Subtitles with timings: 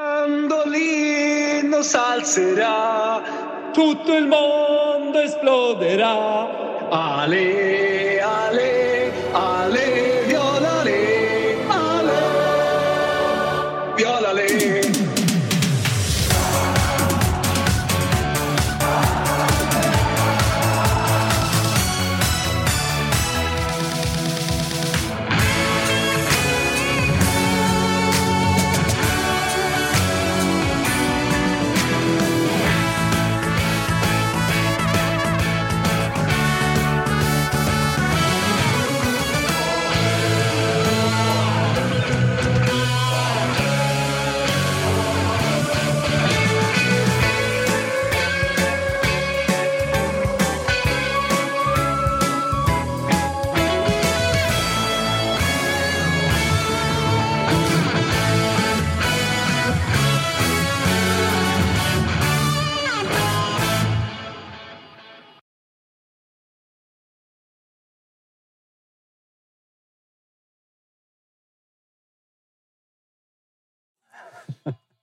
[0.00, 3.20] Mandolino salzerà,
[3.72, 6.46] tutto il mondo esploderà.
[6.88, 8.77] Ale, ale,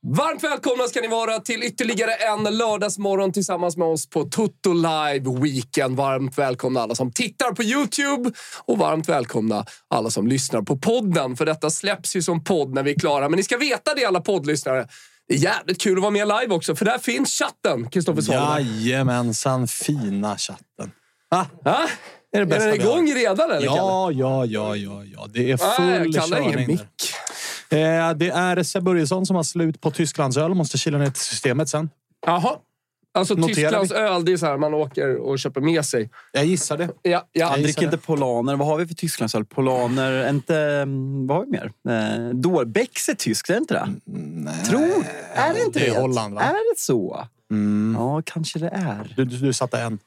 [0.08, 5.40] Varmt välkomna ska ni vara till ytterligare en lördagsmorgon tillsammans med oss på Toto Live
[5.42, 5.98] Weekend.
[5.98, 8.32] Varmt välkomna alla som tittar på Youtube
[8.66, 11.36] och varmt välkomna alla som lyssnar på podden.
[11.36, 13.30] För detta släpps ju som podd när vi är klara.
[13.30, 14.88] Men ni ska veta det alla poddlyssnare.
[15.28, 18.90] Det är jävligt kul att vara med live också, för där finns chatten, Kristoffer Svanberg.
[18.90, 20.92] Jajamensan, fina chatten.
[21.32, 21.88] Ah, Ja?
[22.32, 22.92] är det Är bästa den vi har.
[22.94, 23.68] igång redan eller?
[23.68, 23.78] Kalle?
[23.78, 25.28] Ja, ja, ja, ja, ja.
[25.34, 26.68] Det är full jag kallar ingen körning.
[26.68, 26.82] mick.
[27.70, 30.53] Eh, det är Seb Börjesson som har slut på Tysklandsöl.
[30.53, 31.90] Måste kila ner till systemet sen.
[32.26, 32.56] Jaha.
[33.14, 33.96] Alltså Noterar Tysklands vi.
[33.96, 36.09] öl, det är så här man åker och köper med sig.
[36.31, 36.90] Jag gissar det.
[37.02, 37.52] Ja, ja.
[37.52, 38.56] Jag dricker inte Polaner.
[38.56, 39.46] Vad har vi för Tysklandsöl?
[39.46, 40.58] Polaner, inte...
[40.58, 41.72] mm, Vad har vi mer?
[41.90, 42.34] Eh,
[43.09, 43.88] är tyskt, är det inte det?
[44.70, 45.06] Tror...
[45.34, 46.02] Är det inte det är det?
[46.02, 46.42] Holland, va?
[46.42, 47.28] Är det så?
[47.96, 49.14] Ja, kanske det är.
[49.16, 50.00] Du, du, du satte en.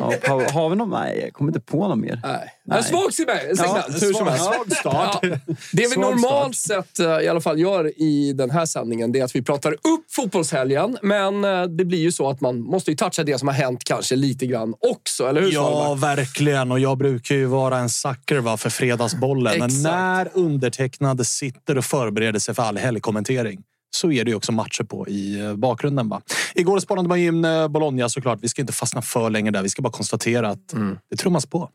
[0.00, 0.90] Ja, har, har vi någon?
[0.90, 2.20] Nej, jag kommer inte på någon mer.
[2.24, 2.78] Nej.
[2.78, 4.44] En svag signal, signal hur som helst.
[4.44, 5.18] Svag start.
[5.22, 5.28] Ja,
[5.72, 9.20] det vi Svag normalt sett eh, i alla fall gör i den här sändningen det
[9.20, 10.98] är att vi pratar upp fotbollshelgen.
[11.02, 13.84] Men eh, det blir ju så att man måste ju toucha det som har hänt
[13.84, 15.28] kanske lite grann också.
[15.28, 16.72] Eller hur Ja, verkligen.
[16.72, 19.58] Och jag brukar ju vara en sucker va, för fredagsbollen.
[19.58, 23.62] Men när undertecknad sitter och förbereder sig för all helgkommentering
[23.96, 26.08] så är det ju också matcher på i eh, bakgrunden.
[26.08, 26.20] Va?
[26.54, 28.38] Igår spelade man in eh, Bologna såklart.
[28.42, 29.62] Vi ska inte fastna för länge där.
[29.62, 30.74] Vi ska bara konstatera att
[31.10, 31.58] det trummas på.
[31.58, 31.68] Mm.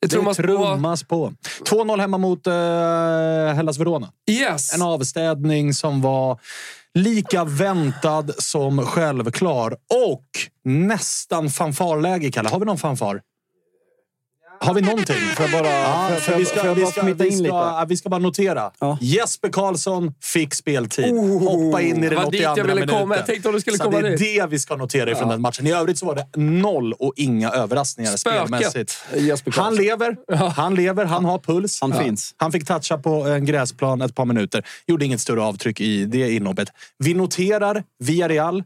[0.00, 0.42] Det trummas på.
[0.42, 1.32] trummas på.
[1.70, 2.52] 2-0 hemma mot eh,
[3.54, 4.08] Hellas Verona.
[4.30, 4.74] Yes.
[4.74, 6.40] En avstädning som var
[6.94, 9.72] lika väntad som självklar.
[10.06, 10.26] Och
[10.64, 12.48] nästan fanfarläge, Kalle.
[12.48, 13.20] Har vi någon fanfar?
[14.62, 15.16] Har vi någonting?
[15.36, 16.82] Får jag bara, Ja, för vi ska, jag vi,
[17.28, 17.48] in lite?
[17.48, 18.70] ja, vi ska bara notera.
[18.78, 18.98] Ja.
[19.00, 21.14] Jesper Karlsson fick speltid.
[21.40, 22.98] Hoppa in i den var 82 dit jag ville minuten.
[23.00, 23.16] komma.
[23.16, 24.40] Jag tänkte om du skulle Så komma det är dit.
[24.40, 25.66] det vi ska notera ifrån den matchen.
[25.66, 28.90] I övrigt så var det noll och inga överraskningar spelmässigt.
[28.90, 29.84] Spöket Jesper Han Karlsson.
[29.84, 30.16] lever,
[30.56, 31.78] han lever, han har puls.
[31.80, 32.34] Han finns.
[32.36, 34.64] Han fick toucha på en gräsplan ett par minuter.
[34.86, 36.68] Gjorde inget större avtryck i det inhoppet.
[36.98, 38.62] Vi noterar Villarreal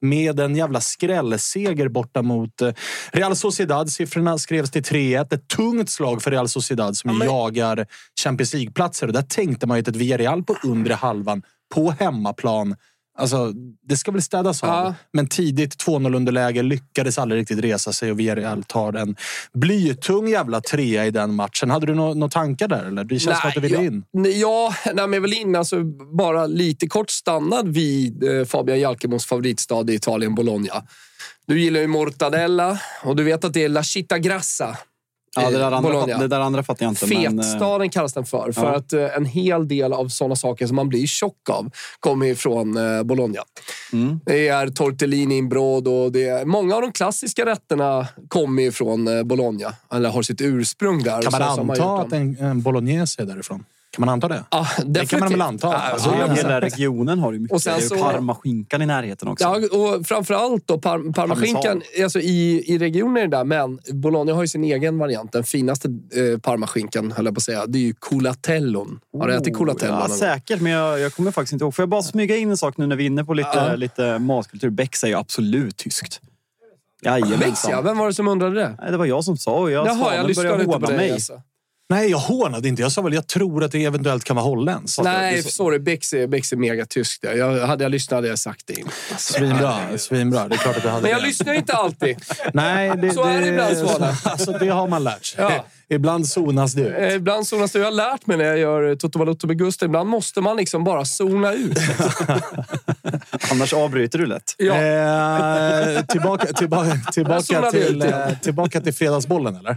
[0.00, 2.72] med en jävla skrällseger borta mot eh,
[3.12, 3.90] Real Sociedad.
[3.90, 5.34] Siffrorna skrevs till 3-1.
[5.34, 7.86] Ett tungt slag för Real Sociedad som men- jagar
[8.22, 9.06] Champions League-platser.
[9.06, 11.42] Där tänkte man ju att ett Villarreal på undre halvan
[11.74, 12.76] på hemmaplan
[13.20, 13.52] Alltså,
[13.88, 14.68] det ska väl städas av.
[14.68, 14.94] Ja.
[15.12, 19.16] Men tidigt 2-0 underläge lyckades aldrig riktigt resa sig och Villarreal tar en
[19.52, 21.70] blytung jävla trea i den matchen.
[21.70, 22.84] Hade du några nå tankar där?
[22.84, 23.04] Eller?
[23.04, 24.04] Det känns som att du ville in.
[24.12, 25.56] nej, Ja, nej, men jag vill in.
[25.56, 25.84] Alltså,
[26.16, 30.82] bara lite kort stannad vid eh, Fabian Jalkemos favoritstad i Italien, Bologna.
[31.46, 34.76] Du gillar ju mortadella och du vet att det är la città grassa
[35.36, 36.12] Ja, det, där andra, Bologna.
[36.12, 37.06] fatt- det där andra fattar jag inte.
[37.06, 38.52] men, eh, Fetstaden kallas den för.
[38.52, 38.76] För ja.
[38.76, 42.76] att eh, en hel del av sådana saker som man blir tjock av kommer ifrån
[42.76, 43.40] eh, Bologna.
[43.92, 44.20] Mm.
[44.26, 49.74] Det är tortellini in och det är, många av de klassiska rätterna kommer ifrån Bologna.
[49.92, 51.22] Eller har sitt ursprung där.
[51.22, 53.64] Kan man anta att en, en bolognese är därifrån?
[53.92, 54.44] Kan man anta det?
[54.50, 55.66] Ja, Det kan man väl anta?
[55.66, 56.32] Ja, Alltså, ja, jag ja.
[56.34, 57.54] Hela regionen har ju mycket.
[57.54, 59.44] Och sen det är Parmaskinkan i närheten också.
[59.44, 61.82] Ja, och framförallt då par, parmaskinkan.
[62.02, 65.32] Alltså i, I regionen är det där, men Bologna har ju sin egen variant.
[65.32, 67.66] Den finaste eh, parmaskinkan, höll jag på att säga.
[67.66, 69.00] Det är ju culatellon.
[69.18, 69.56] Har du ätit?
[69.56, 70.08] Oh, Ja, någon gång?
[70.08, 71.74] säkert, men jag, jag kommer faktiskt inte ihåg.
[71.74, 73.74] Får jag bara smyga in en sak nu när vi är inne på lite, Ja.
[73.74, 74.70] lite matkultur?
[74.70, 76.02] Bex är ju absolut tyskt.
[76.02, 76.20] Bex,
[77.02, 77.18] ja.
[77.18, 77.84] Jajamensan.
[77.84, 78.76] Vem var det som undrade det?
[78.80, 80.86] Nej, det var jag som sa och jag Jaha, jag lyssnade började inte på håna
[80.86, 80.96] dig.
[80.96, 81.12] mig.
[81.12, 81.42] Alltså.
[81.90, 82.82] Nej, jag hånade inte.
[82.82, 85.02] Jag sa väl jag tror att det eventuellt kan vara holländskt.
[85.02, 85.78] Nej, sorry.
[85.78, 87.24] Bex är, Bex är megatyskt.
[87.24, 87.30] ja.
[87.32, 88.84] Jag, hade jag lyssnat hade jag sagt det.
[89.18, 90.48] Svinbra, svinbra.
[90.48, 91.26] Det är klart att du hade Men jag det.
[91.26, 92.16] lyssnar inte alltid.
[92.54, 94.14] Nej, det, Så är det ibland, Svane.
[94.24, 95.40] Alltså, det har man lärt sig.
[95.44, 95.64] Ja.
[95.94, 96.94] Ibland zonas det ut.
[96.98, 97.78] Eh, Ibland zonas det.
[97.78, 99.86] Jag har lärt mig när jag gör Toto Balotto med Gustav.
[99.86, 101.78] Ibland måste man liksom bara zona ut.
[103.50, 104.54] Annars avbryter du lätt.
[104.58, 104.74] Ja.
[104.74, 108.12] Eh, tillbaka, tillbaka, tillbaka, till, ut igen.
[108.28, 109.76] eh, tillbaka till fredagsbollen, eller?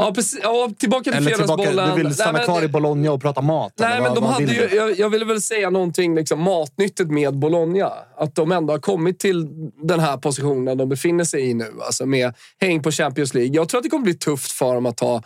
[0.00, 0.40] Ja, precis.
[0.42, 1.96] Ja, tillbaka till Eller tillbaka, fredagsbollen.
[1.96, 3.72] du vill stanna Nej, men- kvar i Bologna och prata mat?
[3.76, 7.92] Nej, men de hade ju, jag, jag ville väl säga någonting liksom, matnyttigt med Bologna.
[8.16, 9.46] Att de ändå har kommit till
[9.82, 11.72] den här positionen de befinner sig i nu.
[11.86, 13.54] Alltså med häng på Champions League.
[13.56, 15.22] Jag tror att det kommer bli tufft för dem att ta...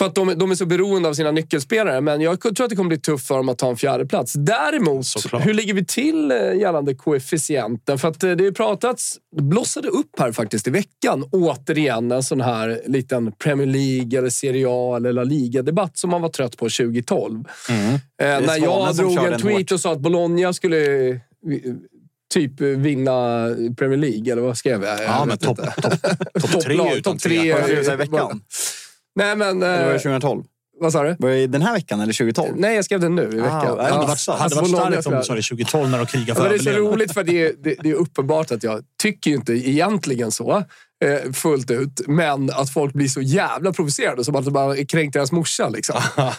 [0.00, 2.00] För att de, de är så beroende av sina nyckelspelare.
[2.00, 4.32] Men jag tror att det kommer bli tufft för dem att ta en fjärde plats.
[4.32, 5.46] Däremot, Såklart.
[5.46, 7.98] hur ligger vi till eh, gällande koefficienten?
[7.98, 9.18] För att eh, det har pratats...
[9.36, 11.24] Det blossade upp här faktiskt i veckan.
[11.32, 16.22] Återigen en sån här liten Premier League, eller Serie A eller La Liga-debatt som man
[16.22, 17.44] var trött på 2012.
[17.68, 17.74] Eh,
[18.18, 20.80] när jag drog en tweet och sa att Bologna skulle
[22.32, 23.48] typ vinna
[23.78, 24.98] Premier League, eller vad skrev jag?
[24.98, 27.54] Ja, Jag men topp top, top tre utan topp tre.
[27.84, 28.40] Så här i veckan?
[29.16, 29.62] Nej, men...
[29.62, 30.44] Eller var det Eh, 2012?
[30.82, 31.16] vad sa du?
[31.18, 32.52] Var det den här veckan eller 2012?
[32.56, 33.50] Nej, jag skrev den nu i veckan.
[33.50, 36.06] Ah, hade varit, Alltså, hade varit Bologna starkt om du sa det 2012 när de
[36.06, 36.94] krigade Ja, för men det är så överlevnad.
[36.94, 40.56] roligt för det är, det, det är uppenbart att jag tycker ju inte egentligen så
[41.04, 42.00] eh, fullt ut.
[42.06, 45.68] Men att folk blir så jävla provocerade som att de bara kränkt deras morsa.
[45.68, 46.00] Liksom.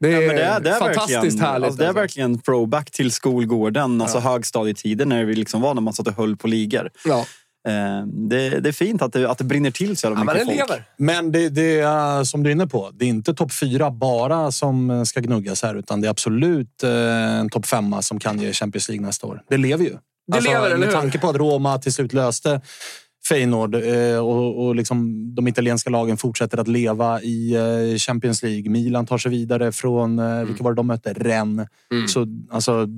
[0.00, 1.64] Det är, Ja, det är, det är fantastiskt härligt.
[1.66, 2.00] Alltså, det är alltså.
[2.00, 6.36] verkligen throwback till skolgården, alltså högstadietiden när det liksom var när man satt och höll
[6.36, 6.90] på ligor.
[7.04, 7.26] Ja.
[7.68, 10.34] Eh, det, det är fint att det, att det brinner till så jävla Ja, men
[10.34, 10.70] mycket den folk.
[10.70, 10.84] lever.
[10.96, 12.90] Men det, det är som du är inne på.
[12.94, 16.90] Det är inte topp fyra bara som ska gnuggas här, utan det är absolut eh,
[17.38, 19.42] en topp femma som kan ge Champions League nästa år.
[19.48, 19.96] Det lever ju.
[20.32, 22.60] Det lever, eller med tanke på att Roma till slut löste
[23.28, 28.70] Feyenoord eh, och, och liksom de italienska lagen fortsätter att leva i eh, Champions League.
[28.70, 30.46] Milan tar sig vidare från, eh, Mm.
[30.46, 31.12] vilka var det de mötte?
[31.12, 31.68] Rennes.
[32.08, 32.88] Så, alltså,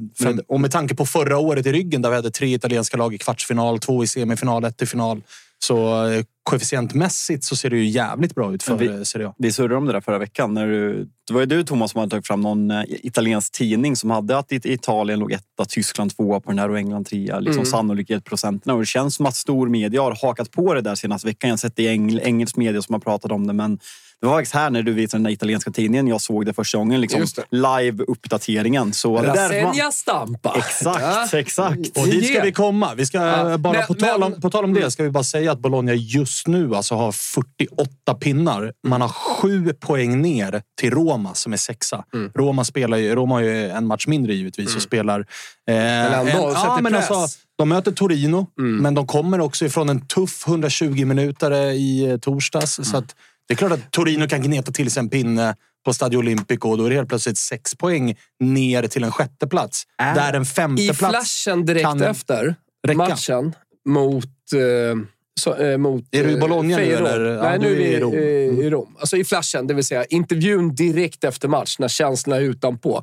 [0.49, 3.19] och med tanke på förra året i ryggen där vi hade tre italienska lag i
[3.19, 5.23] kvartsfinal, två i semifinal, ett i final.
[5.67, 9.35] Så eh, koefficientmässigt så ser det ju jävligt bra ut för Vi- eh, Serie A.
[9.39, 10.55] Vi surrade om det där förra veckan.
[10.55, 13.97] När du, det var ju du Thomas som hade tagit fram någon eh, italiensk tidning
[13.97, 17.41] som hade att it- Italien låg etta, Tyskland tvåa på den här och England trea.
[17.41, 17.67] Liksom Mm.
[17.67, 18.75] Sannolikhetprocenterna.
[18.75, 21.49] Och det känns som att stor media har hakat på det där senaste veckan.
[21.49, 23.53] Jag har sett det i engl, engelsk media som har pratat om det.
[23.53, 23.79] Men
[24.21, 26.79] det var faktiskt här när du visade den där italienska tidningen jag såg det första
[26.79, 27.01] gången.
[27.01, 27.21] Liksom.
[27.51, 28.93] Live-uppdateringen.
[29.23, 30.55] Rasenja Stampa.
[30.57, 31.99] Exakt, exakt.
[31.99, 32.95] Och dit ska vi komma.
[32.95, 35.03] Vi ska, Ja, eh, bara men- på, tal om, men- på tal om det ska
[35.03, 38.73] vi bara säga att Bologna just nu alltså har 48 pinnar.
[38.89, 42.05] Man har sju poäng ner till Roma som är sexa.
[42.15, 42.31] Mm.
[42.35, 45.21] Roma, spelar ju, Roma har ju en match mindre givetvis och spelar...
[45.69, 47.11] Eh, en, sätter men press.
[47.11, 48.77] alltså, de möter Torino, Mm.
[48.77, 52.79] men de kommer också ifrån en tuff 120 minutare i eh, torsdags.
[52.79, 52.85] Mm.
[52.87, 53.15] Så att
[53.49, 56.79] det är klart att Torino kan gneta till sig en pinne på Stadio Olimpico och
[56.79, 59.85] då är det helt plötsligt sex poäng ner till en sjätte plats.
[60.01, 60.15] Äh.
[60.15, 62.55] Där en femte I plats flashen direkt efter
[62.87, 62.99] räcka.
[62.99, 63.55] matchen
[63.89, 64.53] mot...
[64.55, 65.07] Eh,
[65.41, 67.21] så, eh, mot Är du i eh, Bologna nu, eller?
[67.21, 68.15] Ja, Nej, du nu är vi i Rom.
[68.15, 68.61] eh, Mm.
[68.63, 68.97] i Rom.
[68.99, 73.03] Alltså i flashen, det vill säga intervjun direkt efter match, när känslorna är utanpå.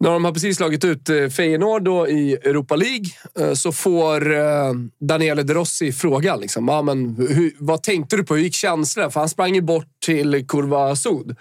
[0.00, 3.06] När de har precis slagit ut eh, Feyenoord då i Europa League
[3.56, 6.40] så får eh, Daniele De Rossi frågan.
[6.40, 8.34] Liksom, ah, men, hur, vad tänkte du på?
[8.34, 9.10] Hur gick känslan?
[9.12, 11.36] För han sprang ju bort till Kurva Sud.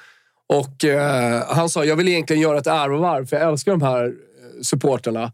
[0.49, 4.13] Och eh, han sa, jag vill egentligen göra ett ärovarv, för jag älskar de här
[4.61, 5.31] supporterna.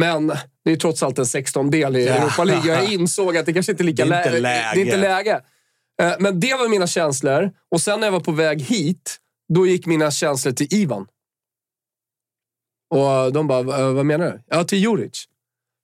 [0.00, 0.26] Men
[0.64, 2.14] det är trots allt en 16-del i Ja.
[2.14, 2.74] Europa League.
[2.74, 4.70] Jag insåg att det kanske inte är lika Det är inte lä- läge.
[4.74, 5.40] Det är inte läge.
[6.02, 7.50] Eh, Men det var mina känslor.
[7.70, 9.16] Och sen när jag var på väg hit,
[9.54, 11.06] då gick mina känslor till Ivan.
[12.94, 14.40] Och de bara, "Va- vad menar du?
[14.46, 15.24] Ja, till Juric.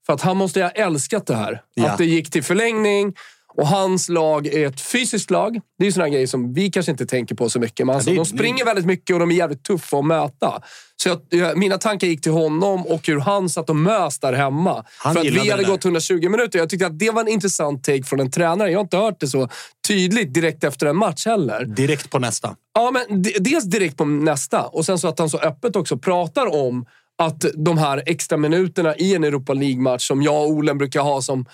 [0.06, 1.62] För att han måste ha älskat det här.
[1.74, 1.90] Ja.
[1.90, 3.14] Att det gick till förlängning
[3.54, 5.60] Och hans lag är ett fysiskt lag.
[5.78, 7.86] Det är såna grejer som vi kanske inte tänker på så mycket.
[7.86, 10.62] Men alltså, är- de springer väldigt mycket och de är jävligt tuffa att möta.
[11.02, 14.84] Så jag, mina tankar gick till honom och hur han satt och mös där hemma.
[14.98, 16.58] Han För att vi hade gått 120 minuter.
[16.58, 18.70] Jag tyckte att det var en intressant take från en tränare.
[18.70, 19.48] Jag har inte hört det så
[19.88, 21.64] tydligt direkt efter en match heller.
[21.64, 22.56] Direkt på nästa.
[22.74, 26.54] Ja, men dels direkt på nästa och sen så att han så öppet också pratar
[26.54, 26.84] om
[27.18, 31.22] att de här extra minuterna i en Europa League-match som jag och Olen brukar ha
[31.22, 31.46] som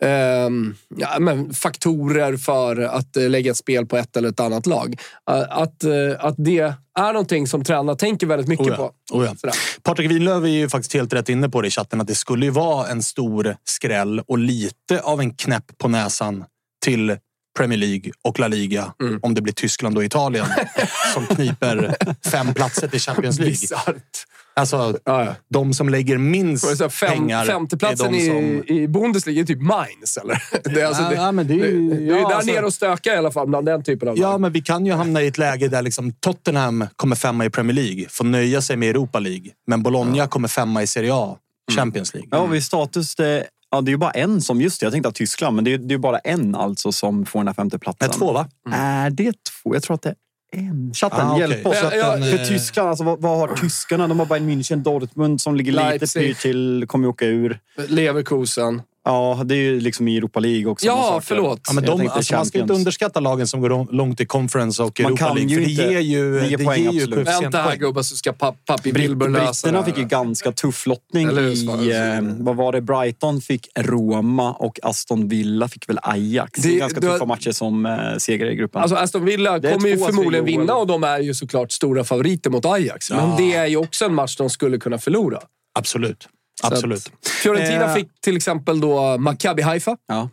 [0.00, 4.66] ehm, ja, men faktorer för att eh, lägga ett spel på ett eller ett annat
[4.66, 5.00] lag.
[5.30, 8.76] Eh, att, eh, att det är någonting som tränarna tänker väldigt mycket Oh ja.
[9.10, 9.16] på.
[9.18, 9.34] Oh ja.
[9.36, 9.54] Sådär.
[9.82, 12.44] Patrik Winlöf är ju faktiskt helt rätt inne på det i chatten att det skulle
[12.46, 16.44] ju vara en stor skräll och lite av en knäpp på näsan
[16.84, 17.16] till
[17.58, 19.18] Premier League och La Liga Mm.
[19.22, 20.46] om det blir Tyskland och Italien
[21.14, 21.96] som kniper
[22.30, 23.52] fem platser till Champions League.
[23.52, 24.26] Bisarrt.
[24.60, 25.34] Alltså, Ja, ja.
[25.48, 28.36] de som lägger minst så här Fem, pengar femteplatsen är som...
[28.38, 30.42] i, i Bundesliga är typ Mainz, eller?
[30.74, 32.52] Det är, alltså, Ja, det, ja, men det är ju- det, det är där alltså-
[32.52, 34.40] nere och stökar i alla fall, bland den typen av Ja, lag.
[34.40, 37.74] men vi kan ju hamna i ett läge där liksom Tottenham kommer femma i Premier
[37.74, 39.50] League, får nöja sig med Europa League.
[39.66, 41.36] Men Bologna kommer femma i Serie A,
[41.76, 42.28] Champions League.
[42.32, 43.14] Ja, vid status...
[43.14, 44.60] Det, ja, det är ju bara en som...
[44.60, 46.92] Just det, jag tänkte att Tyskland, men det är det är ju bara en alltså
[46.92, 48.08] som får den här femteplatsen.
[48.10, 48.48] Nej, två va?
[48.72, 49.74] Är det två?
[49.74, 50.14] Jag tror att det är
[50.52, 50.94] en.
[50.94, 51.76] Chatten, Ah, hjälp oss.
[51.82, 54.08] Ja, ja, För eh, Tyskland, alltså, vad, vad har tyskarna?
[54.08, 56.22] De har Bayern München, Dortmund som ligger lite Leipzig.
[56.22, 57.58] pyrt till, kommer ju åka ur.
[57.88, 58.82] Leverkusen.
[59.10, 60.86] Ja, det är ju liksom i Europa League också.
[60.86, 61.60] Ja, förlåt.
[61.68, 65.00] Ja, men de, alltså, man ska inte underskatta lagen som går långt i conference och
[65.00, 65.50] Man Europa kan League.
[65.50, 67.28] ju För det ger ju, det poäng, ger ju absolut.
[67.28, 70.86] Vänta här gubbar så ska pa- pappi Wilbur lösa britterna det fick ju ganska tuff
[70.86, 71.80] lottning Eller hur, Svan?
[71.80, 71.88] i...
[71.88, 72.80] Eh, vad var det?
[72.80, 76.60] Brighton fick Roma och Aston Villa fick väl Ajax.
[76.62, 78.82] Det, Det- är ganska tuffa matcher som eh, segrare i gruppen.
[78.82, 82.64] Alltså Aston Villa kommer ju förmodligen vinna och de är ju såklart stora favoriter mot
[82.64, 83.10] Ajax.
[83.10, 83.34] Men Ja.
[83.38, 85.40] det är ju också en match de skulle kunna förlora.
[85.78, 86.28] Absolut.
[86.62, 87.06] Absolut.
[87.06, 87.94] att Fiorentina Eh.
[87.94, 89.96] fick till exempel då Maccabi Haifa.
[90.08, 90.28] ja.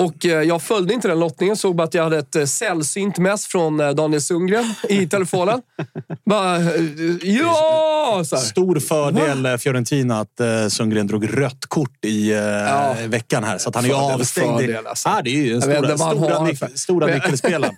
[0.00, 3.18] Och eh, jag följde inte den lottningen, såg bara att jag hade ett eh, sällsynt
[3.18, 5.62] mess från eh, Daniel Sundgren i telefonen.
[6.30, 6.58] bara,
[7.22, 8.22] ja!
[8.24, 12.94] Stor fördel eh, Fiorentina att Sundgren drog rött kort i Ja.
[13.06, 13.58] veckan här.
[13.58, 14.58] Så att han är Fördel, avstängd.
[14.60, 15.08] fördel, alltså.
[15.24, 17.06] Det är ju den Jag vet stora, han stora, stora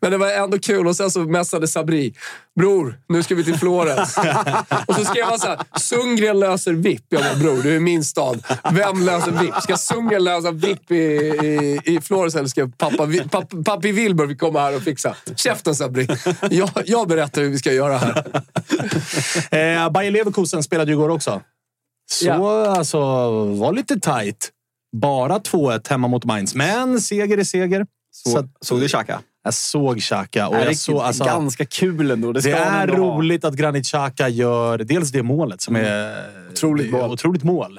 [0.00, 0.86] Men- det var ändå kul.
[0.86, 2.14] Och sen så messade Sabri.
[2.60, 4.16] Bror, nu ska vi till Florens.
[4.86, 5.58] och så skrev han så här.
[5.78, 7.04] Sundgren löser VIP.
[7.08, 8.44] Jag bara, bror, du är min stad.
[8.72, 9.54] Vem löser VIP?
[9.62, 11.51] Ska Sundgren lösa VIP i, i,
[11.84, 15.16] i Florens ska pappa, Vi- papp, pappi Wilbur komma här och fixa?
[15.36, 16.08] Käften Sabri.
[16.50, 18.24] Jag, jag berättar hur vi ska göra här.
[19.50, 21.40] Eh, Bayer Leverkusen spelade ju igår också.
[22.12, 22.66] Så Ja.
[22.66, 22.98] alltså,
[23.44, 24.50] var lite tight.
[24.96, 26.54] Bara 2-1 hemma mot Mainz.
[26.54, 27.86] Men seger är seger.
[28.14, 29.20] Så, Så, såg du Xhaka?
[29.44, 31.00] jag såg Xhaka och Nej, det jag är såg...
[31.00, 32.32] Alltså, ganska kul ändå.
[32.32, 33.16] Det, det är ändå ha.
[33.18, 36.14] roligt att Granit Xhaka gör dels det målet som är
[36.52, 37.10] Otroligt är mål.
[37.10, 37.78] otroligt mål.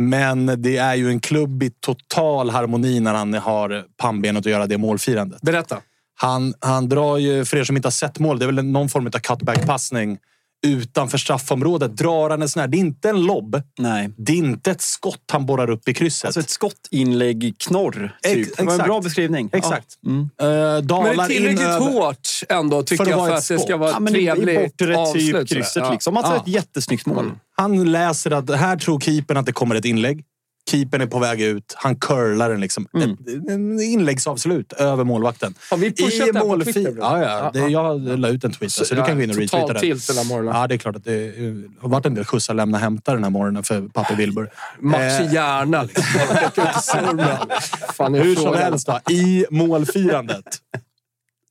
[0.00, 4.66] Men det är ju en klubb i total harmoni när han har pannbenet att göra
[4.66, 5.42] det målfirandet.
[5.42, 5.78] Berätta.
[6.14, 8.88] Han, han drar ju, för er som inte har sett mål, det är väl någon
[8.88, 10.18] form av cutback-passning.
[10.66, 13.62] Utanför straffområdet drar han en sån här, det är inte en lobb.
[13.78, 14.10] Nej.
[14.16, 16.24] Det är inte ett skott han borrar upp i krysset.
[16.24, 18.38] Alltså ett skottinlägg knorr, typ.
[18.48, 19.50] Ex- det var en bra beskrivning.
[19.52, 19.86] Exakt.
[20.00, 20.10] Ja.
[20.10, 20.28] Mm.
[20.38, 23.58] Men dalar det är tillräckligt in hårt ändå, tycker För jag, för att det ska
[23.58, 23.80] skott.
[23.80, 25.34] vara Ja, ett men trevligt avslut.
[25.34, 25.92] typ krysset Ja.
[25.92, 26.16] liksom.
[26.16, 26.40] Alltså Ja.
[26.40, 27.32] ett jättesnyggt mål.
[27.56, 30.24] Han läser att här tror keepern att det kommer ett inlägg.
[30.70, 31.74] Keepern är på väg ut.
[31.76, 32.86] Han curlar den liksom.
[32.94, 33.16] Mm.
[33.48, 35.54] En inläggsavslut över målvakten.
[35.70, 36.96] Har vi pushat här på Twitter?
[36.98, 37.50] Ja, ja.
[37.54, 39.80] Det, jag la ut en tweet, så, så du kan gå in och retweeta den.
[39.80, 40.56] tilt den morgonen.
[40.56, 41.34] Ja, det är klart att det
[41.80, 44.50] har varit en del skjutsar lämna hämta den här morgonen för pappa Wilbur.
[44.80, 46.04] Match i Eh, liksom.
[46.46, 47.52] Ut till Sörmland.
[47.94, 50.60] Fan, Hur som helst, då, i målfirandet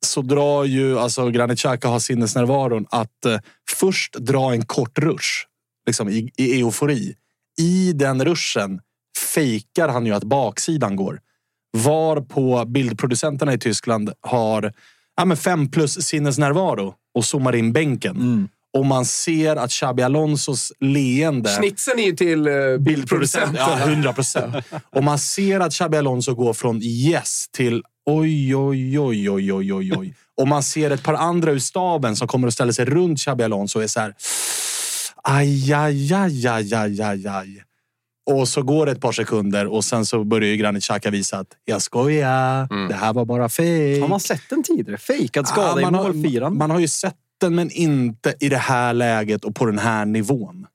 [0.02, 3.38] så drar ju alltså Granit Xhaka har sinnesnärvaron att eh,
[3.70, 5.46] först dra en kort rush
[5.86, 7.16] liksom i, i eufori.
[7.58, 8.82] I den ruschen
[9.34, 11.20] fejkar han ju att baksidan går.
[11.72, 14.74] Var på bildproducenterna i Tyskland har
[15.18, 18.50] ja, men fem plus sinnesnärvaro och zoomar in bänken.
[18.74, 21.50] Och man ser att Xabi Alonsos leende...
[21.50, 23.56] Snitsen är ju till uh, bildproducenten.
[23.56, 24.56] Ja, 100 procent.
[24.96, 29.74] Och man ser att Xabi Alonso går från yes till oj, oj, oj, oj, oj,
[29.74, 30.16] oj, oj.
[30.38, 33.44] Och man ser ett par andra ur staben som kommer att ställa sig runt Xabi
[33.44, 34.14] Alonso och är så här...
[35.24, 37.64] Aj, aj, aj, aj, aj, aj, aj.
[38.30, 41.38] Och så går det ett par sekunder och sen så börjar ju Granit Xhaka visa
[41.38, 42.88] att jag skojar.
[42.88, 44.02] Det här var bara fake.
[44.02, 44.98] Har man sett den tidigare?
[44.98, 46.58] Fejkad skada Ja, i man, har, målfiran?
[46.58, 50.06] man har ju sett den, men inte i det här läget och på den här
[50.06, 50.66] nivån.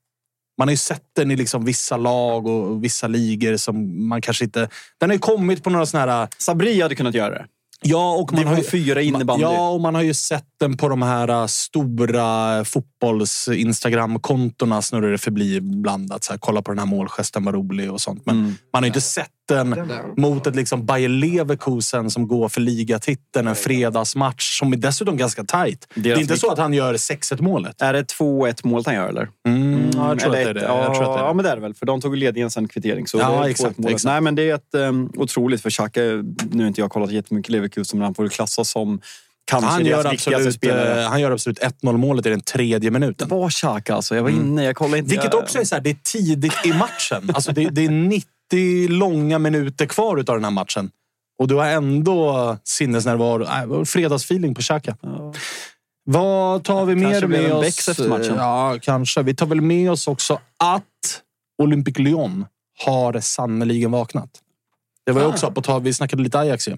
[0.57, 4.43] Man har ju sett den i liksom vissa lag och vissa ligor som man kanske
[4.45, 4.69] inte...
[4.99, 6.27] Den har ju kommit på några såna här...
[6.37, 7.45] Sabri hade kunnat göra det.
[7.87, 9.43] Ja, och man har, ju- 4 innebandy.
[9.43, 15.17] Ja, och man har ju sett den på de här äh, stora fotbolls-instagram-kontona snurrar det
[15.17, 16.13] förbi ibland.
[16.13, 18.25] Att så här, kolla på den här målgesten, vad rolig och sånt.
[18.25, 19.75] Men man har ju inte sett den
[20.17, 23.47] mot ett liksom Bayer Leverkusen som går för ligatiteln.
[23.47, 25.87] En fredagsmatch som är dessutom ganska tajt.
[25.95, 27.81] Det är inte så att han gör 6-1 målet.
[27.81, 29.29] Är det 2-1 målet han gör eller?
[29.47, 30.59] Mm, ja, jag tror Eller att det är det.
[30.61, 31.33] ett- Jag tror att det är Ja, det.
[31.33, 31.73] men det är det väl.
[31.73, 33.07] För de tog ledningen sen kvittering.
[33.07, 33.91] Så Ja, det är exakt, 2-1 målet.
[33.95, 34.11] exakt.
[34.11, 36.01] Nej, men det är ett um, otroligt för Xhaka.
[36.51, 39.01] Nu har inte jag kollat jättemycket Leverkusen, men han får klassas som
[39.51, 41.03] kanske Han gör, absolut, spelare.
[41.03, 43.29] eh, han gör absolut 1-0 målet i den tredje minuten.
[43.29, 44.15] Det var Xhaka alltså.
[44.15, 45.09] Jag var inne, jag kollade inte.
[45.11, 47.31] Vilket jag, också är så här, det är tidigt i matchen.
[47.33, 48.29] Alltså det, det är 90
[48.89, 50.91] långa minuter kvar av den här matchen.
[51.39, 53.43] Och du har ändå sinnesnärvaro.
[53.43, 54.97] Äh, fredagsfeeling på Xhaka.
[56.05, 57.65] Vad tar vi Kanske mer med oss?
[57.65, 58.35] Becks efter matchen.
[58.35, 59.23] Ja, kanske.
[59.23, 61.21] Vi tar väl med oss också att
[61.57, 62.45] Olympique Lyon
[62.85, 64.29] har sannoliken vaknat.
[65.05, 66.77] Det var ju också på tal, vi snackade lite Ajax ju.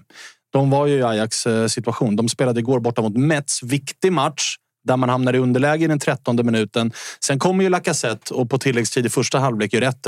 [0.52, 2.16] De var ju i Ajax eh, situation.
[2.16, 3.62] De spelade igår borta mot Mets.
[3.62, 6.92] Viktig match där man hamnar i underläge i den 13 minuten.
[7.24, 10.06] Sen kommer ju Lacazette och på tilläggstid i första halvlek gör 1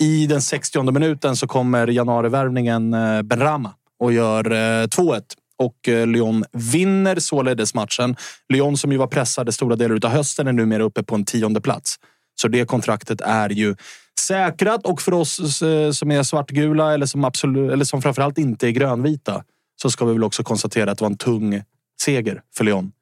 [0.00, 5.22] I den 60 minuten så kommer januarivärvningen eh, Benrama och gör eh, 2-1.
[5.58, 8.16] Och eh, Lyon vinner således matchen.
[8.48, 11.60] Lyon som ju var pressade stora delar av hösten är numera uppe på en tionde
[11.60, 11.96] plats.
[12.40, 13.76] Så det kontraktet är ju
[14.20, 18.68] säkrat och för oss eh, som är svartgula eller som, absolut, eller som framförallt inte
[18.68, 19.44] är grönvita
[19.82, 21.62] så ska vi väl också konstatera att det var en tung
[22.00, 22.92] seger för Lyon.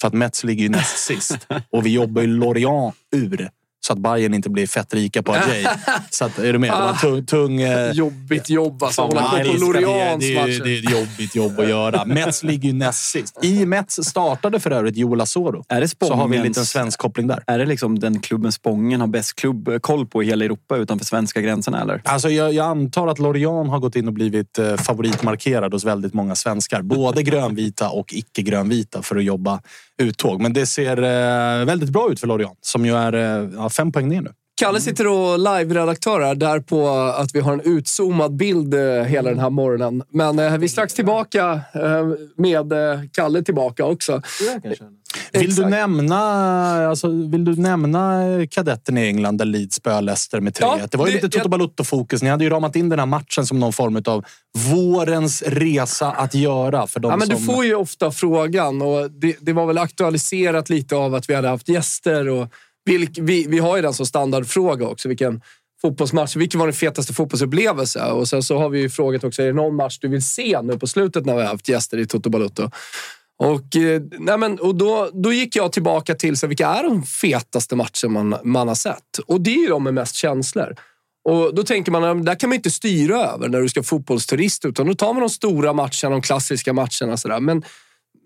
[0.00, 3.50] För att Mets ligger ju näst sist och vi jobbar ju Lorient ur
[3.86, 5.66] så att Bayern inte blir fett rika på Ajay.
[6.10, 6.70] Så att, är du med?
[6.70, 7.26] Det var en tung...
[7.26, 9.02] tung eh, Jobbigt jobb alltså.
[9.02, 9.60] Fan, Hålla koll på.
[9.60, 10.64] Lorians det, är, matcher.
[10.64, 12.04] det är ett jobbigt jobb att göra.
[12.04, 13.38] Mets ligger ju näst sist.
[13.44, 15.64] I Mets startade för övrigt Joel Asoro.
[15.68, 17.42] Är det Så har vi en Spångens- liten svensk koppling där.
[17.46, 21.40] Är det liksom den klubben Spången har bäst klubbkoll på i hela Europa utanför svenska
[21.40, 22.00] gränserna eller?
[22.04, 26.14] Alltså jag, jag antar att Lorient har gått in och blivit eh, favoritmarkerad hos väldigt
[26.14, 26.82] många svenskar.
[26.82, 29.60] Både grönvita och icke-grönvita för att jobba
[29.98, 30.40] uttåg.
[30.40, 34.08] Men det ser eh, väldigt bra ut för Lorient som ju är eh, fem poäng
[34.08, 34.30] ner nu.
[34.60, 39.30] Kalle sitter och live-redaktör här, där på att vi har en utzoomad bild eh, hela
[39.30, 40.02] den här morgonen.
[40.10, 42.06] Men eh, vi är strax tillbaka eh,
[42.36, 42.72] med
[43.12, 44.22] Kalle tillbaka också.
[45.32, 46.18] Vill du, nämna,
[46.88, 50.58] alltså, vill du nämna kadetten i England där Leeds spöade Leicester med 3-1?
[50.60, 52.22] Ja, det var ju det- lite Toto Balutto-fokus.
[52.22, 54.24] Ni hade ju ramat in den här matchen som någon form av
[54.72, 56.86] vårens resa att göra.
[56.86, 57.36] För de Ja, men som...
[57.36, 61.34] Du får ju ofta frågan och det, det var väl aktualiserat lite av att vi
[61.34, 62.28] hade haft gäster.
[62.28, 62.48] Och
[62.86, 65.08] vilk, vi, vi har ju den som standardfråga också.
[65.08, 65.40] Vilken
[65.82, 68.04] fotbollsmatch, vilken var din fetaste fotbollsupplevelse?
[68.04, 70.62] Och sen så har vi ju frågat också, är det någon match du vill se
[70.62, 72.70] nu på slutet när vi har haft gäster i Toto Balutto?
[73.38, 77.02] Och, eh, nej men, och då, då gick jag tillbaka till så, vilka är de
[77.02, 79.18] fetaste matcher man, man har sett.
[79.26, 80.74] Och det är ju de med mest känslor.
[81.28, 84.64] Och Då tänker man att där kan man inte styra över när du ska fotbollsturist.
[84.64, 87.16] Utan då tar man de stora matcherna, de klassiska matcherna.
[87.16, 87.40] Sådär.
[87.40, 87.62] Men,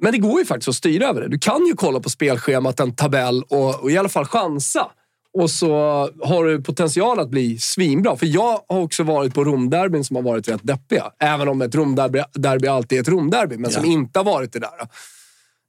[0.00, 1.28] men det går ju faktiskt att styra över det.
[1.28, 4.90] Du kan ju kolla på spelschemat, en tabell och, och i alla fall chansa.
[5.38, 5.72] Och så
[6.22, 8.16] har du potential att bli svinbra.
[8.16, 11.04] För jag har också varit på Romderbyn som har varit rätt deppiga.
[11.18, 14.58] Även om ett Romderby derby alltid är ett Romderby, men som inte har varit det
[14.58, 14.70] där.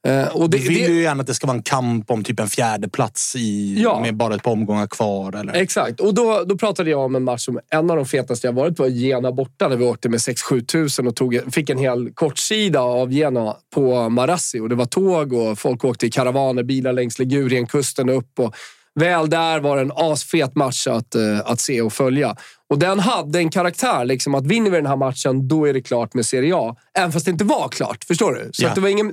[0.08, 2.24] Eh, och det, Du vill det, ju gärna att det ska vara en kamp om
[2.24, 4.00] typ en fjärde plats i, Ja.
[4.02, 5.36] med bara ett par omgångar kvar.
[5.36, 5.54] Eller?
[5.54, 6.00] Exakt.
[6.00, 8.78] Och då, då pratade jag om en match som en av de fetaste jag varit
[8.78, 12.82] på, Gena borta, där vi åkte med 6-7 tusen och tog, fick en hel kortsida
[12.82, 14.60] av Gena på Marassi.
[14.60, 18.40] Och det var tåg och folk åkte i karavaner, bilar längs Ligurienkusten upp.
[18.40, 18.56] Och
[19.00, 22.36] väl där var det en asfet match att, eh, att se och följa.
[22.71, 25.81] Och den hade en karaktär, liksom att vinner vi den här matchen, då är det
[25.81, 26.75] klart med Serie A.
[26.97, 28.49] Även fast det inte var klart, förstår du?
[28.53, 28.71] Så Ja.
[28.75, 29.12] det var ingen,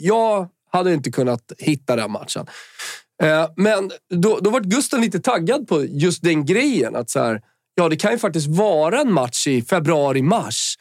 [0.00, 2.46] jag hade inte kunnat hitta den matchen.
[3.22, 6.96] Eh, Men då, då var Gusten lite taggad på just den grejen.
[6.96, 7.40] Att så här,
[7.74, 10.74] ja, det kan ju faktiskt vara en match i februari-mars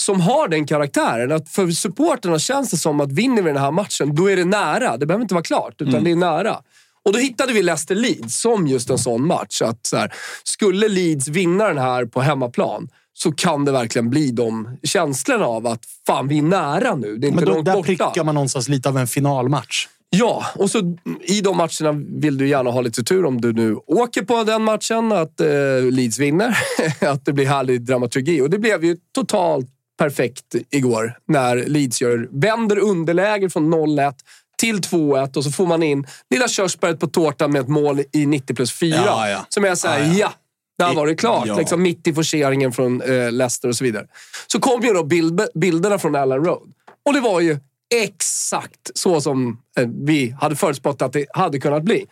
[0.00, 1.32] som har den karaktären.
[1.32, 4.44] Att för supporterna känns det som att vinner vi den här matchen, då är det
[4.44, 4.96] nära.
[4.96, 6.56] Det behöver inte vara klart, utan det är nära.
[7.04, 9.62] Och då hittade vi Leicester Leeds som just en sån match.
[9.62, 10.12] Att så här,
[10.44, 15.66] skulle Leeds vinna den här på hemmaplan så kan det verkligen bli de känslorna av
[15.66, 17.16] att fan, vi är nära nu.
[17.16, 17.86] Det är inte Men då, där borta.
[17.86, 19.88] prickar man någonstans lite av en finalmatch.
[20.10, 23.76] Ja, och så i de matcherna vill du gärna ha lite tur om du nu
[23.86, 25.46] åker på den matchen, att eh,
[25.90, 26.58] Leeds vinner.
[27.00, 28.40] att det blir härlig dramaturgi.
[28.40, 29.66] Och det blev ju totalt
[29.98, 34.14] perfekt igår när Leeds gör, vänder underläge från 0-1
[34.62, 38.26] till 2-1 och så får man in lilla körsbäret på tårtan med ett mål i
[38.26, 38.96] 90 plus 4.
[39.06, 39.46] Ja, ja.
[39.48, 40.32] Som är såhär, Ja, ja.
[40.78, 41.46] Där var det klart.
[41.46, 41.58] Ja.
[41.58, 44.06] Liksom mitt i forceringen från eh, Leicester och så vidare.
[44.46, 46.72] Så kom ju då bild, bilderna från Allen Road.
[47.06, 47.58] Och det var ju
[47.94, 52.06] exakt så som eh, vi hade förutspått att det hade kunnat bli.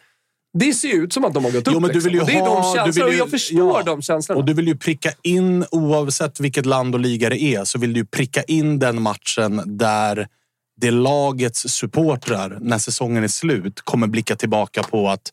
[0.59, 1.75] Det ser ju ut som att de har gått upp.
[1.75, 2.43] Jo, men du vill ju liksom.
[2.43, 4.39] och det är ha, de känslorna ju, och jag förstår ja, de känslorna.
[4.39, 7.93] Och du vill ju pricka in, oavsett vilket land och liga det är, så vill
[7.93, 10.29] du pricka in den matchen där
[10.81, 15.31] det lagets supportrar, när säsongen är slut, kommer blicka tillbaka på att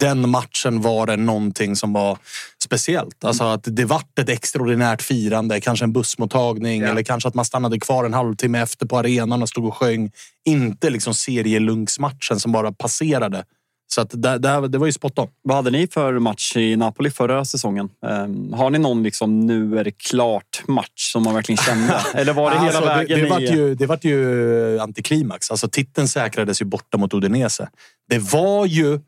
[0.00, 2.18] den matchen var det någonting som var
[2.62, 3.24] speciellt.
[3.24, 7.80] Alltså att det vart ett extraordinärt firande, kanske en bussmottagning eller kanske att man stannade
[7.80, 10.10] kvar en halvtimme efter på arenan och stod och sjöng.
[10.44, 13.44] Inte liksom serielunksmatchen som bara passerade.
[13.94, 15.28] Så att det, det, det var ju spot on.
[15.42, 17.88] Vad hade ni för match i Napoli förra säsongen?
[18.06, 22.00] Ehm, har ni någon liksom nu är det klart match som man verkligen kände?
[22.14, 25.50] Eller var det hela Alltså, vägen det, det, vart ju, det vart ju antiklimax.
[25.50, 27.68] Alltså, titeln säkrades ju borta mot Udinese.
[28.08, 29.00] Det var ju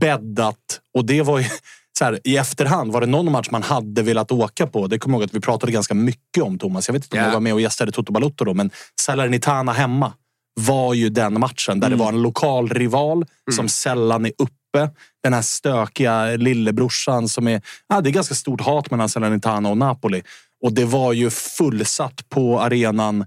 [0.00, 1.44] bäddat och det var ju...
[1.98, 4.86] Så här, I efterhand, var det någon match man hade velat åka på?
[4.86, 6.88] Det kommer jag ihåg att vi pratade ganska mycket om, Thomas.
[6.88, 7.26] Jag vet inte om Ja.
[7.28, 10.12] du var med och gästade Toto Balotto då, men Salernitana hemma
[10.58, 14.90] var ju den matchen där det var en lokal rival som sällan är uppe.
[15.22, 17.62] Den här stökiga lillebrorsan som är...
[17.88, 20.22] Ja, det är ganska stort hat mellan Salernitana och Napoli.
[20.64, 23.26] Och det var ju fullsatt på arenan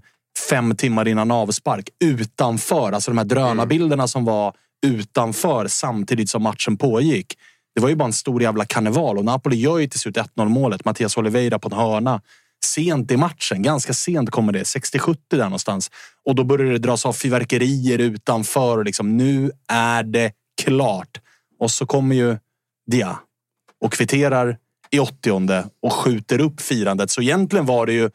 [0.50, 2.92] fem timmar innan avspark utanför.
[2.92, 4.54] Alltså de här drönarbilderna som var
[4.86, 7.34] utanför samtidigt som matchen pågick.
[7.74, 10.48] Det var ju bara en stor jävla karneval och Napoli gör ju till slut 1-0
[10.48, 10.84] målet.
[10.84, 12.20] Mattias Oliveira på en hörna.
[12.64, 14.62] Sent i matchen, ganska sent kommer det.
[14.62, 15.90] 60-70 där någonstans.
[16.26, 18.78] Och då börjar det dras av fyrverkerier utanför.
[18.78, 21.20] Och liksom, nu är det klart.
[21.58, 22.38] Och så kommer ju
[22.90, 23.18] Dia
[23.80, 24.56] och kvitterar
[24.90, 27.10] i 80 och skjuter upp firandet.
[27.10, 28.10] Så egentligen var det ju...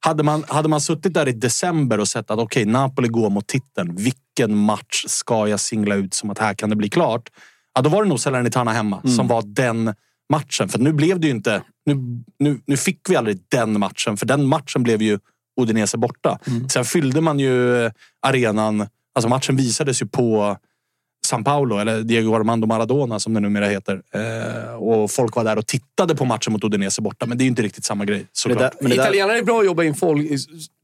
[0.00, 3.46] Hade man, hade man suttit där i december och sett att okej, Napoli går mot
[3.46, 3.96] titeln.
[3.96, 7.30] Vilken match ska jag singla ut som att här kan det bli klart?
[7.74, 9.94] Ja, då var det nog Salernitana hemma som var den
[10.32, 10.68] matchen.
[10.68, 11.62] För nu blev det ju inte...
[11.86, 15.18] Nu, nu, nu fick vi aldrig den matchen, för den matchen blev ju
[15.60, 16.38] Udinese borta.
[16.72, 17.90] Sen fyllde man ju
[18.22, 18.86] arenan...
[19.14, 20.56] Alltså matchen visades ju på
[21.26, 24.02] San Paulo, eller Diego Armando Maradona som det numera heter.
[24.14, 27.44] Eh, och folk var där och tittade på matchen mot Udinese borta, men det är
[27.44, 28.58] ju inte riktigt samma grej det såklart.
[28.58, 30.30] där, men det där, Italienare är bra att jobba in folk,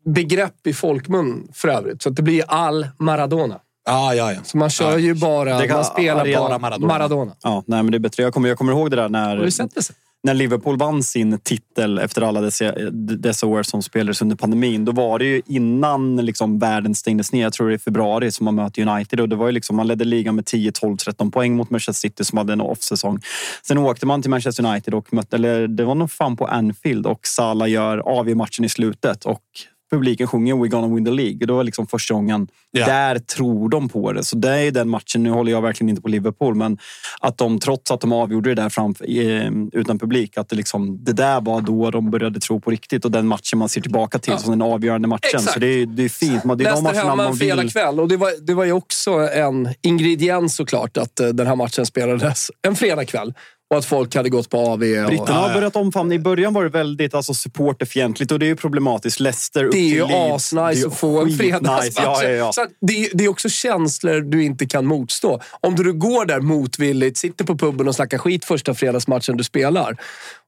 [0.05, 2.03] begrepp i folkmun för övrigt.
[2.03, 3.61] Så att det blir all Maradona.
[3.87, 4.41] Ja, ja, ja.
[4.45, 5.59] Så man kör ju bara...
[5.59, 6.87] Det kan- man spelar bara Maradona.
[6.87, 7.33] Maradona.
[7.43, 8.23] ja, nej, men det är bättre.
[8.23, 9.37] Jag kommer, jag kommer ihåg det där när...
[9.37, 9.83] Har du sett det?
[9.83, 9.97] sen?
[10.23, 14.93] När Liverpool vann sin titel efter alla dessa, dessa år som spelades under pandemin, då
[14.93, 17.43] var det ju innan liksom världen stängdes ner.
[17.43, 19.77] Jag tror det är i februari som man möter United och det var ju liksom,
[19.77, 23.21] man ledde ligan med 10, 12, 13 poäng mot Manchester City som hade en off-säsong.
[23.63, 27.07] Sen åkte man till Manchester United och mötte, eller det var nog fan på Anfield
[27.07, 29.43] och Salah gör avgör matchen i slutet och
[29.91, 31.39] publiken sjunger “We gonna win the League”.
[31.41, 32.49] Och det var liksom första gången.
[32.71, 32.87] Ja.
[32.87, 34.25] Där tror de på det.
[34.25, 35.23] Så det är den matchen.
[35.23, 36.79] Nu håller jag verkligen inte på Liverpool, men
[37.21, 41.05] att de trots att de avgjorde det där framför, eh, utan publik, att det, liksom,
[41.05, 44.19] det där var då de började tro på riktigt och den matchen man ser tillbaka
[44.19, 45.31] till som den avgörande matchen.
[45.35, 45.53] Exakt.
[45.53, 46.45] Så det är, det är fint.
[46.45, 47.71] Man- Det är de Leicester matcherna hemma man vill...
[47.73, 48.01] kväll.
[48.01, 51.87] Och det, var, det var ju också en ingrediens såklart att eh, den här matchen
[51.87, 53.35] spelades en fredag kväll.
[53.71, 54.73] Och att folk hade gått på AV.
[54.73, 56.15] Och, Britterna har börjat omfamna.
[56.15, 59.21] I början var det väldigt alltså, supporterfientligt och det är ju problematiskt.
[59.21, 60.09] Leicester upp det är ju till.
[60.09, 61.95] Det är asnice att få en fredagsmatch.
[61.97, 62.53] Ja, ja, ja.
[62.53, 65.41] Så att det, är- det är också känslor du inte kan motstå.
[65.61, 69.97] Om du går där motvilligt, sitter på puben och snackar skit första fredagsmatchen du spelar.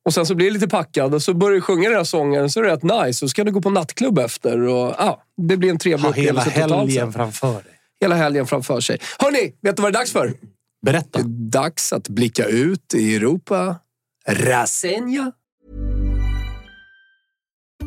[0.04, 2.50] Och sen så blir du lite packad och så börjar du sjunga den här sången
[2.50, 3.24] så är det rätt nice.
[3.24, 4.61] Och så kan du gå på nattklubb efter.
[4.62, 7.14] Och, ja, det blir en trevlig hela upplevelse totalt helgen sett.
[7.16, 7.62] framför dig.
[8.00, 8.98] Hela helgen framför sig.
[9.18, 10.32] Hörni, vet du vad det är dags för?
[10.82, 11.18] Berätta.
[11.18, 13.76] Det är dags att blicka ut i Europa.
[14.28, 15.32] Rasenja.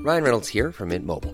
[0.05, 1.34] Ryan Reynolds here from Mint Mobile.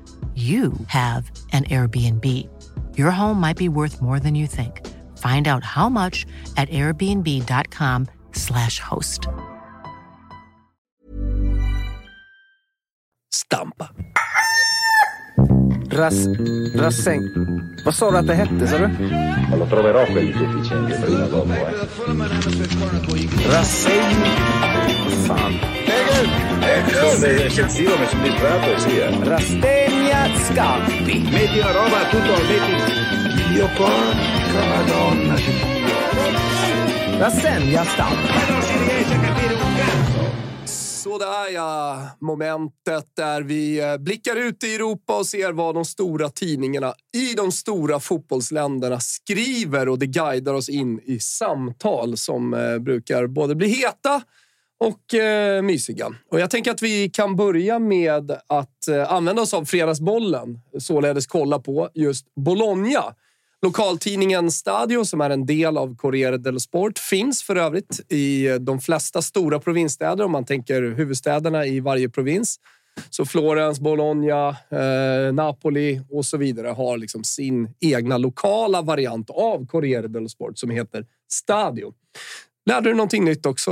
[0.35, 2.47] you have an Airbnb.
[2.97, 4.87] Your home might be worth more than you think.
[5.17, 9.27] Find out how much at airbnb.com/slash host.
[13.33, 13.89] Stampa.
[15.91, 16.27] Ras,
[16.75, 17.21] rassäng.
[17.85, 18.87] Vad sa du att det hette, sa du?
[19.49, 21.73] Ma lo troverò quelli sufficienti prima o dopo, eh.
[23.51, 24.15] Rassäng.
[25.27, 25.80] Fan.
[26.21, 29.23] Sono eccessivo, mi sono distratto, sì, eh.
[29.23, 31.19] Rastegna scappi.
[31.31, 33.53] Metti la roba, tutto, metti...
[33.53, 35.35] Dio porca madonna,
[37.17, 38.33] Rastegna scappi.
[38.33, 40.49] Ma non si riesce a capire un cazzo!
[41.01, 46.29] Sådär ja, momentet där vi eh, blickar ut i Europa och ser vad de stora
[46.29, 52.77] tidningarna i de stora fotbollsländerna skriver och det guidar oss in i samtal som eh,
[52.77, 54.21] brukar både bli heta
[54.81, 56.07] och eh, mysiga.
[56.31, 60.59] Och jag tänker att vi kan börja med att eh, använda oss av Fredagsbollen.
[60.79, 63.15] Således kolla på just Bologna.
[63.61, 68.79] Lokaltidningen Stadio, som är en del av Corriere dello Sport, finns för övrigt i de
[68.79, 72.59] flesta stora provinsstäder om man tänker huvudstäderna i varje provins.
[73.09, 79.65] Så Florens, Bologna, eh, Napoli och så vidare har liksom sin egna lokala variant av
[79.67, 81.93] Corriere dello Sport som heter Stadio.
[82.65, 83.71] Lärde du någonting nytt också,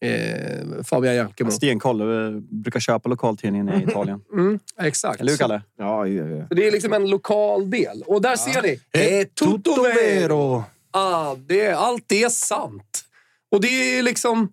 [0.00, 1.50] eh, Fabian Jalkemo?
[1.50, 2.00] Stenkoll.
[2.00, 4.20] Jag brukar köpa lokaltidningen i Italien.
[4.32, 5.20] Mm, exakt.
[5.20, 5.62] Eller hur, Kalle?
[5.78, 6.48] Ja, ja, ja.
[6.48, 8.02] Så det är liksom en lokal del.
[8.06, 8.80] Och där ser ni.
[8.92, 10.64] Eh, tutto vero.
[10.90, 13.04] Ah, det, allt det är sant.
[13.50, 14.52] Och det är liksom...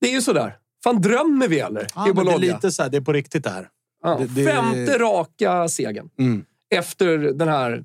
[0.00, 0.56] Det är ju sådär.
[0.84, 1.86] Fan, drömmer vi eller?
[1.94, 2.54] Ja, I men det är Bologna.
[2.54, 3.68] lite så här, det är på riktigt det här.
[4.02, 6.10] ja, det- det- Femte raka segern.
[6.18, 6.44] Mm.
[6.74, 7.84] Efter den här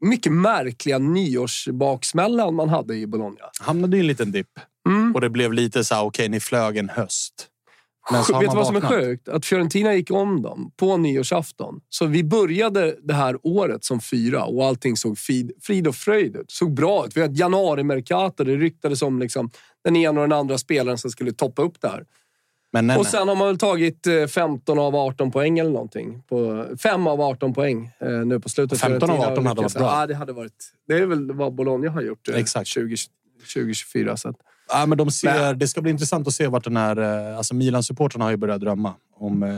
[0.00, 3.44] mycket märkliga nyårsbaksmällan man hade i Bologna.
[3.60, 4.48] Hamnade i en liten dipp.
[4.88, 5.14] Mm.
[5.14, 7.48] Och det blev lite så här, okej, ni flög en höst.
[8.10, 9.28] Men så Vet du vad som är sjukt?
[9.28, 11.80] Att Fiorentina gick om dem på nyårsafton.
[11.88, 16.36] Så vi började det här året som fyra och allting såg frid, frid och fröjd
[16.36, 16.50] ut.
[16.50, 17.16] Såg bra ut.
[17.16, 18.44] Vi hade januari-mercato.
[18.44, 19.50] Det ryktades om liksom
[19.84, 22.04] den ena och den andra spelaren som skulle toppa upp det här.
[22.72, 23.10] Men nej, Och nej.
[23.10, 26.22] sen har man väl tagit eh, 15 av 18 poäng eller någonting.
[26.22, 28.80] På, 5 av 18 poäng eh, nu på slutet.
[28.80, 30.00] 15 av Fiorentina 18 hade varit bra.
[30.00, 30.72] Ja, det hade varit...
[30.88, 32.66] Det är väl vad Bologna har gjort eh, Exakt.
[32.66, 32.96] 20,
[33.54, 34.16] 2024.
[34.16, 34.36] Så att,
[34.72, 37.30] Ja, men de ser, det ska bli intressant att se vart den här...
[37.30, 39.48] eh, Alltså Milan-supportrarna har ju börjat drömma om eh,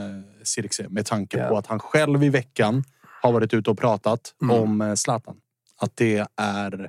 [0.44, 1.48] Sirkse med tanke Ja.
[1.48, 2.84] på att han själv i veckan
[3.22, 4.56] har varit ute och pratat Mm.
[4.62, 5.36] om eh, Zlatan.
[5.80, 6.88] Att det är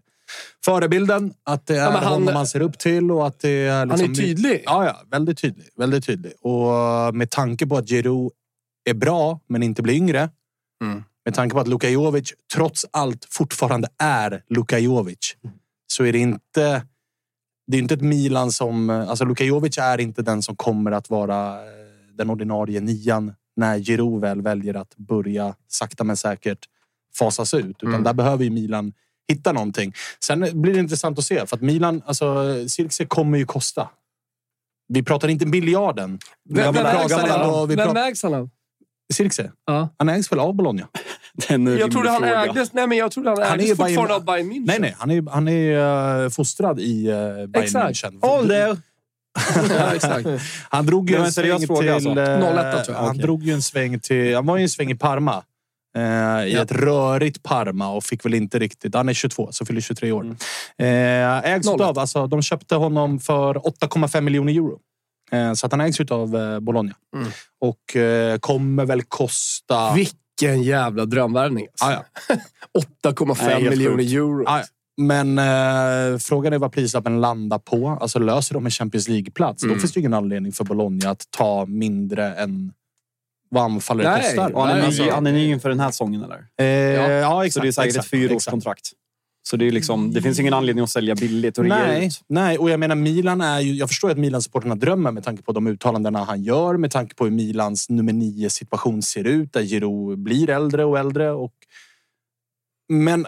[0.66, 3.78] förebilden, att det är men han- honom man ser upp till och att det är...
[3.80, 4.64] han Liksom, är tydlig.
[4.66, 5.66] Ja, ja, väldigt tydlig.
[5.76, 6.34] Väldigt tydlig.
[6.42, 8.32] Och med tanke på att Giroud
[8.90, 10.30] är bra, men inte blir yngre.
[10.84, 11.04] Mm.
[11.26, 15.36] Med tanke på att Luka Jovic trots allt fortfarande är Luka Jovic.
[15.88, 16.84] Så är det inte...
[17.68, 18.90] Det är inte ett Milan som...
[18.90, 21.70] Alltså Luka Jovic är inte den som kommer att vara eh,
[22.14, 26.66] den ordinarie nian när Giroud väl väljer att börja sakta men säkert
[27.16, 27.78] fasas ut.
[27.78, 28.04] Utan Mm.
[28.04, 28.94] där behöver ju Milan
[29.28, 29.94] hitta någonting.
[30.24, 33.90] Sen blir det intressant att se för att Milan, alltså Cirkse kommer ju kosta.
[34.88, 36.20] Vi pratar inte miljarden.
[36.50, 36.86] Vem, vem,
[37.98, 38.50] ägs han av?
[39.14, 39.52] Cirkse?
[39.66, 39.90] Ja.
[39.98, 40.88] Han ägs väl av Bologna?
[41.48, 42.46] Är Jag trodde han fråga.
[42.46, 42.74] ägdes...
[42.74, 44.64] Nej, men jag trodde han Han är ägdes ju fortfarande Bayern- av Bayern München.
[44.68, 44.96] Nej, nej.
[44.98, 47.14] Han är, han är eh, fostrad i uh,
[47.48, 48.04] Bayern Exakt.
[48.04, 48.78] München.
[49.80, 50.28] Ja, exakt.
[50.70, 51.92] Han drog ju en sväng fråga, till...
[51.92, 52.10] alltså.
[52.22, 53.04] eh, 01 tror jag.
[53.04, 53.22] Han Okej.
[53.22, 54.36] drog ju en sväng till...
[54.36, 55.44] Han var ju en sväng i Parma.
[55.98, 56.62] Eh, I Ja.
[56.62, 58.96] ett rörigt Parma och fick väl inte riktigt...
[58.96, 60.22] Han är 22, så fyller 23 år.
[60.22, 60.36] Mm.
[61.44, 61.82] Eh, ägs 01.
[61.82, 62.00] av...
[62.00, 64.80] Alltså, de köpte honom för 8,5 miljoner euro.
[65.32, 66.94] Eh, så att han ägs av eh, Bologna.
[67.16, 67.28] Mm.
[67.62, 69.94] Och eh, kommer väl kosta...
[69.94, 71.68] Vilken jävla drömvärvning.
[71.82, 72.04] Ah, Alltså.
[72.30, 72.36] ja.
[73.12, 74.12] 8,5 Nej, helt miljoner sjukt.
[74.14, 74.44] euro.
[74.48, 74.66] Ah, ja.
[74.98, 77.90] Men eh, frågan är vad prislappen landar på.
[78.02, 79.76] Alltså löser de en Champions League-plats, Mm.
[79.76, 82.74] då finns det ingen anledning för Bologna att ta mindre än
[83.50, 84.52] vad anfallare Nej, kostar.
[84.56, 86.46] Och han, är Nej, ny, alltså- han är ny inför den här säsongen, eller?
[86.58, 87.46] Eh, ja.
[87.46, 87.54] exakt.
[87.54, 88.92] Så det är säkert exakt, ett fyraårskontrakt.
[89.50, 92.22] Så det, är liksom, det finns ingen anledning att sälja billigt och Nej, ut.
[92.28, 93.74] nej, och jag menar Milan är ju...
[93.74, 97.24] Jag förstår att Milan-supporterna drömmer med tanke på de uttalandena han gör, med tanke på
[97.24, 101.32] hur Milans nummer nio situation ser ut, där Giroud blir äldre och äldre.
[101.32, 101.54] Och...
[102.90, 103.26] Men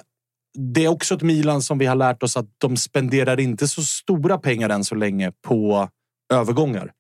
[0.58, 3.84] det är också ett Milan som vi har lärt oss att de spenderar inte så
[3.84, 5.89] stora pengar än så länge på
[6.34, 6.91] övergångar.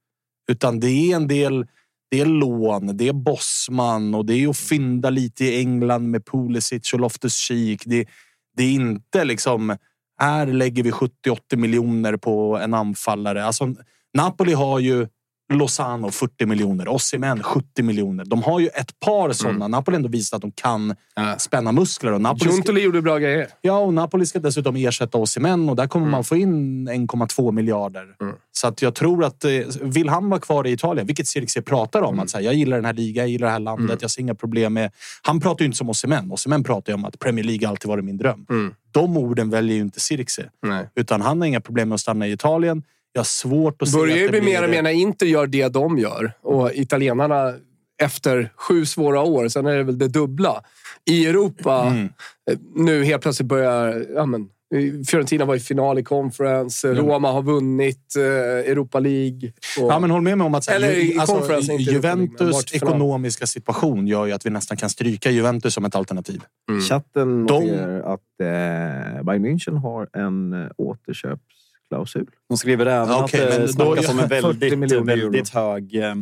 [0.51, 1.65] Utan det är en del...
[2.11, 6.25] det är lån, det är Bosman och det är att fynda lite i England med
[6.25, 7.81] Pulisic och Loftus-Cheek.
[7.85, 8.05] Det,
[8.57, 9.77] det är inte liksom,
[10.19, 11.09] här lägger vi 70-80
[11.55, 13.45] miljoner på en anfallare.
[13.45, 13.75] Alltså,
[14.13, 15.07] Napoli har ju
[15.53, 18.25] Lozano 40 miljoner, Osimhen 70 miljoner.
[18.25, 19.67] De har ju ett par sådana.
[19.67, 20.95] Napoli har ändå visat att de kan
[21.37, 22.11] spänna muskler.
[22.13, 23.47] Och Napoli ska, gjorde bra grejer.
[23.61, 28.05] ja, och Napoli ska dessutom ersätta Osimhen och där kommer man få in 1,2 miljarder.
[28.51, 32.01] Så att jag tror att eh, vill han vara kvar i Italien, vilket Sirkse pratar
[32.01, 34.21] om, att säga, jag gillar den här ligan, jag gillar det här landet, jag ser
[34.21, 34.91] inga problem med...
[35.21, 36.31] Han pratar ju inte som Osimhen.
[36.31, 38.45] Osimhen pratar ju om att Premier League alltid varit min dröm.
[38.91, 40.49] De orden väljer ju inte Sirkse.
[40.61, 40.89] Nej.
[40.95, 42.83] Utan han har inga problem med att stanna i Italien.
[43.17, 45.47] Jag har svårt att se börjar att det bli mer och mer när Inter gör
[45.47, 46.31] det de gör.
[46.41, 47.53] Och italienarna
[48.03, 50.61] efter sju svåra år, sen är det väl det dubbla.
[51.05, 52.09] I Europa, Mm.
[52.75, 54.05] nu helt plötsligt börjar...
[54.15, 54.49] Ja, men,
[55.07, 58.23] Fiorentina var i final i conference, Roma har vunnit eh,
[58.71, 59.51] Europa League.
[59.81, 64.25] Och, Ja, men håll med mig om att här, ju- alltså, Juventus ekonomiska situation gör
[64.25, 66.41] ju att vi nästan kan stryka Juventus som ett alternativ.
[66.89, 70.67] Chatten De- att eh, Bayern München har en eh,
[71.95, 72.27] återköpsklausul.
[72.49, 75.49] De skriver även Ja, okej, att men det då- snackas om en 40 väldigt, väldigt
[75.49, 76.15] hög eh,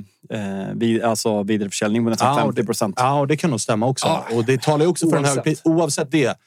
[0.73, 2.95] vid, alltså vidareförsäljning på nästan Ja, 50 procent.
[2.99, 4.23] Ja, det kan nog stämma också.
[4.35, 6.11] Och det talar ju också för en hög Oavsett.
[6.11, 6.37] det.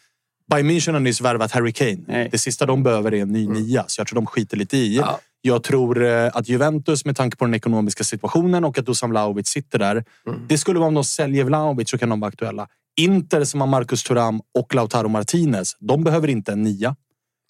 [0.51, 1.99] Bayern München har nyss värvat Harry Kane.
[2.07, 2.29] Nej.
[2.33, 4.97] Det sista de behöver är en ny nia, så jag tror de skiter lite i.
[4.97, 5.21] Ja.
[5.41, 9.47] Jag tror eh, att Juventus, med tanke på den ekonomiska situationen och att Dusan Vlahovic
[9.49, 10.05] sitter där.
[10.49, 12.69] Det skulle vara om de säljer Vlahovic så kan de vara aktuella.
[13.01, 16.97] Inter som har Marcus Thuram och Lautaro Martinez, de behöver inte en nia.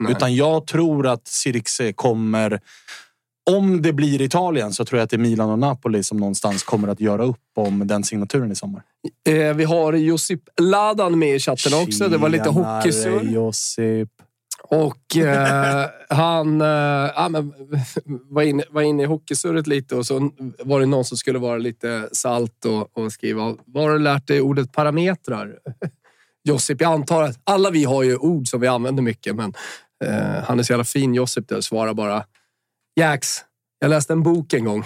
[0.09, 2.61] Utan jag tror att Sirikse kommer...
[3.51, 6.63] Om det blir Italien så tror jag att det är Milan och Napoli som någonstans
[6.63, 8.83] kommer att göra upp om den signaturen i sommar.
[9.29, 12.09] eh, vi har Josip Ladan med i chatten också.
[12.09, 13.33] Det var lite hockeysurr.
[13.33, 14.09] Josip.
[14.69, 16.67] Och eh, han eh,
[18.31, 21.59] var, inne, var inne i hockeysurret lite och så var det någon som skulle vara
[21.59, 23.57] lite salt och, och skriva.
[23.65, 25.59] Var har du lärt dig ordet parametrar?
[26.45, 29.55] Josip, jag antar att alla vi har ju ord som vi använder mycket, men
[30.05, 32.25] eh, han är så jävla fin, Josip, där svarar bara
[32.95, 33.39] Jax,
[33.79, 34.85] jag läste en bok en gång.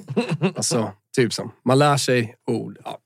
[0.56, 1.50] alltså, typ som.
[1.64, 2.78] Man lär sig ord.
[2.84, 2.98] Ja,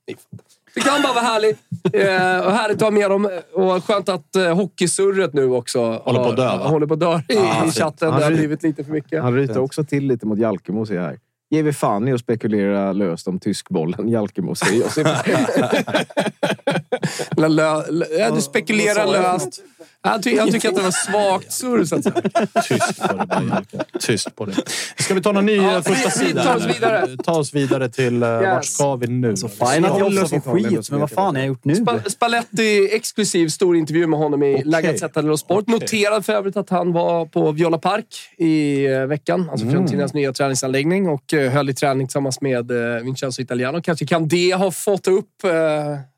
[0.75, 1.57] det kan bara vara härligt.
[1.93, 3.29] Eh, och härligt att ha med dem.
[3.53, 6.67] Och skönt att eh, hockeysurret nu också Håller på att dö, va?
[6.67, 8.11] håller på att dö i, Ja, i chatten.
[8.11, 9.21] Han Det har blivit lite för mycket.
[9.21, 11.19] Han ryter också till lite mot Jalkemo, ser jag här.
[11.49, 15.07] Ger vi fan i att spekulera löst om tyskbollen Jalkemo, säger Josip.
[17.37, 17.83] Lö, lö,
[18.19, 19.63] ja, du spekulerar löst.
[20.05, 22.15] Jag, ty, jag tycker att det var svagt surr, så att säga.
[22.63, 23.83] Tyst på det bara, Jalke.
[23.99, 24.55] Tyst på det.
[24.99, 26.43] Ska vi ta någon ny Ja, eh, första sida?
[26.43, 27.17] tar oss vidare.
[27.23, 28.23] Ta oss vidare till...
[28.23, 29.37] Uh, Vart ska vi nu?
[29.37, 31.75] Så fine att jag också får skit, men vad fan har jag gjort nu?
[31.75, 34.63] Spa- Spalletti, exklusiv stor intervju med honom i Okej.
[34.65, 35.67] La Gazzetta dello Sport.
[35.67, 38.05] Noterade för övrigt att han var på Viola Park
[38.37, 39.49] i eh, veckan.
[39.51, 43.81] Alltså Fiorentinas nya träningsanläggning och eh, höll i träning tillsammans med eh, Vincenzo Italiano.
[43.81, 45.51] Kanske kan det ha fått upp eh,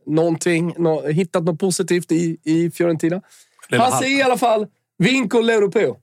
[0.05, 3.21] någonting, nå, hittat något positivt i, i Fiorentina.
[3.71, 5.95] Han säger i alla fall Vinco l'Europeo.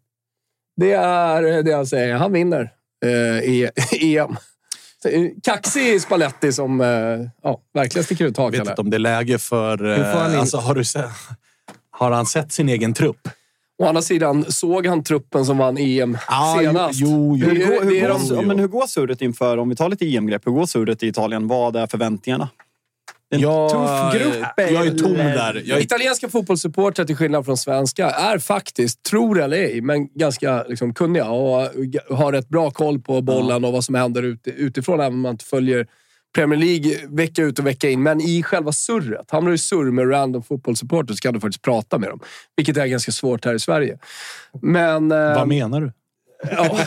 [0.76, 2.14] Det är eh, det han säger.
[2.14, 2.70] Han vinner
[3.04, 3.10] eh,
[3.44, 3.70] i
[4.00, 4.36] EM.
[5.04, 6.86] Eh, Kaxig Spalletti som eh,
[7.42, 8.58] ja, verkligen sticker ut Jag hakan.
[8.58, 8.72] vet där.
[8.72, 9.78] inte om det är läge för...
[9.78, 11.04] Hur får han in- alltså, har, du sett,
[11.90, 13.28] har han sett sin egen trupp?
[13.82, 17.00] Å andra sidan såg han truppen som vann EM Ah, senast.
[17.00, 19.68] jo, jo, Hur Det är- går, hur, går, ja, men hur går surret inför, om
[19.68, 21.48] vi tar lite EM-grepp, hur går surret i Italien?
[21.48, 22.48] Vad är förväntningarna?
[23.32, 25.62] En Jag, tuff grupp, jag är tom där.
[25.64, 30.64] Jag är, Italienska fotbollssupportrar, till skillnad från svenska, är faktiskt, tror eller ej, men ganska
[30.68, 31.68] liksom, kunniga och
[32.10, 35.32] har rätt bra koll på bollen och vad som händer ute, utifrån, även om man
[35.32, 35.86] inte följer
[36.34, 38.02] Premier League vecka ut och vecka in.
[38.02, 41.62] Men i själva surret, hamnar du i surr med random fotbollssupportrar så kan du faktiskt
[41.62, 42.20] prata med dem.
[42.56, 43.98] Vilket är ganska svårt här i Sverige.
[44.62, 45.08] Men...
[45.08, 45.92] vad menar du?
[46.50, 46.78] Ja,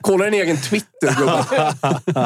[0.00, 1.44] kolla din egen Twitter, gubben.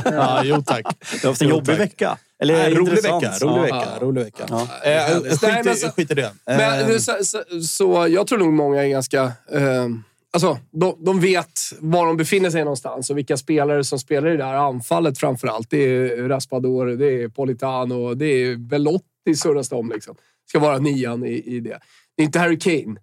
[0.16, 0.87] Ja, jo tack.
[1.12, 1.81] Du har haft en Jo, jobbig tack.
[1.81, 2.18] vecka.
[2.42, 3.22] Eller Nej, rolig intressant.
[3.24, 3.46] vecka.
[3.46, 3.76] Rolig vecka.
[3.94, 3.98] Ja.
[4.00, 4.44] Rolig vecka.
[4.48, 4.61] Ja.
[4.61, 6.31] Eh, Nej, skit, men i, så- skit i det.
[6.46, 9.22] Men, Eh, det- så, så, så jag tror nog många är ganska...
[9.52, 9.87] Eh,
[10.33, 14.37] alltså, de, de vet var de befinner sig någonstans och vilka spelare som spelar i
[14.37, 15.70] det här anfallet framför allt.
[15.70, 19.88] Det är Raspador, det är Politano, det är Belotti surras det om.
[19.94, 20.14] Liksom.
[20.48, 21.79] Ska vara nian i, i det.
[22.16, 22.96] Det är inte Harry Kane.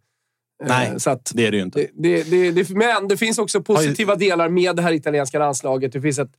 [0.63, 1.87] Eh, Nej, så att, det är det ju inte.
[1.93, 5.91] det, det, det, men det finns också positiva delar med det här italienska landslaget.
[5.93, 6.31] Det finns ett,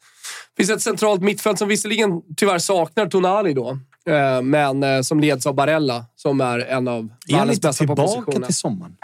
[0.57, 3.79] finns ett centralt mittfält som visserligen tyvärr saknar Tonali då.
[4.09, 7.85] eh, Men eh, som leds av Barella, som är en av Är han världens bästa
[7.87, 8.43] på tillbaka positionen.
[8.43, 8.97] till sommaren?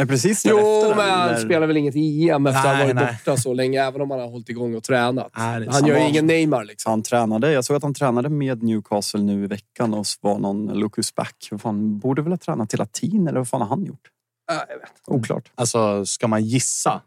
[0.00, 3.18] Är precis Jo, men han spelar väl inget EM efter att ha Nej, varit nej.
[3.24, 5.30] borta så länge, även om han har hållit igång och tränat.
[5.36, 6.90] Nej, han gör ju ingen Neymar liksom.
[6.90, 10.66] Han tränade, jag såg att han tränade med Newcastle nu i veckan och var någon
[10.78, 11.34] Lucas Back.
[11.62, 14.00] Fan, borde väl ha tränat till latin eller vad fan har han gjort?
[14.46, 14.92] Ja, jag vet.
[15.06, 15.52] Oklart.
[15.54, 17.02] Alltså, ska man gissa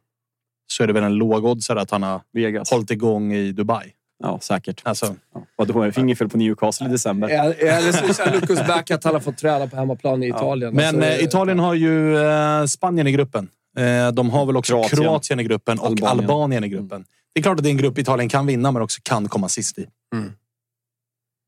[0.68, 2.72] så är det väl en lågoddsare att han har Vegas.
[2.72, 3.94] hållit igång i Dubai.
[4.24, 4.82] Ja, säkert.
[4.86, 5.46] Alltså, Ja.
[5.56, 7.30] Vadå, det är inget fel på Newcastle i december.
[7.30, 10.74] Eller så det här Lucas Back att han har fått träna på hemmaplan i Italien.
[10.76, 13.50] Men Alltså, eh, Italien har ju eh, Spanien i gruppen.
[13.78, 15.40] Eh, de har väl också Kroatien, Kroatien.
[15.40, 16.20] i gruppen och Albanien.
[16.20, 16.64] Albanien.
[16.64, 17.06] i gruppen.
[17.34, 19.50] Det är klart att det är en grupp Italien kan vinna, men också kan komma
[19.50, 19.88] sist i.
[20.16, 20.32] Mm.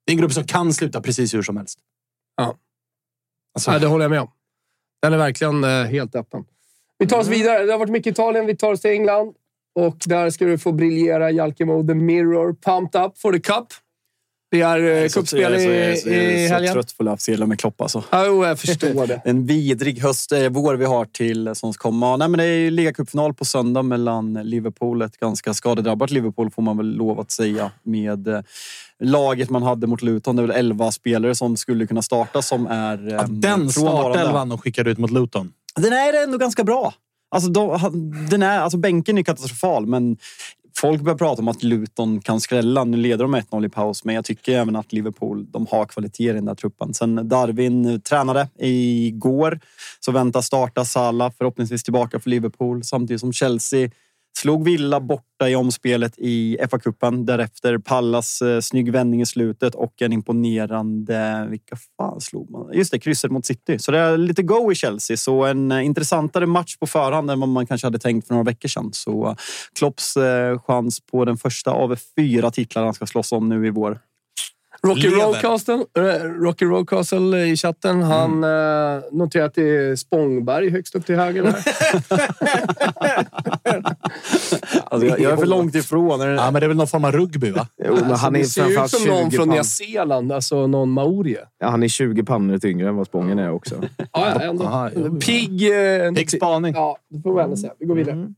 [0.05, 1.79] Det är en grupp som kan sluta precis hur som helst.
[2.37, 2.55] Ja.
[3.55, 4.27] Alltså, Ja, det håller jag med om.
[5.01, 6.43] Den är verkligen eh, helt öppen.
[6.99, 7.65] Vi tar oss vidare.
[7.65, 8.45] Det har varit mycket Italien.
[8.45, 9.33] Vi tar oss till England.
[9.75, 12.53] Och där ska du få briljera Jalkemo The Mirror.
[12.53, 13.67] Pumped up for the cup.
[14.51, 16.73] Det är eh, cupspel i, jag är så, jag är i så helgen.
[16.73, 18.03] trött på löpsedlar med Klopp alltså.
[18.09, 19.21] Ja, jo, jag förstår det.
[19.25, 22.17] En vidrig höst, eh, vår vi har till som ska komma.
[22.17, 26.61] Nej, men det är ju ligacupfinal på söndag mellan Liverpool, ett ganska skadedrabbat Liverpool får
[26.61, 28.41] man väl lov att säga, med eh,
[29.01, 30.35] laget man hade mot Luton.
[30.35, 33.07] Det är väl 11 spelare som skulle kunna starta som är...
[33.09, 35.53] ja, eh, den startelvan de skickade ut mot Luton.
[35.75, 36.93] Den är ändå ganska bra.
[37.35, 37.79] Alltså, de,
[38.29, 40.17] den är, alltså bänken är katastrofal, men
[40.77, 42.83] folk börjar prata om att Luton kan skrälla.
[42.83, 46.29] Nu leder de 1-0 i paus, men jag tycker även att Liverpool de har kvalitet
[46.29, 46.93] i den där truppen.
[46.93, 49.59] Sen Darwin tränade igår,
[49.99, 52.83] så väntas starta Salah förhoppningsvis tillbaka för Liverpool.
[52.83, 53.89] Samtidigt som Chelsea
[54.37, 57.25] slog Villa borta i omspelet i FA-cupen.
[57.25, 61.47] Därefter Pallas eh, snygg vändning i slutet och en imponerande...
[61.49, 62.73] Vilka fan slog man?
[62.73, 63.79] Just det, krysset mot City.
[63.79, 65.17] Så det är lite go i Chelsea.
[65.17, 68.45] Så en eh, intressantare match på förhand än vad man kanske hade tänkt för några
[68.45, 68.89] veckor sedan.
[68.93, 69.35] Så eh,
[69.79, 73.69] Klopps eh, chans på den första av fyra titlar han ska slåss om nu i
[73.69, 73.99] vår.
[74.87, 75.07] Rocky.
[75.09, 78.01] Roadcastle, eh, Rocky Roadcastle i chatten.
[78.03, 78.97] Han Mm.
[78.97, 81.43] eh, noterar att det är Spångberg högst upp till höger.
[81.43, 81.55] Där.
[84.85, 86.19] Alltså, jag, jag är för långt ifrån.
[86.21, 87.67] Ja, men det är väl någon form av rugby, va?
[87.85, 90.31] Jo, men Alltså, han är det ser ut som någon 20 från Nya Zeeland.
[90.31, 91.39] Alltså någon maorie.
[91.59, 93.75] ja, Han är 20 pannor yngre än vad Spången är också.
[93.97, 94.63] Ja, ja, ändå.
[94.65, 95.19] Aha, jo.
[95.19, 95.71] Pigg...
[95.71, 96.73] Eh, Pigg spaning.
[96.73, 97.73] Ja, det får vi ändå säga.
[97.79, 98.33] Vi går vidare.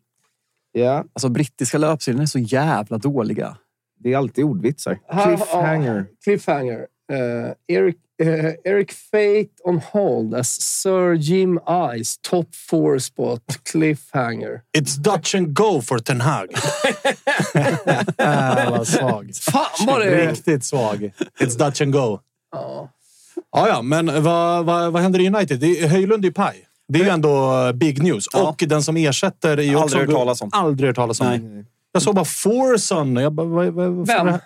[0.72, 3.58] Ja, Alltså, brittiska löpsedlarna är så jävla dåliga.
[4.04, 5.00] Det är alltid ordvitsar.
[5.24, 6.06] Cliffhanger.
[6.24, 6.88] cliffhanger.
[7.12, 11.60] Eh, Eric, eh, Eric Fate on hold as Sir Jim
[12.04, 13.42] Ice top four spot.
[13.72, 14.62] Cliffhanger.
[14.78, 16.48] It's Dutch and go for Ten Hag.
[18.18, 19.32] ah, vad svag.
[19.36, 20.32] Fan vad det...
[20.32, 21.12] Riktigt svag.
[21.40, 22.20] It's Dutch and go.
[22.52, 22.90] Ja.
[23.52, 25.60] Ja, ja, men vad, vad, vad händer i United?
[25.60, 26.68] Det är, Höjlund är ju paj.
[26.88, 28.28] Det är ju ändå big news.
[28.34, 28.50] Ja.
[28.50, 29.98] Och den som ersätter är ju också...
[29.98, 30.50] Aldrig hört talas om.
[30.54, 31.28] Aldrig hört talas om.
[31.28, 31.66] Nej.
[31.94, 33.16] Jag såg bara Forson.
[33.16, 34.38] Jag bara, vad, vad, vad fan Vem?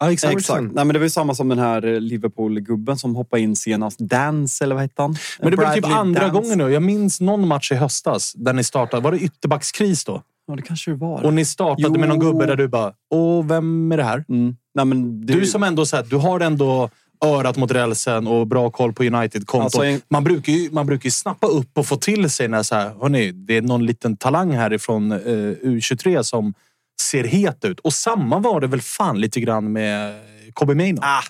[0.00, 0.34] Ja, exakt.
[0.38, 0.62] Exakt.
[0.62, 3.98] Nej, men det var ju samma som den här eh, Liverpool-gubben som hoppade in senast.
[3.98, 5.16] Dance, eller vad hette han?
[5.40, 6.34] Men det blir typ andra Dance.
[6.40, 6.68] gången nu.
[6.72, 9.02] Jag minns någon match i höstas där ni startade.
[9.02, 10.22] Var det ytterbackskris då?
[10.46, 11.22] Ja, det kanske det var.
[11.24, 12.00] Och ni startade Jo.
[12.00, 14.24] med någon gubbe där du bara, åh, vem är det här?
[14.28, 14.56] Mm.
[14.74, 16.90] Nej, men det, Du som ändå så här, du har ändå
[17.24, 19.62] örat mot rälsen och bra koll på United-konton.
[19.62, 22.62] Alltså, en- man, brukar ju, man brukar ju snappa upp och få till sig när
[22.62, 25.18] så här, hörni, det är någon liten talang härifrån eh,
[25.62, 26.54] U23 som
[27.00, 27.80] ser het ut.
[27.80, 30.14] Och samma var det väl fan lite grann med
[30.52, 31.00] Kobe Maino.
[31.02, 31.22] Ah,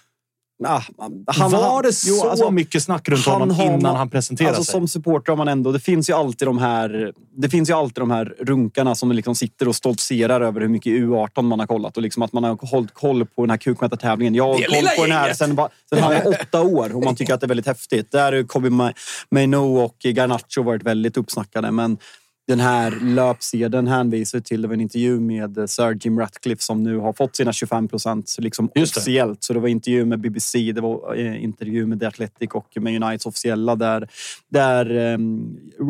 [0.66, 0.82] ah,
[1.26, 3.96] han, var han- det jo, så alltså, mycket snack runt han honom har innan man-
[3.96, 4.80] han presenterade Alltså, sig?
[4.80, 5.72] som supporter har man ändå...
[5.72, 9.34] Det finns ju alltid de här, det finns ju alltid de här runkarna som liksom
[9.34, 12.58] sitter och stoltserar över hur mycket U18 man har kollat och liksom att man har
[12.70, 14.34] hållit koll på den här kukmätartävlingen.
[14.34, 15.56] Jag har hållit koll på den här sen,
[15.88, 18.12] sen han var åtta år och man tycker att det är väldigt häftigt.
[18.12, 18.94] Där har Kobe Ma-
[19.30, 21.70] Maino och Garnacho varit väldigt uppsnackade.
[21.70, 21.98] Men
[22.46, 27.12] den här löpsedeln hänvisar till det en intervju med Sir Jim Ratcliffe som nu har
[27.12, 28.82] fått sina 25 procent liksom det.
[28.82, 29.42] officiellt.
[29.42, 33.02] Så det var intervju med BBC, det var eh, intervju med The Athletic och med
[33.02, 34.08] Uniteds officiella där,
[34.50, 35.18] där eh,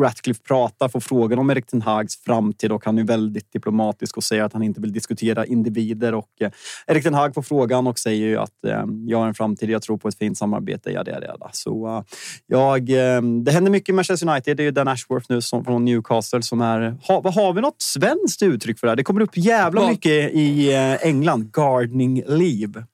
[0.01, 4.23] Ratcliffe pratar, får frågan om Erik Ten Hags framtid och han är väldigt diplomatisk och
[4.23, 6.13] säger att han inte vill diskutera individer.
[6.13, 6.51] Och, eh,
[6.87, 9.81] Erik Ten Hag får frågan och säger ju att eh, jag har en framtid, jag
[9.81, 10.91] tror på ett fint samarbete.
[10.91, 11.37] Ja, det är det.
[11.51, 12.03] Så eh,
[12.47, 14.57] jag, eh, det händer mycket i Manchester United.
[14.57, 16.97] Det är ju Dan Ashworth nu som, från Newcastle som är...
[17.07, 18.95] Ha, har vi något svenskt uttryck för det här?
[18.95, 19.89] Det kommer upp jävla Ja.
[19.89, 21.51] mycket i eh, England.
[21.51, 22.85] Gardening leave.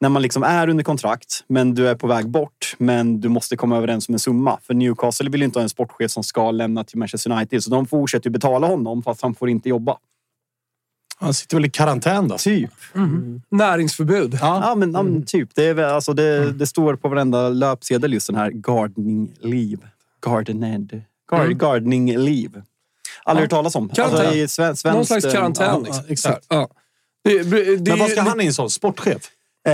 [0.00, 3.56] När man liksom är under kontrakt, men du är på väg bort, men du måste
[3.56, 4.58] komma överens om en summa.
[4.62, 7.70] För Newcastle vill ju inte ha en sportchef som ska lämna till Manchester United, så
[7.70, 9.96] de fortsätter ju betala honom fast han får inte jobba.
[11.18, 12.36] Han sitter väl i karantän då?
[12.38, 12.70] Typ.
[13.50, 14.38] Näringsförbud.
[14.40, 15.54] Ja, men, ja, men typ.
[15.54, 19.82] Det, är, alltså, det, det står på varenda löpsedel just den här gardening leave.
[20.26, 21.02] Gardened.
[21.30, 22.62] Gar, Gardening leave.
[23.24, 23.88] Aldrig hört talas om.
[23.88, 24.20] Karantän.
[24.20, 25.66] Alltså, i sven, svenskt, Någon slags eh, karantän.
[25.66, 26.04] ja, liksom.
[26.08, 26.46] exakt.
[26.48, 26.68] Ja.
[27.24, 28.70] Det, det, Men vad ska det- han in som?
[28.70, 29.22] Sportchef?
[29.68, 29.72] Eh,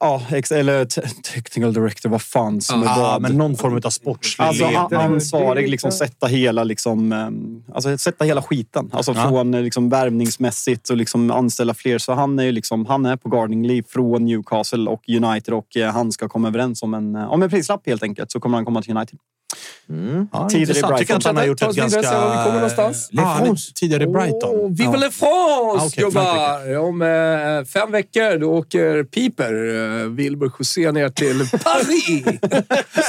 [0.00, 3.22] ja, ex, eller te- technical director, vad fan som är Ja, vad.
[3.22, 4.64] men någon form av sportslig Alltså
[4.96, 8.90] ansvarig, liksom sätta hela, liksom, ehm, alltså, sätta hela skiten.
[8.92, 9.28] Alltså Ja.
[9.28, 11.98] från eh, liksom, värvningsmässigt och liksom, anställa fler.
[11.98, 15.92] Så han är, liksom, han är på gardening leave från Newcastle och United och eh,
[15.92, 18.30] han ska komma överens om en, om en prislapp helt enkelt.
[18.32, 19.18] Så kommer han komma till United.
[20.32, 20.98] Ja, Tidigare i intressant.
[20.98, 22.00] Tycker att han har gjort ett ganska...
[22.00, 23.10] vi kommer någonstans.
[23.12, 23.72] Är France.
[23.74, 24.50] tidigare i Brighton.
[24.50, 24.90] Oh, vive ja.
[24.96, 26.78] la France, Ah, okej, gubbar!
[26.78, 29.52] Om eh, fem veckor då åker Piper,
[30.02, 32.26] eh, Wilbur José, ner till Paris.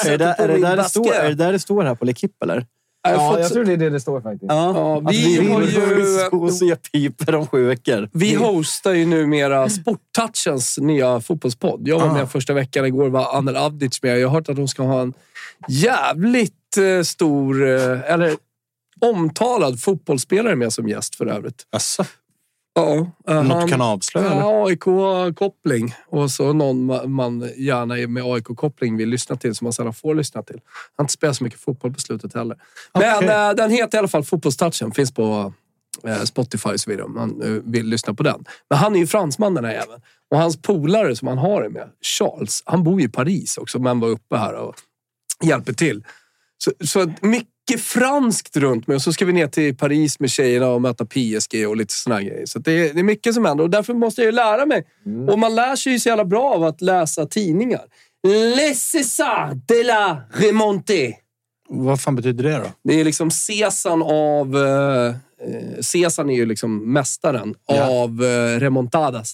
[0.05, 2.05] Är det, där, är, det där det står, är det där det står här på
[2.05, 2.65] L'Equipe, eller?
[3.03, 4.45] Jag Ja, fått- jag tror det är det det står faktiskt.
[4.51, 5.61] Ja, Ja, vi har
[6.47, 8.09] ju- se Piper om sju veckor.
[8.13, 11.87] Vi hostar ju numera Sporttouchens nya fotbollspodd.
[11.87, 12.13] Jag var Ah.
[12.13, 12.85] med första veckan.
[12.85, 14.19] Igår var Anel Avdic med.
[14.19, 15.13] Jag har hört att de ska ha en
[15.67, 18.35] jävligt eh, stor, eh, eller
[19.01, 21.67] omtalad fotbollsspelare med som gäst för övrigt.
[21.71, 22.05] Jaså?
[22.73, 24.27] Ja, eh, Något han- kan avslöja?
[24.35, 25.93] Ja, AIK-koppling.
[26.07, 30.15] Och så någon ma- man gärna med AIK-koppling vill lyssna till, som man sällan får
[30.15, 30.55] lyssna till.
[30.63, 30.63] Han
[30.97, 32.57] har inte spelat så mycket fotboll på slutet heller.
[32.93, 33.29] Men Okej.
[33.29, 34.91] eh, den heter i alla fall Fotbollstouchen.
[34.91, 35.53] Finns på
[36.25, 38.45] Spotify så vidare om man vill lyssna på den.
[38.69, 40.01] Men han är ju fransman den här jäveln.
[40.31, 43.79] Och hans polare som han har det med, Charles, han bor ju i Paris också,
[43.79, 44.75] men var uppe här och
[45.43, 46.03] hjälper till.
[46.63, 50.67] Så, så mycket franskt runt mig och så ska vi ner till Paris med tjejerna
[50.67, 52.45] och möta PSG och lite såna grejer.
[52.45, 54.85] Så det, är, det är mycket som händer och därför måste jag ju lära mig.
[55.29, 57.81] Och man lär sig ju så jävla bra av att läsa tidningar.
[58.55, 61.13] Laissez ça de la remontée.
[61.69, 62.71] Vad fan betyder det då?
[62.83, 64.57] Det är liksom Caesarn av...
[64.67, 65.15] Eh, eh,
[65.93, 67.89] Caesarn är ju liksom mästaren Ja.
[68.03, 69.33] av eh, remontadas.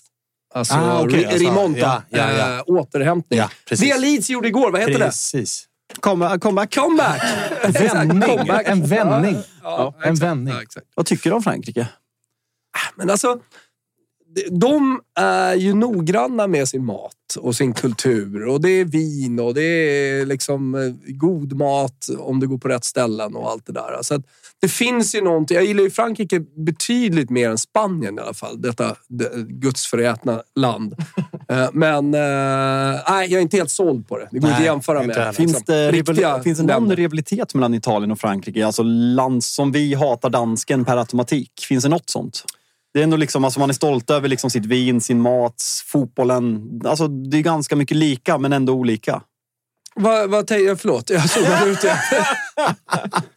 [0.54, 1.80] Alltså, Ah, okej, re- alltså, rimonta.
[1.80, 2.56] ja, ja, ja.
[2.56, 3.40] Eh, återhämtning.
[3.70, 5.64] Det Leeds gjorde igår, vad heter Precis.
[5.64, 5.77] Comeback.
[6.02, 6.42] Comeback.
[6.72, 6.80] det?
[6.82, 7.22] Comeback!
[7.82, 8.22] Vändning.
[8.22, 8.68] Comeback.
[8.68, 9.36] En vändning.
[9.64, 10.24] Ja, En exakt.
[10.24, 10.54] vändning.
[10.76, 10.82] Ja.
[10.96, 11.88] Vad tycker du om Frankrike?
[12.96, 13.40] Men alltså,
[14.52, 18.48] de är ju noggranna med sin mat och sin kultur.
[18.48, 20.82] Och det är vin och det är liksom eh,
[21.16, 24.00] god mat om det går på rätt ställen och allt det där.
[24.02, 24.22] Så att
[24.62, 25.56] det finns ju någonting.
[25.56, 28.62] Jag gillar ju Frankrike betydligt mer än Spanien i alla fall.
[28.62, 30.96] Detta det, gudsförgätna land.
[31.50, 34.28] Eh, Men eh, nej, jag är inte helt såld på det.
[34.32, 35.32] Det går inte att Nej, jämföra inte med heller.
[35.32, 36.96] Finns det, riktiga finns det någon länder.
[36.96, 38.66] rivalitet mellan Italien och Frankrike?
[38.66, 41.52] Alltså land som vi hatar dansken per automatik.
[41.68, 42.44] Finns det något sånt?
[42.94, 46.82] Det är ändå liksom, alltså man är stolt över liksom sitt vin, sin mat, fotbollen.
[46.86, 49.22] Alltså det är ganska mycket lika, men ändå olika.
[49.96, 50.80] Vad, vad tänker jag?
[50.80, 51.98] Förlåt, jag såg där ute.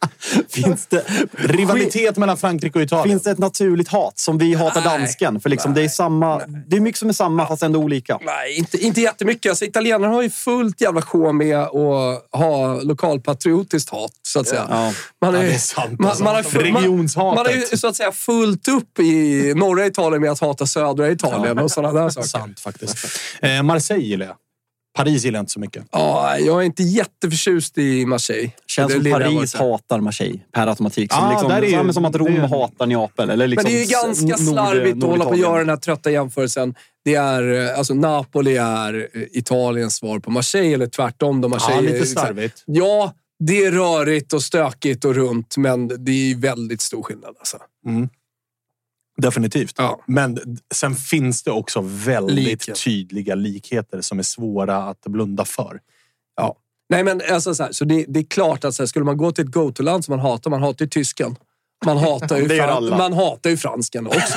[0.49, 1.03] Finns det,
[1.37, 3.09] Rivalitet mellan Frankrike och Italien.
[3.09, 4.97] finns det ett naturligt hat som vi hatar Nej.
[4.99, 5.41] dansken?
[5.41, 8.19] För liksom det är samma, det är mycket som är samma fast ändå olika.
[8.25, 9.49] Nej, inte, inte jättemycket.
[9.49, 11.71] Alltså, italienarna har ju fullt jävla sjå med att
[12.31, 14.67] ha lokalpatriotiskt hat, så att säga.
[14.69, 14.93] Ja.
[15.21, 16.23] Man, är, Ja, det är sant, man, alltså.
[16.23, 17.35] man, har, full- man, Regionshatet.
[17.37, 21.11] man har ju så att säga fullt upp i norra Italien med att hata södra
[21.11, 22.27] Italien och sådana där saker.
[22.27, 22.97] Sant faktiskt.
[23.41, 24.35] Eh, Marseille gillar jag.
[24.93, 25.83] Paris gillar jag inte så mycket.
[25.91, 28.51] Ja, jag är inte jätteförtjust i Marseille.
[28.67, 31.13] Känns Det som Paris hatar Marseille per automatik.
[31.13, 33.29] Som, Ja, liksom, där är ju- samma som att Rom det är hatar Neapel.
[33.29, 35.69] Eller liksom Men det är ju ganska Nord- slarvigt att hålla på och göra den
[35.69, 36.75] här trötta jämförelsen.
[37.05, 41.41] Det är, eh, alltså Napoli är eh, Italiens svar på Marseille, eller tvärtom.
[41.41, 42.63] Då Marseille Ja, lite är liksom- slarvigt.
[42.65, 47.35] Ja, det är rörigt och stökigt och runt, men det är ju väldigt stor skillnad.
[47.39, 47.57] Alltså.
[49.21, 49.73] Definitivt.
[49.77, 50.03] Ja.
[50.07, 50.39] Men
[50.73, 52.83] sen finns det också väldigt Likhet.
[52.83, 55.79] tydliga likheter som är svåra att blunda för.
[56.35, 56.55] Ja.
[56.89, 59.17] Nej, men alltså så, här, så det, det är klart att så här, skulle man
[59.17, 61.35] gå till ett go-to-land som man hatar, man hatar ju tysken.
[61.85, 62.97] Man hatar ju, fran- alla.
[62.97, 64.33] man hatar ju fransken också.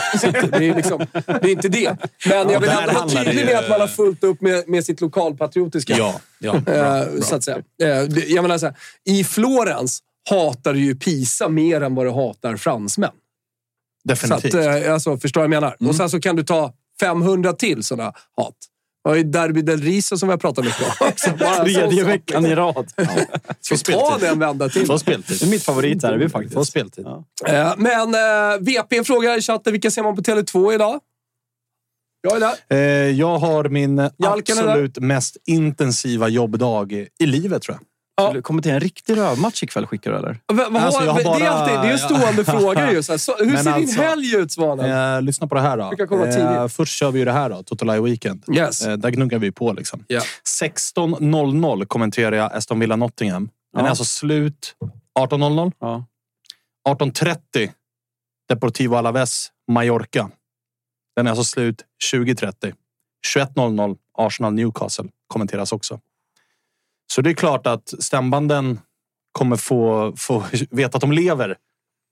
[0.59, 1.97] Det, är liksom, det är inte det.
[2.28, 5.01] Men jag vill ändå vara tydlig med att man har fullt upp med, med sitt
[5.01, 5.97] lokalpatriotiska.
[5.99, 6.55] Ja, ja.
[6.57, 6.72] Eh, Bra,
[7.12, 7.22] bra.
[7.22, 7.57] Så att säga.
[7.82, 7.89] Eh,
[8.26, 8.74] Jag menar så här,
[9.05, 13.11] I Florens hatar du ju Pisa mer än vad du hatar fransmän.
[14.05, 14.53] Definitivt.
[14.53, 15.77] Så att, eh, alltså, förstår vad jag menar?
[15.89, 18.55] Och sen så kan du ta 500 till sådana hat.
[19.05, 21.65] Det var ju Derby del Riso som vi har pratat mycket om.
[21.65, 22.93] Tredje veckan i rad.
[23.61, 24.87] Så ta det en vända till.
[24.87, 25.39] Få speltid.
[25.41, 26.55] Det är mitt favoritderby faktiskt.
[26.55, 27.07] Få speltid.
[27.07, 27.25] Ja.
[27.47, 31.01] Eh, Men eh, VP frågar i chatten, vilka ser man på Tele2 idag?
[32.23, 32.55] Jag är där.
[32.69, 37.87] Eh, jag har min Jalken absolut mest intensiva jobbdag i livet tror jag.
[38.17, 38.33] Ja.
[38.33, 40.39] Du kommentera en riktig rövmatch ikväll skickar du eller?
[40.47, 43.03] Vad Alltså, har det, är bara- alltid, det är en stående fråga ju.
[43.03, 45.15] Så hur Men ser din alltså- helg ut, Svanen?
[45.17, 46.62] Eh, lyssna på det här då.
[46.62, 48.45] Eh, först kör vi ju det här då, Total Live Weekend.
[48.57, 48.87] Yes.
[48.87, 50.05] Eh, där gnuggar vi på liksom.
[50.09, 50.21] Ja.
[50.45, 53.43] 16.00 kommenterar jag Aston Villa Nottingham.
[53.45, 53.87] Den Ja.
[53.87, 54.75] är alltså slut
[55.21, 55.73] 18.00.
[55.79, 56.05] Ja.
[56.89, 57.71] 18.30
[58.49, 60.31] Deportivo Alaves Mallorca.
[61.17, 61.83] Den är alltså slut
[62.15, 62.75] 20.30.
[63.37, 66.01] 21.00 Arsenal Newcastle kommenteras också.
[67.13, 68.81] Så det är klart att stämbanden
[69.33, 71.57] kommer få, få veta att de lever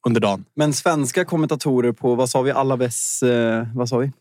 [0.06, 0.44] under dagen.
[0.54, 3.22] Men svenska kommentatorer på, vad sa vi, Alaves...
[3.22, 4.12] Eh, vad sa vi?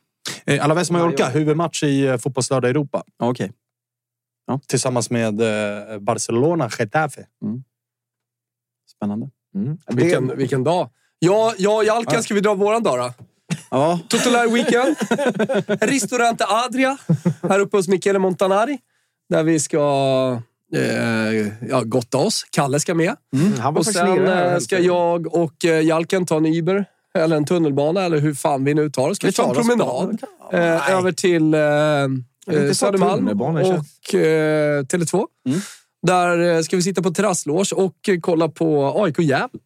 [0.46, 3.04] Eh, Alaves Mallorca, huvudmatch i eh, Fotbollslördag Europa.
[3.18, 3.52] Ja, Okej.
[4.68, 7.26] Tillsammans med eh, Barcelona Getafe.
[8.96, 9.30] Spännande.
[9.56, 9.78] Mm.
[9.88, 10.90] Vilken, vilken dag.
[11.20, 13.14] Ja, och Jalkan, ska vi dra våran dag då?
[13.70, 14.96] Ja, Totolär Weekend.
[15.92, 16.98] Ristorante Adria
[17.42, 18.80] här uppe hos Michele Montanari.
[19.30, 20.42] Där vi ska
[20.76, 22.46] eh, ja, gotta oss.
[22.50, 23.16] Kalle ska med.
[23.36, 26.86] Mm, Och sen eh, ska jag och eh, Jalken ta en Uber
[27.18, 29.16] eller en tunnelbana eller hur fan vi nu tar det.
[29.16, 30.18] Ska vi ta en promenad
[30.54, 35.26] eh, över till eh, eh, Södermalm och eh, Tele2.
[35.48, 35.60] Mm.
[36.08, 39.60] Där ska vi sitta på terrassloge och kolla på AIK Gävle.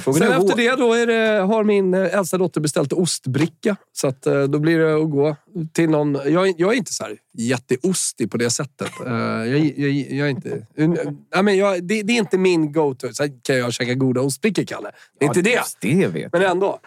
[0.00, 3.76] Frågan Sen efter det då det, har min eh, äldsta dotter beställt ostbricka.
[3.92, 5.36] Så att, eh, då blir det att gå
[5.72, 6.14] till någon...
[6.14, 8.90] Jag, är- jag är inte så här jätteostig på det sättet.
[9.06, 10.66] Eh, Jag, jag, jag är inte...
[11.34, 13.12] Ja, men jag, det, det är inte min go-to.
[13.12, 14.90] Sen kan jag käka goda ostbrickor, Kalle.
[15.18, 15.60] Det är inte det.
[15.80, 16.80] Det vet Men ändå.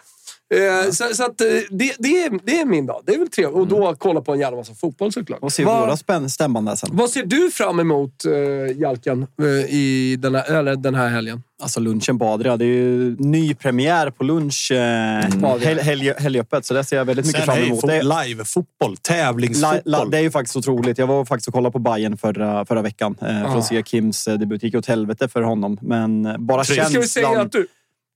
[0.56, 3.02] Eh, Så, så att, eh, det, det, är, det är min dag.
[3.06, 3.56] Det är väl trevligt.
[3.56, 5.38] Och då kolla på en jävla massa fotboll såklart.
[5.42, 6.90] Och se Vad- våra spänn, stämband sen.
[6.92, 11.42] vad ser du fram emot, uh, Jalken, eh, i den här, eller den här helgen?
[11.62, 12.56] Alltså lunchen på Adria.
[12.56, 14.72] Det är ju ny premiär på lunch.
[14.72, 15.68] Eh, Adria.
[15.68, 17.82] hel, helg, helgöppet, så det ser jag väldigt mycket Sen fram emot.
[17.84, 19.80] fo- Det, live-fotboll, la, tävlingsfotboll.
[19.84, 20.98] la, det är ju faktiskt otroligt.
[20.98, 24.28] Jag var faktiskt och kollade på Bayern förra, förra veckan eh, för att se Kims
[24.28, 24.62] eh, debut.
[24.62, 26.76] Gick åt helvete för honom, men eh, bara Trist.
[26.76, 26.90] känslan...
[26.92, 27.66] Ska vi säga att du,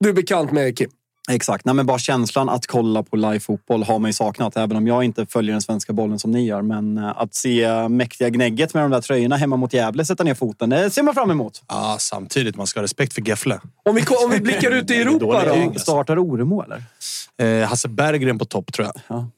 [0.01, 0.91] du är bekant med Kim?
[1.31, 1.65] Exakt.
[1.65, 4.57] Nej, men bara känslan att kolla på live-fotboll har man ju saknat.
[4.57, 6.63] Även om jag inte följer den svenska bollen som ni gör.
[6.63, 10.35] Men eh, att se mäktiga Gnägget med de där tröjorna hemma mot Gävle sätta ner
[10.35, 11.63] foten, det ser man fram emot.
[11.69, 13.61] Ja, samtidigt, man ska ha respekt för Gefle.
[13.85, 15.79] Om vi, om vi blickar ut i Europa då.
[15.79, 16.83] Startar Oremo eller?
[17.43, 18.95] Eh, Hasse Berggren på topp, tror jag.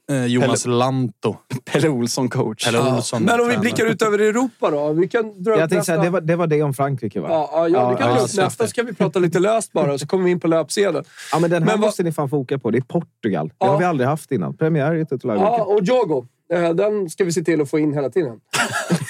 [0.09, 0.15] Ja.
[0.17, 1.37] Eh, Jonas Lanto.
[1.73, 2.65] Pelle Olsson coach.
[2.65, 2.97] Pelle Ja.
[2.97, 3.23] Olsson.
[3.23, 4.93] Men om vi blickar ut över Europa då?
[4.93, 5.93] Vi kan dra Jag tänkte nästa.
[5.93, 7.29] säga, det var, det var det om Frankrike va?
[7.31, 9.73] Ja, ja, ja, du kan Ja, dra ja, upp nästa kan vi prata lite löst
[9.73, 11.05] bara, så kommer vi in på löpsedeln.
[11.33, 12.71] Ja, men den här Men vad- måste ni fan foka på.
[12.71, 13.49] Det är Portugal.
[13.49, 13.67] Det Ja.
[13.67, 14.57] har vi aldrig haft innan.
[14.57, 16.27] Premiär i Tuttola Ja, och Jogo.
[16.53, 18.41] Eh, Den ska vi se till att få in hela tiden.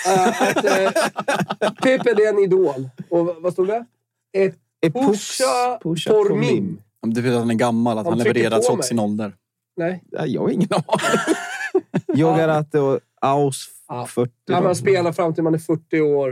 [0.07, 0.91] Eh, att, eh,
[1.83, 2.89] Pepe det är en idol.
[3.11, 3.85] Och vad- stod det?
[4.33, 4.55] Ett
[4.95, 6.41] pusha, pusha por mim.
[6.41, 6.83] mim.
[7.03, 9.33] Det betyder att han är gammal, att han levererar på trots sin ålder.
[9.77, 10.03] Nej.
[10.11, 12.17] Ja, jag har ingen aning.
[12.21, 14.07] Yogarate och Aus Ja.
[14.07, 14.33] 40.
[14.47, 16.31] Ja, man spelar fram till man är 40 år.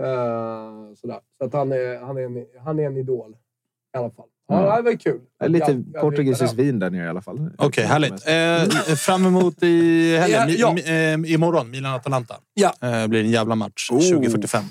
[0.00, 1.20] Eh, sådär.
[1.38, 3.36] Så att han är, han, är en, han är en idol.
[3.94, 4.26] I alla fall.
[4.48, 4.84] Ja, Mm.
[4.84, 5.20] det var kul.
[5.46, 7.50] Lite Jag- jag portugisiskt vin där nere i alla fall.
[7.58, 8.12] Okej, härligt.
[8.28, 10.54] Eh, fram emot i helgen.
[10.58, 10.92] Ja, ja.
[10.92, 12.36] Eh, imorgon, Milan-Atalanta.
[12.54, 12.74] Ja.
[12.88, 13.90] Eh, blir en jävla match.
[13.90, 14.00] Oh.
[14.00, 14.64] 2045.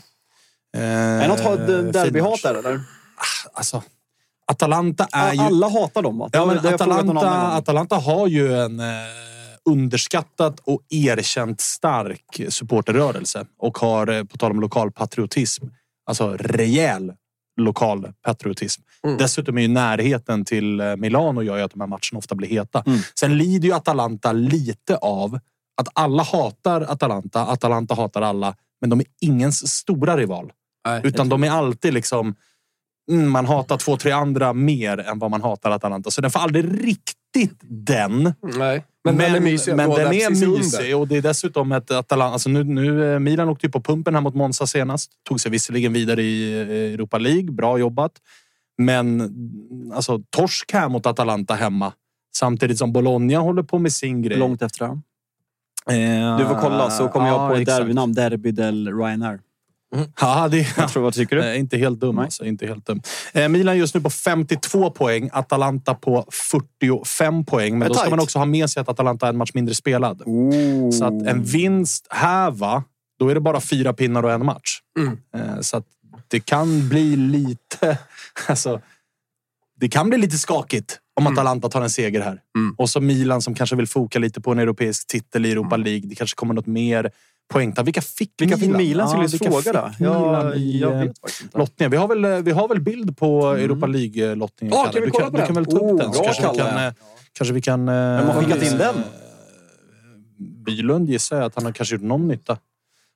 [0.78, 2.80] Eh, Är det något ha- fin derbyhat där eller?
[3.54, 3.84] Alltså,
[4.52, 5.40] Atalanta är ju...
[5.40, 6.30] Alla hatar dem va?
[6.32, 7.30] Ja, har- men Atalanta.
[7.32, 8.86] Atalanta har ju en eh,
[9.70, 13.46] underskattad och erkänt stark supporterrörelse.
[13.60, 15.66] Och har, eh, på tal om lokal patriotism,
[16.06, 17.14] alltså rejäl
[17.62, 18.82] lokal patriotism.
[19.06, 19.18] Mm.
[19.18, 22.48] Dessutom är ju närheten till eh, Milano gör ju att de här matcherna ofta blir
[22.48, 22.84] heta.
[22.86, 23.00] Mm.
[23.20, 25.40] Sen lider ju Atalanta lite av
[25.82, 27.42] att alla hatar Atalanta.
[27.46, 30.52] Atalanta hatar alla, men de är ingens stora rival.
[30.88, 32.36] Nej, Utan de är alltid liksom...
[33.12, 36.12] Mm, man hatar två, tre andra mer än vad man hatar Atalanta.
[36.12, 38.34] Så den får aldrig riktigt den.
[38.42, 38.86] Nej.
[39.04, 39.76] Men, den är mysig.
[39.76, 42.34] men den är mysig och det är dessutom ett Atalanta.
[42.34, 45.12] Alltså nu, nu, eh, Milan åkte ju på pumpen här mot Monza senast.
[45.28, 47.52] Tog sig visserligen vidare i eh, Europa League.
[47.52, 48.12] Bra jobbat.
[48.78, 51.94] Men mm, alltså, torsk här mot Atalanta hemma.
[52.38, 54.38] Samtidigt som Bologna håller på med sin grej.
[54.38, 54.86] Långt efter.
[54.86, 57.78] Eh, Du får kolla så kommer jag ja, på ett exakt.
[57.78, 58.14] derbynamn.
[58.14, 59.40] Derby del Ryanair.
[60.22, 61.44] Ja, det, Jag tror, vad tycker du?
[61.44, 62.20] Eh, inte helt dum.
[62.20, 63.02] Alltså, inte helt dum.
[63.34, 65.30] Eh, Milan just nu på 52 poäng.
[65.34, 67.78] Atalanta på 45 poäng.
[67.78, 70.22] Men då ska man också ha med sig att Atalanta är en match mindre spelad.
[70.26, 70.92] Oh.
[70.92, 72.84] Så att en vinst här, va?
[73.20, 74.80] Då är det bara fyra pinnar och en match.
[75.00, 75.18] Mm.
[75.36, 75.86] Eh, så att
[76.28, 77.98] det kan bli lite...
[78.48, 78.82] Alltså,
[79.80, 82.40] det kan bli lite skakigt om Atalanta tar en seger här.
[82.58, 82.76] Mm.
[82.78, 86.02] Och så Milan som kanske vill foka lite på en europeisk titel i Europa League.
[86.10, 87.12] Det kanske kommer något mer
[87.54, 87.86] poängtal.
[87.86, 88.78] Vilka fick Vilka fick Milan?
[88.78, 89.10] Milan?
[89.10, 89.92] Skulle Ja, du fråga då?
[90.00, 91.58] Milan Jag, i, jag eh, vet faktiskt inte.
[91.58, 91.92] lottningen.
[91.92, 94.76] Vi har väl, eh, vi har väl bild på Europa League-lottningen.
[94.78, 94.94] Ja, Kalle.
[94.94, 95.48] kan vi du kolla kan, på du den?
[95.48, 96.14] kan väl ta upp Oh, den?
[96.14, 96.94] Så kanske, vi kan, eh,
[97.34, 97.86] kanske vi kan...
[97.86, 98.96] Vem har skickat in den?
[100.66, 102.58] Bylund gissar jag att han har kanske gjort någon nytta.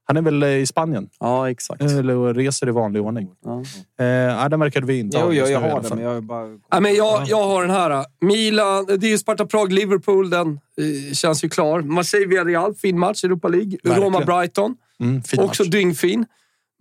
[0.09, 1.09] Han är väl eh, i Spanien?
[1.19, 1.81] Ja, exakt.
[1.81, 3.29] Eller reser i vanlig ordning.
[3.45, 3.59] Ja.
[4.05, 5.89] Eh, den verkade vi inte ha Jo, jag, har fall.
[5.95, 6.47] men jag är bara...
[6.71, 8.05] Ja, men jag, jag har den här.
[8.21, 10.29] Milan, det är ju Sparta Prag, Liverpool.
[10.29, 11.81] Den eh, känns ju klar.
[11.81, 13.23] Marseille Villarreal, fin match.
[13.23, 13.77] Europa League.
[13.83, 15.69] Roma Brighton, Mm, också match.
[15.71, 16.25] dyngfin.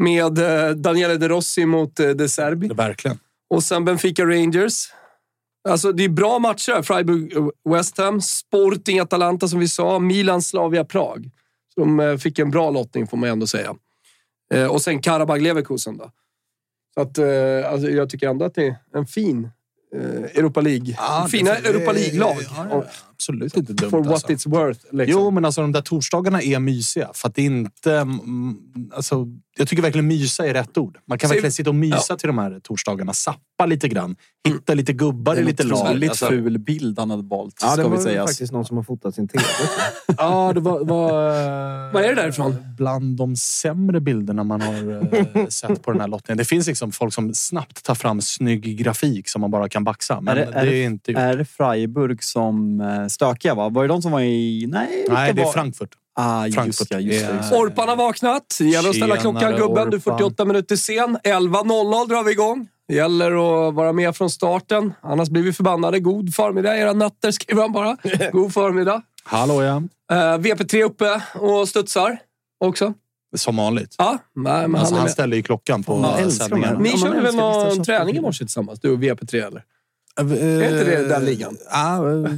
[0.02, 2.68] Med eh, Daniele De Rossi mot eh, De Serbi.
[2.68, 3.18] Verkligen.
[3.50, 4.88] Och sen Benfica Rangers.
[5.68, 6.82] Alltså, det är bra matcher.
[6.82, 11.30] Freiburg eh, West Ham, Sporting Atalanta som vi sa, Milan Slavia Prag.
[11.78, 13.74] De eh, fick en bra lottning får man ändå säga.
[14.54, 16.10] Eh, och sen Karabag Leverkusen då.
[16.94, 19.50] Så att, eh, alltså, jag tycker ändå att det är en fin
[20.34, 20.94] Europa League.
[20.98, 22.36] Ja, Fina det- Europa League-lag.
[22.40, 22.84] ja, ja, ja.
[23.20, 23.90] Absolut inte dumt.
[23.90, 24.28] For what alltså.
[24.28, 24.80] it's worth.
[24.92, 25.20] Liksom.
[25.22, 27.10] Jo, men alltså de där torsdagarna är mysiga.
[27.14, 27.92] För att det är inte...
[27.94, 28.56] mm,
[28.92, 29.26] Alltså,
[29.58, 30.98] jag tycker verkligen mysa är rätt ord.
[31.06, 33.12] Man kan Så- verkligen sitta och mysa till de här torsdagarna.
[33.12, 34.16] Sappa lite grann.
[34.48, 35.78] Hitta lite gubbar i lite lag.
[35.82, 38.26] Otroligt Alltså, ful bild han hade valt, Ja, det ska vi var säga.
[38.26, 39.44] faktiskt någon som har fotat sin TV.
[40.18, 40.84] Ja, det var...
[40.84, 41.12] var
[41.92, 42.56] Vad är det därifrån?
[42.76, 45.02] Bland de sämre bilderna man har
[45.36, 46.38] eh, sett på den här lottningen.
[46.38, 50.20] Det finns liksom folk som snabbt tar fram snygg grafik som man bara kan baxa.
[50.20, 51.20] Men Är det, det, är, är det, inte gjort.
[51.20, 53.54] är det Freiburg som eh, stökiga?
[53.54, 53.68] Va?
[53.68, 54.66] Var det de som var i...
[54.68, 55.90] Nej, Nej, det är var- Frankfurt.
[56.20, 56.88] Ah, just Frankfurt.
[56.90, 57.34] ja, just det.
[57.36, 57.56] Just det.
[57.56, 58.56] Orpan har vaknat.
[58.58, 59.90] Det gäller att ställa Tjenare, klockan gubben.
[59.90, 60.18] Du är Orpan.
[60.18, 61.18] 48 minuter sen.
[61.24, 62.68] 11.00 drar vi igång.
[62.88, 63.30] Det gäller
[63.68, 64.92] att vara med från starten.
[65.02, 66.00] Annars blir vi förbannade.
[66.00, 67.96] God förmiddag era nötter, skriver han bara.
[68.32, 69.02] God förmiddag.
[69.24, 69.76] Hallå ja.
[70.12, 72.18] Uh, VP3 uppe och studsar
[72.64, 72.94] också.
[73.36, 73.94] Som vanligt.
[73.98, 75.96] Ja, nej, men Alltså, han ställer ju klockan på.
[75.96, 78.80] Ni Ja, man körde väl någon träning i morse tillsammans?
[78.80, 79.62] Du och VP3 eller?
[80.18, 81.56] Är inte det den ligan?
[81.70, 82.30] Ja, eh,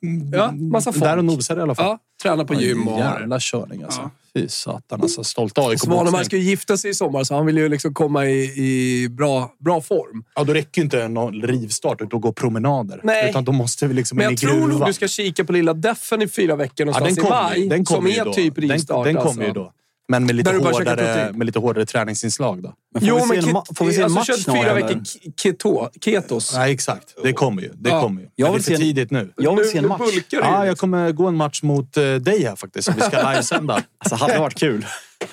[0.32, 1.04] Ja, massa folk.
[1.04, 1.84] Där och nosar i alla fall.
[1.86, 2.98] Ja, tränar på gym och.
[2.98, 4.10] Jävla körning alltså.
[4.34, 5.24] Fy satan alltså.
[5.24, 6.24] Stolt AIK Svanemark boxning.
[6.24, 9.52] ska ju gifta sig i sommar, så han vill ju liksom komma i, i bra,
[9.58, 10.24] bra form.
[10.34, 13.00] Ja, då räcker ju inte någon rivstart utan att gå promenader.
[13.02, 13.30] Nej.
[13.30, 15.52] Utan då måste vi liksom Men in jag i tror nog du ska kika på
[15.52, 17.68] lilla Deffen i fyra veckor ja, någonstans den i kommer maj.
[17.68, 18.32] den som kommer ju är då.
[18.32, 19.04] typ rivstart.
[19.04, 19.60] Den, den kommer alltså.
[19.60, 19.72] ju då.
[20.08, 22.74] Men med lite, Där du bara käkar hårdare, med lite hårdare träningsinslag då.
[22.94, 24.56] Men får Jo, vi se men ma- får vi se en alltså, match kört snart,
[24.62, 25.02] fyra veckor
[25.42, 26.54] keto, ketos.
[26.56, 27.14] Nej, exakt.
[27.22, 27.70] Det kommer ju.
[27.74, 28.00] Det Ja.
[28.00, 28.28] kommer ju.
[28.36, 29.32] Jag Men det vill är se för en- tidigt nu.
[29.36, 30.00] Jag vill Nu- se en match.
[30.30, 32.84] Ja, jag kommer gå en match mot eh, dig här faktiskt.
[32.84, 33.82] Som vi ska livesända.
[33.98, 34.86] Alltså, hade varit kul.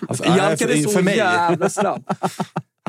[0.08, 1.18] Alltså, Jalken är för- så för mig.
[1.18, 2.04] jävla snabb.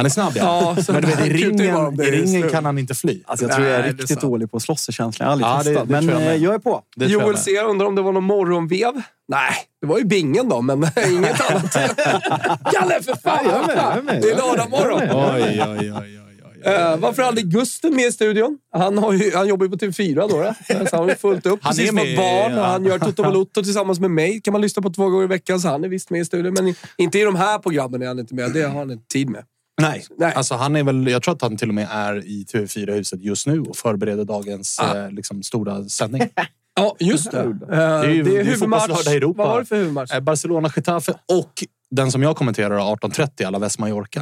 [0.00, 0.74] Han är snabb ja.
[0.76, 2.94] Ja, så Men du vet, i bara om ringen, i är ringen kan han inte
[2.94, 3.22] fly.
[3.24, 4.20] Alltså, jag tror jag Nej, är det är riktigt sant.
[4.20, 5.26] dålig på att slåss i känslan.
[5.40, 5.88] Jag har aldrig Ja, testat.
[5.88, 6.82] det men jag eh, jag är på.
[6.96, 9.02] Det jag Joel ser, undrar om det var någon morgonvev?
[9.28, 10.78] Nej, det var ju bingen då, men
[11.10, 11.74] inget annat.
[12.72, 13.38] Kalle, för fan!
[13.44, 14.22] jag är med, jag är med.
[14.22, 15.00] Det är lördag morgon.
[15.02, 16.20] Oj, oj, oj, oj,
[16.64, 16.72] oj.
[16.72, 18.58] Uh, varför är aldrig Gusten med i studion?
[18.72, 20.26] Han, har ju, han jobbar ju på TV4 då.
[20.28, 20.54] då.
[20.68, 21.58] Så han har ju fullt upp.
[21.62, 22.64] Han Precis är med barn och ja.
[22.64, 24.40] han gör Toto Balotto tillsammans med mig.
[24.40, 26.54] kan man lyssna på två gånger i veckan, så han är visst med i studion.
[26.54, 28.52] Men inte i de här programmen är han inte med.
[28.52, 29.44] Det har han inte tid med.
[29.80, 30.04] Nej.
[30.18, 30.32] Nej.
[30.34, 33.46] Alltså, han är väl, jag tror att han till och med är i TV4-huset just
[33.46, 34.96] nu och förbereder dagens Ah.
[34.96, 36.22] eh, liksom, stora sändning.
[36.74, 37.42] Ja, just det.
[37.44, 39.06] Uh, det är, ju- det är huvudmatch.
[39.08, 39.42] i Europa.
[39.42, 40.12] Vad var det för huvudmatch?
[40.12, 44.20] Eh, Barcelona-Getafe och den som jag kommenterar 18.30, alla Väst Mallorca.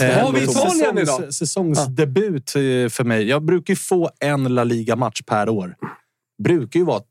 [0.00, 1.34] Eh, Har vi Italien idag?
[1.34, 2.60] Säsongsdebut eh,
[2.90, 3.28] för mig.
[3.28, 5.74] Jag brukar ju få en La Liga-match per år.
[6.42, 7.02] Brukar ju vara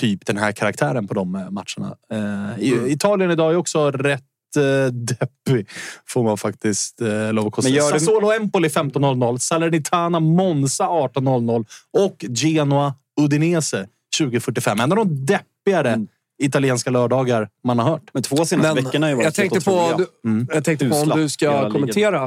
[0.00, 1.96] typ den här karaktären på de eh, matcherna.
[2.12, 2.86] Eh, Mm.
[2.86, 4.22] Italien idag är också rätt
[4.56, 5.68] eh, deppig,
[6.06, 7.68] får man faktiskt eh, lov att kosta.
[7.68, 13.86] Men gör det- Sassuolo Empoli 15.00, Salernitana Monza 18.00 och Genoa Udinese
[14.20, 14.82] 20.45.
[14.82, 16.06] En av de deppigare Mm.
[16.42, 18.02] italienska lördagar man har hört.
[18.12, 20.46] Men två senaste veckorna har ju varit jag tänkte, på, du, Mm.
[20.54, 22.24] jag tänkte på om du ska kommentera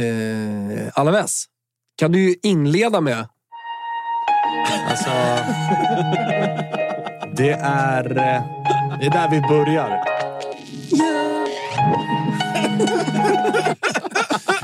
[0.00, 1.44] eh, Alaves.
[1.96, 3.26] Kan du ju inleda med...
[4.90, 5.10] Alltså...
[7.36, 8.10] Det är...
[8.10, 8.42] eh,
[9.00, 10.17] Det är där vi börjar.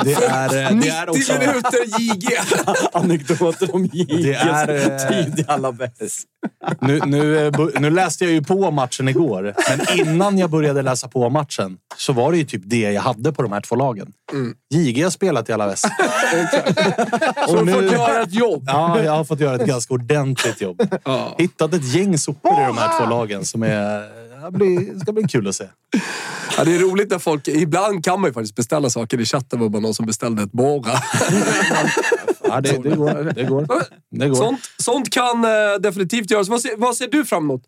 [0.05, 0.45] Det är...
[0.45, 1.33] eh, Det är 90 också...
[1.33, 2.29] minuter JG!
[2.93, 6.23] Anekdoter om Det är, JGs eh, tid i Alaves.
[6.81, 11.09] Nu, nu, eh, nu läste jag ju på matchen igår, men innan jag började läsa
[11.09, 14.09] på matchen så var det ju typ det jag hade på de här två lagen.
[14.75, 15.81] JG har spelat i Alaves.
[17.49, 18.65] Så Och du får nu- göra ett jobb.
[18.67, 20.83] Ja, jag har fått göra ett ganska ordentligt jobb.
[21.39, 24.24] Hittat ett gäng sopor i de här två lagen som är...
[24.51, 25.65] Det blir- ska bli kul att se.
[26.57, 27.49] Ja, det är roligt när folk...
[27.49, 29.59] Ibland kan man ju faktiskt beställa saker i chatten.
[29.59, 30.93] Det var bara någon som beställde ett borra.
[32.49, 33.33] Ja, det, det går.
[33.35, 33.67] Det går.
[34.11, 34.35] Det går.
[34.37, 36.49] Sånt, sånt kan eh, definitivt göras.
[36.49, 37.63] Vad ser, vad ser du fram emot?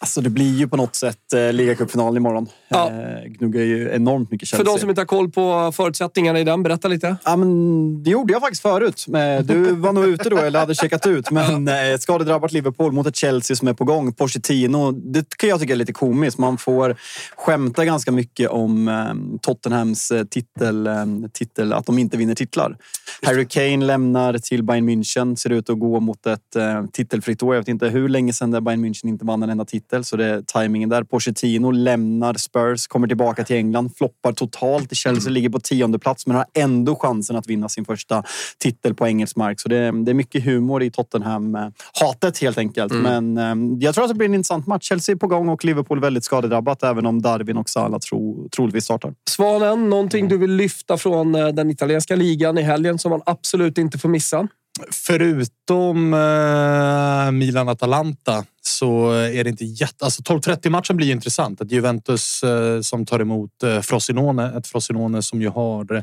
[0.00, 2.48] Alltså det blir ju på något sätt eh, ligacupfinal imorgon.
[2.68, 2.90] Ja.
[2.90, 4.74] Eh, gnuggar ju enormt mycket För Chelsea.
[4.74, 7.16] de som inte har koll på förutsättningarna i den, berätta lite.
[7.24, 9.04] Ja, men det gjorde jag faktiskt förut.
[9.44, 11.30] Du var nog ute då eller hade checkat ut.
[11.30, 14.12] Men eh, ett skadedrabbat Liverpool mot ett Chelsea som är på gång.
[14.12, 16.38] Pochettino, det kan jag tycka är lite komiskt.
[16.38, 16.96] Man får
[17.36, 20.88] skämta ganska mycket om eh, Tottenhams titel,
[21.32, 22.76] titel, att de inte vinner titlar.
[23.22, 25.36] Harry Kane lämnar till Bayern München.
[25.36, 26.40] Ser ut att gå mot ett
[26.92, 27.54] titelfritt år.
[27.54, 29.87] Jag vet inte hur länge sedan Bayern München inte vann en enda titel.
[30.02, 31.02] Så det är tajmingen där.
[31.04, 36.26] Pochettino lämnar Spurs, kommer tillbaka till England, floppar totalt i Chelsea, ligger på tionde plats
[36.26, 38.22] men har ändå chansen att vinna sin första
[38.58, 39.60] titel på engelsk mark.
[39.60, 42.92] Så det, är- det är mycket humor i Tottenham-hatet helt enkelt.
[43.02, 44.88] Men eh, jag tror att det blir en intressant match.
[44.88, 48.84] Chelsea är på gång och Liverpool väldigt skadedrabbat även om Darwin och Salah tro, troligtvis
[48.84, 49.14] startar.
[49.30, 53.78] Svanen, någonting du vill lyfta från eh, den italienska ligan i helgen som man absolut
[53.78, 54.48] inte får missa?
[54.90, 60.04] Förutom eh, Milan-Atalanta så är det inte jätte...
[60.04, 61.60] Alltså 12.30-matchen blir intressant.
[61.60, 64.58] Ett Juventus eh, som tar emot eh, Frosinone.
[64.58, 66.02] Ett Frosinone som ju har eh,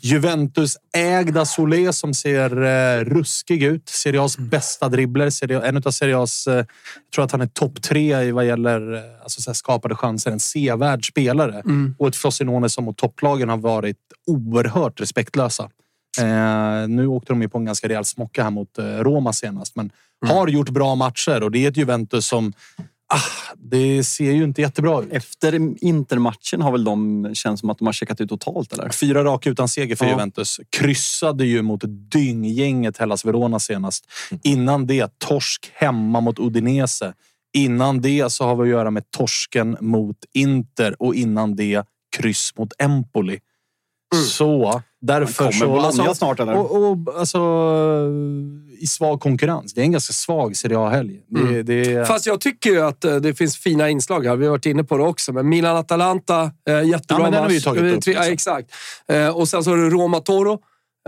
[0.00, 3.88] Juventus-ägda Solé som ser eh, ruskig ut.
[3.88, 5.30] Serie A's bästa dribbler.
[5.30, 6.50] Serie, en av Serie A's...
[6.50, 6.66] Eh, jag
[7.14, 10.30] tror att han är topp tre i vad gäller eh, alltså, skapade chanser.
[10.30, 11.62] En sevärd spelare.
[11.64, 11.94] Mm.
[11.98, 13.96] Och ett Frosinone som mot topplagen har varit
[14.26, 15.70] oerhört respektlösa.
[16.18, 19.76] Eh, nu åkte de ju på en ganska rejäl smocka här mot eh, Roma senast,
[19.76, 19.90] men
[20.26, 22.52] har gjort bra matcher och det är ett Juventus som
[23.14, 25.12] ah, det ser ju inte jättebra ut.
[25.12, 28.88] Efter Intermatchen har väl de känns som att de har checkat ut totalt, eller?
[28.88, 30.10] Fyra raka utan seger för Ja.
[30.10, 30.60] Juventus.
[30.70, 34.04] Kryssade ju mot dynggänget Hellas Verona senast.
[34.42, 37.12] Innan det torsk hemma mot Udinese.
[37.52, 42.52] Innan det så har vi att göra med torsken mot Inter och innan det kryss
[42.56, 43.38] mot Empoli.
[44.28, 45.66] Så därför Men kommer så...
[45.92, 46.56] Bologna snart, eller?
[46.56, 47.38] Och, och, alltså,
[48.80, 49.74] I svag konkurrens.
[49.74, 51.20] Det är en ganska svag Serie A-helg.
[51.28, 51.64] Det, Mm.
[51.66, 54.36] det, Fast jag tycker ju att eh, det finns fina inslag här.
[54.36, 55.32] Vi har varit inne på det också.
[55.32, 57.64] Men Milan-Atalanta, eh, jättebra Ja, men den har vi ju match.
[57.64, 58.32] tagit Eh, upp, Ja, liksom.
[58.32, 58.70] exakt.
[59.12, 60.52] Eh, och sen så har du Roma-Toro.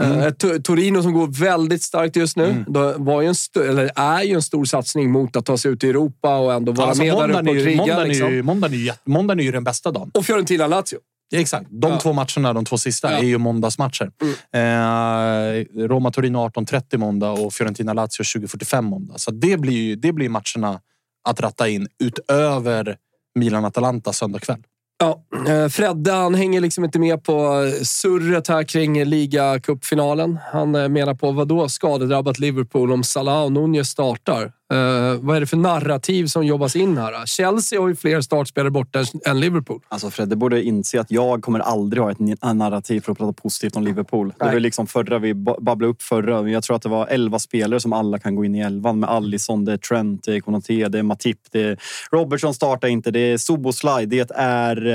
[0.03, 0.63] Eh, Mm.
[0.63, 2.65] Torino som går väldigt starkt just nu.
[2.69, 3.35] Det var ju en
[3.71, 6.73] eller är ju en stor satsning mot att ta sig ut i Europa och ändå
[6.73, 7.77] vara alltså, med där uppe är och ju, kriga.
[7.77, 8.33] måndagen, är Liksom.
[8.33, 10.11] ju, måndagen, är ju, jätte- måndagen är ju den bästa dagen.
[10.15, 10.99] Och Fiorentina-Lazio.
[11.33, 11.67] Exakt.
[11.71, 12.01] De Ja.
[12.01, 13.19] två matcherna, de två sista, Ja.
[13.19, 14.11] är ju måndagsmatcher.
[14.53, 19.15] Eh, Roma-Torino 18.30 måndag och Fiorentina-Lazio 20.45 måndag.
[19.19, 20.81] Så det blir det blir matcherna
[21.29, 22.97] att ratta in utöver
[23.35, 24.63] Milan-Atalanta söndag kväll.
[25.03, 27.53] Ja, eh, Fredde han hänger liksom inte med på
[27.83, 30.39] surret här kring ligacupfinalen.
[30.53, 34.53] Han eh, menar på vad då skadedrabbat Liverpool om Salah och Nunez startar.
[34.71, 37.27] Eh, vad är det för narrativ som jobbas in här?
[37.27, 39.81] Chelsea har ju fler startspelare borta än Liverpool.
[39.89, 42.19] Alltså Fredde borde inse att jag kommer aldrig ha ett
[42.57, 44.33] narrativ för att prata positivt om Liverpool.
[44.39, 46.51] Det var liksom förra, vi ba- babblade upp förra.
[46.51, 49.11] Jag tror att det var 11 spelare som alla kan gå in i elvan med
[49.11, 51.79] Allison, det är Trent, det är Konaté, det är Matip, det är
[52.11, 54.87] Robertson startar inte, det är Soboslaj, det är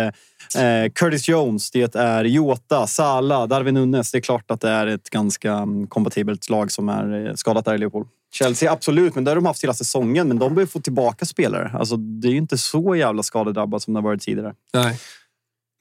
[0.58, 4.12] eh, Curtis Jones, det är Jota, Salah, Darwin Nunes.
[4.12, 7.66] Det är klart att det är ett ganska mm, kompatibelt lag som är eh, skadat
[7.66, 8.08] där i Liverpool.
[8.38, 10.28] Chelsea, absolut, men det har de haft hela säsongen.
[10.28, 11.72] Men de behöver få tillbaka spelare.
[11.74, 14.54] Alltså, det är ju inte så jävla skadedrabbat som det har varit tidigare.
[14.74, 15.00] Nej.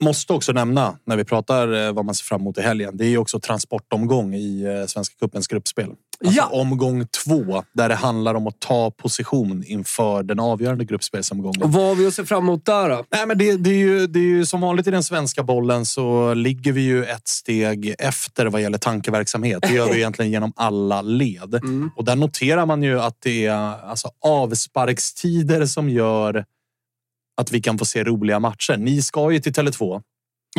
[0.03, 3.05] Måste också nämna, när vi pratar eh, vad man ser fram emot i helgen, det
[3.05, 5.91] är ju också transportomgång i eh, Svenska cupens gruppspel.
[6.25, 6.45] Alltså Ja.
[6.51, 11.61] omgång två, där det handlar om att ta position inför den avgörande gruppspelsomgången.
[11.63, 13.05] Och vad har vi att se fram emot där då?
[13.11, 15.85] Nej, men det, det, är ju, det är ju som vanligt i den svenska bollen
[15.85, 19.61] så ligger vi ju ett steg efter vad gäller tankeverksamhet.
[19.61, 21.59] Det gör vi egentligen genom alla led.
[21.95, 26.45] Och där noterar man ju att det är alltså, avsparkstider som gör
[27.41, 28.77] att vi kan få se roliga matcher.
[28.77, 30.01] Ni ska ju till Tele2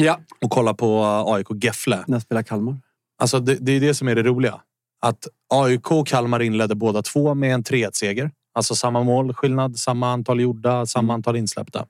[0.01, 0.21] Ja.
[0.45, 2.05] och kolla på AIK Gefle.
[2.07, 2.77] När spelar Kalmar?
[3.19, 4.61] Alltså det, det är det som är det roliga.
[5.09, 8.31] Att AIK och Kalmar inledde båda två med en 3-1-seger.
[8.55, 11.87] Alltså samma målskillnad, samma antal gjorda, samma antal insläppta.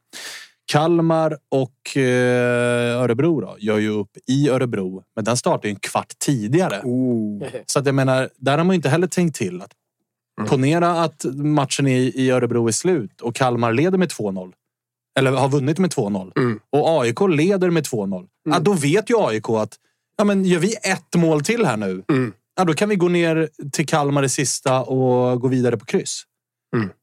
[0.73, 5.81] Kalmar och eh, Örebro då, gör ju upp i Örebro, men den startar ju en
[5.81, 6.81] kvart tidigare.
[7.67, 9.63] Så att jag menar, där har man ju inte heller tänkt till.
[9.63, 9.71] att
[10.49, 14.53] Ponera att matchen i, i Örebro är slut och Kalmar leder med 2-0.
[15.19, 16.33] Eller har vunnit med 2-0.
[16.71, 18.27] Och AIK leder med 2-0.
[18.45, 19.75] Ja, då vet ju AIK att
[20.19, 22.05] ja, men gör vi ett mål till här nu,
[22.57, 26.23] ja, då kan vi gå ner till Kalmar i sista och gå vidare på kryss.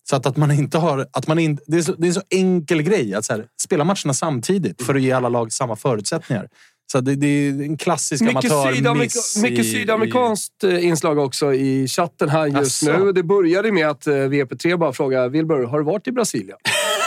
[0.09, 1.07] Så att, att man inte har...
[1.11, 3.45] Att man in, det, är så, det är en så enkel grej att så här,
[3.61, 6.47] spela matcherna samtidigt för att ge alla lag samma förutsättningar.
[6.91, 8.77] Så det, det är en klassisk Mycket, amatörmiss.
[8.77, 13.05] sydamerika- mycket i- sydamerikanskt eh, inslag också i chatten här just Asså.
[13.05, 13.11] nu.
[13.11, 16.57] Det började med att eh, VP3 bara frågade Wilbur, har du varit i Brasilien?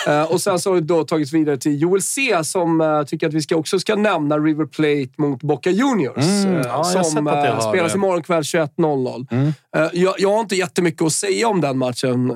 [0.07, 3.27] Eh, och sen så har det då tagits vidare till Joel C som eh, tycker
[3.29, 6.17] att vi ska också ska nämna River Plate mot Boca Juniors.
[6.25, 9.27] Mm, eh, ja, som det har- spelas imorgon kväll 21.00.
[9.31, 9.53] Mm.
[9.93, 12.33] Jag, jag har inte jättemycket att säga om den matchen,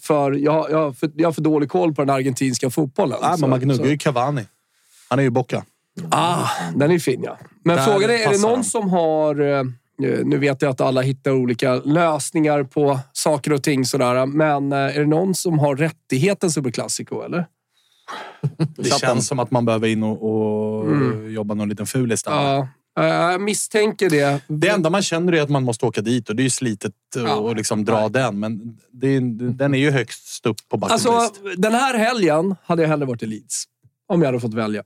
[0.00, 3.18] för jag, jag, har för jag har för dålig koll på den argentinska fotbollen.
[3.22, 4.42] Så- men man gnuggar ju Cavani.
[5.08, 5.64] Han är ju bocka.
[6.10, 7.38] Ah, den är fin ja.
[7.64, 8.64] Men Där frågan är, är det någon han.
[8.64, 9.34] som har...
[10.02, 14.26] eh, Nu vet jag att alla hittar olika lösningar på saker och ting sådär.
[14.26, 17.46] Men eh, är det någon som har rättigheten Superklassiko, eller?
[18.76, 22.32] Det känns som att man behöver in och, och jobba någon liten fulis där.
[22.32, 22.68] Ja,
[22.98, 24.40] eh, jag misstänker det.
[24.46, 26.92] Det enda man känner är att man måste åka dit och det är ju slitet
[27.16, 27.34] Ja.
[27.34, 28.38] och liksom dra den.
[28.38, 29.20] Men är,
[29.52, 33.22] den är ju högst upp på bucket Alltså, den här helgen hade jag hellre varit
[33.22, 33.64] i Leeds.
[34.08, 34.82] Om jag hade fått välja.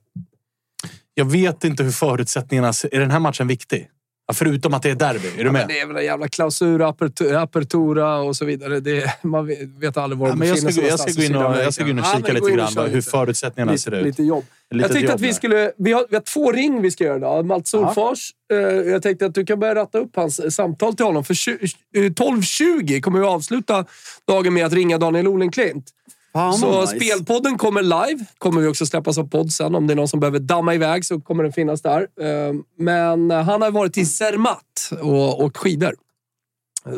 [1.13, 2.67] Jag vet inte hur förutsättningarna...
[2.91, 3.87] Är den här matchen viktig?
[4.29, 5.27] Ja, förutom att det är derby.
[5.37, 5.53] Är du med?
[5.53, 8.79] Men det är väl en jävla klausul, apertu- apertura och så vidare.
[8.79, 9.47] Det, man
[9.79, 11.83] vet, aldrig var Ja, de men jag, ska, jag, ska gå in och, jag ska
[11.83, 13.09] gå in och kika Ja, lite grann hur lite.
[13.09, 14.05] förutsättningarna lite, ser ut.
[14.05, 14.43] Lite jobb.
[14.71, 15.33] Litet jag tänkte att vi där.
[15.33, 15.71] skulle...
[15.77, 17.45] Vi har, vi har två ring vi ska göra idag.
[17.45, 18.31] Malte Solfors.
[18.53, 18.57] Eh,
[18.91, 21.23] jag tänkte att du kan börja ratta upp hans eh, samtal till honom.
[21.23, 21.57] För tju-
[21.95, 23.85] eh, 12.20 kommer vi avsluta
[24.27, 25.85] dagen med att ringa Daniel Olenklint.
[26.33, 26.95] Fan, Så nice.
[26.95, 28.25] spelpodden kommer live.
[28.37, 29.75] Kommer vi också släppa som podd sen.
[29.75, 32.01] Om det är någon som behöver damma iväg så kommer den finnas där.
[32.01, 35.95] Eh, Men han har varit i Zermatt och åkt skidor.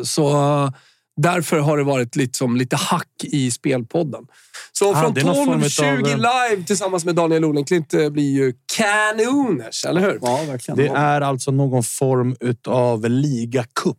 [0.04, 0.70] Så eh,
[1.16, 4.26] därför har det varit liksom lite hack i spelpodden.
[4.72, 8.08] Så Ah, från det är någon form 12.20 utav, live tillsammans med Daniel Olenklint eh,
[8.10, 10.18] blir ju kanoners, eller hur?
[10.22, 10.78] Ja, verkligen.
[10.78, 12.36] Det är alltså någon form
[12.68, 13.96] av ligacup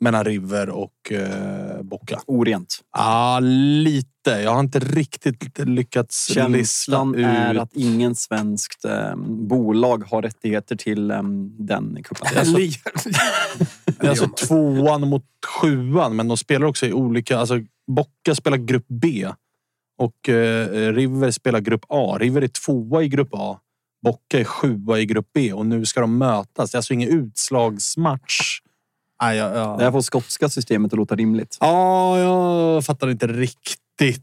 [0.00, 2.20] mellan River och eh, Boca.
[2.26, 2.80] orent.
[2.96, 4.30] Ja, lite.
[4.30, 7.26] Jag har inte riktigt lyckats lista Känslan ut.
[7.26, 11.22] är att ingen svenskt eh, bolag har rättigheter till eh,
[11.58, 12.28] den kuppen.
[13.98, 17.38] Det är alltså tvåan mot sjuan, men de spelar också i olika...
[17.38, 19.28] Alltså, Bocca spelar grupp B
[19.98, 22.16] och eh, River spelar grupp A.
[22.20, 23.58] River är tvåa i grupp A.
[24.04, 26.70] Bocca är sjua i grupp B och nu ska de mötas.
[26.70, 28.60] Det är alltså ingen utslagsmatch.
[29.22, 29.78] Nej, jag, jag...
[29.78, 31.56] Det här får skotska systemet att låta rimligt.
[31.60, 34.22] Ja, jag fattar inte riktigt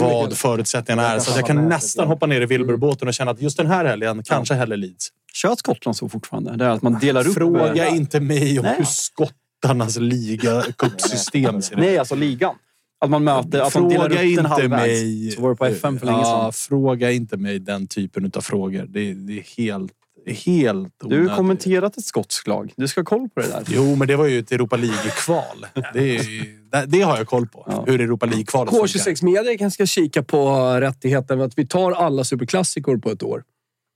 [0.00, 1.18] vad förutsättningarna är.
[1.18, 3.84] Så att jag kan nästan hoppa ner i Wilburbåten och känna att just den här
[3.84, 5.08] helgen kanske hellre Leeds.
[5.34, 6.56] Kör Skottland så fortfarande?
[6.56, 7.34] Det är att man delar upp...
[7.34, 8.74] Fråga inte mig om Nej.
[8.78, 11.80] hur skottarnas ligacupsystem ser ut.
[11.80, 12.54] Nej, alltså ligan.
[13.00, 13.60] Att man möter...
[13.60, 14.70] Att man delar upp Fråga den inte halvvägs.
[14.70, 15.30] mig...
[15.30, 16.52] Så var det på FM för länge ja, sedan.
[16.52, 18.86] Fråga inte mig den typen av frågor.
[18.88, 19.92] Det, det är helt,
[20.26, 22.72] helt Du har kommenterat ett skotskt lag.
[22.76, 23.62] Du ska ha koll på det där.
[23.66, 25.66] Jo, men det var ju ett Europa League-kval.
[25.94, 27.84] Det, det, har jag koll på.
[27.86, 28.86] Hur Europa League-kvalet funkar.
[28.86, 33.44] K26 Media kanske ska kika på rättigheten att vi tar alla superklassikor på ett år.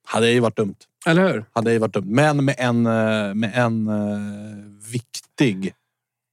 [0.06, 0.76] Hade ju varit dumt.
[1.06, 1.44] Eller hur?
[1.52, 2.06] Hade ju varit dumt.
[2.06, 5.74] Men med en, eh, med en eh, viktig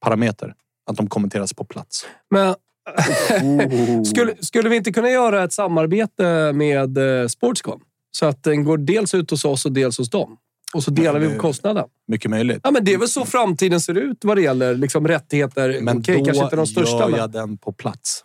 [0.00, 0.54] parameter.
[0.90, 2.06] Att de kommenteras på plats.
[2.30, 2.54] Men
[4.04, 7.80] skulle, skulle vi inte kunna göra ett samarbete med eh, Sportscon?
[8.16, 10.36] Så att den går dels ut hos oss och dels hos dem.
[10.74, 11.84] Och så delar vi på kostnaden.
[12.08, 12.60] Mycket möjligt.
[12.62, 15.80] Ja, men det är väl så framtiden ser ut vad det gäller liksom, rättigheter.
[15.80, 16.98] Men Okej, då kanske inte de största.
[16.98, 18.24] gör Men, jag den på plats.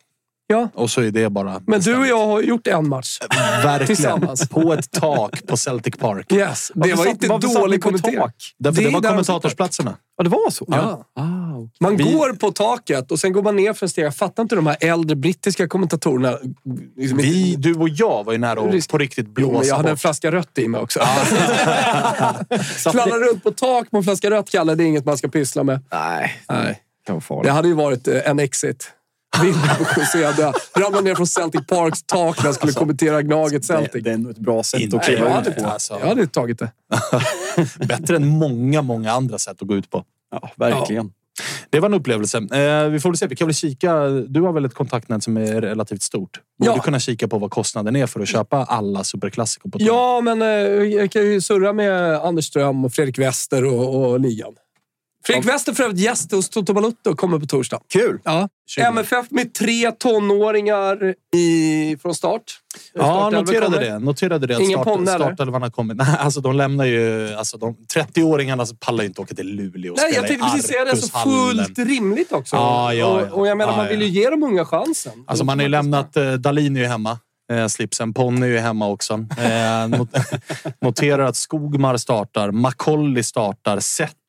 [0.51, 0.69] Ja.
[0.73, 1.61] Och så är det bara...
[1.67, 3.17] men du och jag har gjort en match.
[3.63, 3.85] Verkligen.
[3.87, 4.49] Tillsammans.
[4.49, 6.31] På ett tak på Celtic Park.
[6.33, 8.15] Yes, det Varför var inte varför kommenterat.
[8.23, 8.33] tak?
[8.57, 9.95] Därför Det det, var där kommentatorsplatserna.
[10.17, 10.65] Ja, det var så?
[10.67, 10.75] Ja.
[11.15, 11.69] Ah, okej.
[11.79, 14.05] Man Vi- går på taket och sen går man ner för en steg.
[14.05, 16.37] Jag fattar inte de här äldre brittiska kommentatorerna.
[16.97, 19.75] Liksom Vi, du och jag var ju nära att på riktigt Jo, men blåsa jag
[19.75, 20.01] hade en bort.
[20.01, 20.99] flaska rött i mig också.
[22.91, 24.75] Fladdra runt på tak med en flaska rött, Kalle.
[24.75, 25.79] Det är inget man ska pyssla med.
[25.91, 26.65] Nej, Nej.
[26.65, 27.43] det kan vara farligt.
[27.45, 28.91] Det hade ju varit eh, en exit.
[29.41, 33.91] Vinner på José Ramlade ner från Celtic Parks tak när jag skulle kommentera Gnaget Celtic.
[33.93, 35.65] Det, det är ändå ett bra sätt Inte att jag, kliva hade, ut på.
[35.65, 35.97] alltså.
[36.01, 36.71] jag hade tagit det.
[37.87, 40.03] Bättre än många, många andra sätt att gå ut på.
[40.31, 41.11] Ja, verkligen.
[41.69, 42.37] Det var en upplevelse.
[42.37, 43.27] Eh, vi får väl se.
[43.27, 44.07] Vi kan väl kika.
[44.09, 46.39] Du har väl ett kontaktnät som är relativt stort?
[46.59, 46.75] Borde Ja.
[46.75, 49.77] du kunna kika på vad kostnaden är för att köpa alla superklassiker på?
[49.81, 54.19] Ja, men eh, jag kan ju surra med Anders Ström och Fredrik Wester och, och
[54.19, 54.53] ligan.
[55.25, 57.79] Fredrik Wester för övrigt gäst hos Toto Balutto kommer på torsdag.
[57.93, 58.19] Kul!
[58.23, 58.49] Ja.
[58.67, 58.81] 20.
[58.81, 62.43] MFF med tre tonåringar i, från start.
[62.93, 63.99] Ja, noterade det.
[63.99, 64.55] Noterade det.
[64.55, 65.07] att Ingen start?
[65.07, 65.97] Startelvan har kommit.
[65.97, 67.33] Nej, alltså de lämnar ju...
[67.33, 70.67] Alltså de 30-åringarna pallar ju inte åka till Luleå och Nej, spela jag tänkte precis
[70.71, 70.97] säga det.
[70.97, 71.65] Så Arcushallen.
[71.65, 72.55] fullt rimligt också.
[72.55, 73.25] Ja, ja, ja.
[73.31, 75.23] Och, och jag menar, man vill ju ge de unga chansen.
[75.27, 76.17] Alltså man har ju lämnat...
[76.17, 77.19] Eh, Dalin är ju hemma.
[77.51, 78.13] Eh, slipsen.
[78.13, 79.13] Ponne är ju hemma också.
[79.13, 80.09] Eh, not
[80.81, 82.51] noterar att Skogmar startar.
[82.51, 83.79] Macaulay startar.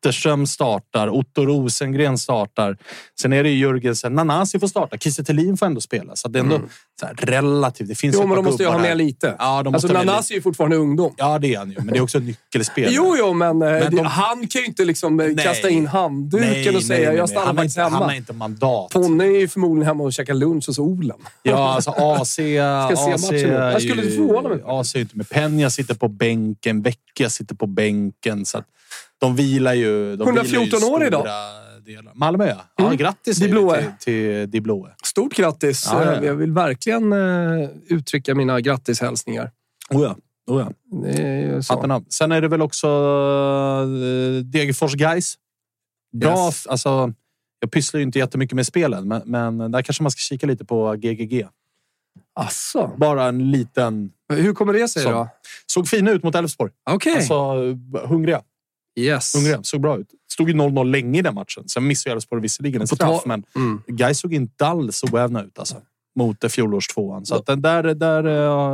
[0.05, 1.09] Zetterström startar.
[1.09, 2.76] Otto Rosengren startar.
[3.20, 4.14] Sen är det ju Jörgensen.
[4.14, 4.98] Nanasi får starta.
[4.98, 5.24] Kiese
[5.59, 6.16] får ändå spela.
[6.16, 6.61] Så det är ändå
[7.01, 7.88] så här, relativt.
[7.88, 8.22] Det finns Mm.
[8.28, 9.36] Jo, men de måste ju ha med lite.
[9.38, 11.14] Ja, de alltså, Nanasi är ju fortfarande ungdom.
[11.16, 11.76] Ja, det är han ju.
[11.76, 12.92] Men det är också en nyckelspelare.
[12.96, 16.76] Jo, jo, men, eh, Men de- han kan ju inte liksom eh, kasta in handduken
[16.76, 18.16] och säga jag stannar faktiskt inte, Han har hemma.
[18.16, 18.90] inte mandat.
[18.90, 21.18] Ponne är ju förmodligen hemma och käkar lunch hos Olen.
[21.42, 22.28] Ja, alltså AC...
[22.34, 23.51] se AC matchen.
[23.53, 24.59] Jag skulle inte förvåna mig.
[24.66, 25.28] AC är inte med.
[25.28, 26.82] Penja sitter på bänken.
[26.82, 28.46] Vecchia sitter på bänken.
[28.46, 28.64] Så att
[29.20, 30.16] de vilar ju...
[30.16, 31.26] De 114 vilar ju år idag.
[31.84, 32.12] Delar.
[32.14, 32.56] Malmö, ja.
[32.76, 32.96] ja Mm.
[32.96, 34.94] grattis Di till, till Di Bloe.
[35.04, 35.88] Stort grattis!
[35.92, 36.18] Ja, ja, ja.
[36.20, 39.50] Eh, Jag vill verkligen eh, uttrycka mina grattishälsningar.
[39.90, 40.16] Oh ja.
[40.46, 41.08] Oh ja.
[41.08, 42.10] Är.
[42.12, 45.34] Sen är det väl också uh, Degerfors Guys.
[46.12, 46.46] Bra.
[46.46, 46.66] Yes.
[46.66, 47.12] Alltså,
[47.60, 49.22] jag pysslar ju inte jättemycket med spelen, men,
[49.58, 51.46] men där kanske man ska kika lite på GGG.
[52.34, 52.90] Asså.
[52.96, 54.10] Bara en liten...
[54.32, 55.10] Hur kommer det sig Så.
[55.10, 55.28] då?
[55.66, 56.72] Såg fina ut mot Elfsborg.
[56.90, 57.14] Okej.
[57.16, 57.34] Alltså,
[58.06, 58.42] hungriga.
[58.97, 59.34] Yes.
[59.34, 59.62] hungriga.
[59.62, 60.09] Såg bra ut.
[60.32, 61.68] Stod ju 0-0 länge i den matchen.
[61.68, 63.82] Sen missade Elfsborg visserligen en På straff, men Mm.
[63.86, 65.76] Guys såg inte alls oävna ut alltså,
[66.16, 67.26] mot eh, fjolårstvåan.
[67.26, 68.24] Så att den, där, där,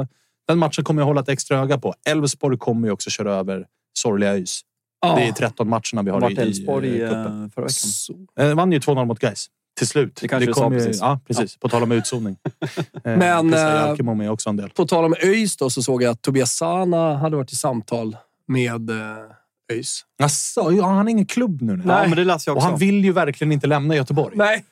[0.01, 0.07] eh,
[0.49, 1.95] den matchen kommer jag hålla ett extra öga på.
[2.09, 3.67] Elfsborg kommer ju också köra över
[3.99, 4.61] sorgliga ÖIS.
[5.01, 5.17] Ja.
[5.17, 7.51] Det är 13 matcherna vi har Vart i, i Elfsborg eh, eh, cupen.
[7.55, 8.49] förra veckan.
[8.51, 9.47] Eh, vann ju 2-0 mot Gais
[9.79, 10.19] till slut.
[10.21, 11.01] Det kanske du kom sa ju, precis.
[11.01, 11.57] Ja, precis.
[11.57, 12.37] På tal om utzoning.
[13.05, 14.71] Men, eh, med också en del.
[14.71, 18.17] På tal om ÖIS då, så såg jag att Tobias Sana hade varit i samtal
[18.47, 18.91] med
[19.73, 20.01] ÖIS.
[20.19, 21.73] Jaså, ja, han är ingen klubb nu?
[21.87, 22.71] Ja, men det läser jag Och också.
[22.71, 24.37] han vill ju verkligen inte lämna Göteborg.
[24.37, 24.65] Nej,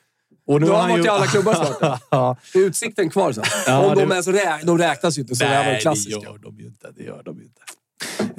[0.47, 2.01] Och då är har han varit ju- i alla klubbar snart.
[2.11, 2.37] ja.
[2.53, 3.43] Det är utsikten kvar sen.
[3.67, 5.79] Ja, Om de, det- är så rä- de räknas ju inte som även Nej, det
[5.81, 6.19] klassiska.
[6.21, 6.91] gör de ju inte.
[6.97, 7.61] Det gör de ju inte.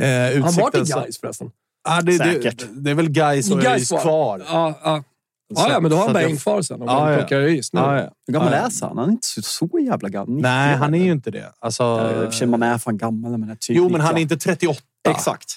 [0.05, 1.51] Eh, Han var till Utsikten- Gais förresten.
[1.89, 2.67] Ja, det, det, Säkert.
[2.73, 4.43] det är väl Gais och Gais ÖIS kvar.
[4.49, 5.03] Ja, ja.
[5.55, 7.19] Ja, ja, men då har Så han jag- Beng kvar sen om han ja.
[7.19, 7.81] plockar ÖIS nu.
[7.81, 8.11] Ja, ja.
[8.27, 8.99] Hur gammal Ja, är han?
[8.99, 10.29] Han är inte så, så jävla gammal.
[10.37, 11.53] 90 Nej, han är ju inte det.
[11.59, 14.07] Alltså, Ja, och man är fan gammal när man är typ jo, men 90.
[14.07, 14.81] han är inte 38.
[15.09, 15.57] Exakt.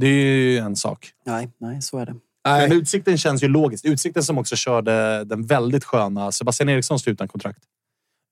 [0.00, 1.10] Det är ju en sak.
[1.26, 2.14] Nej, nej, så är det.
[2.48, 2.68] Nej.
[2.68, 3.84] Men Utsikten känns ju logiskt.
[3.84, 7.58] Utsikten som också körde den väldigt sköna Sebastian Eriksson står utan kontrakt.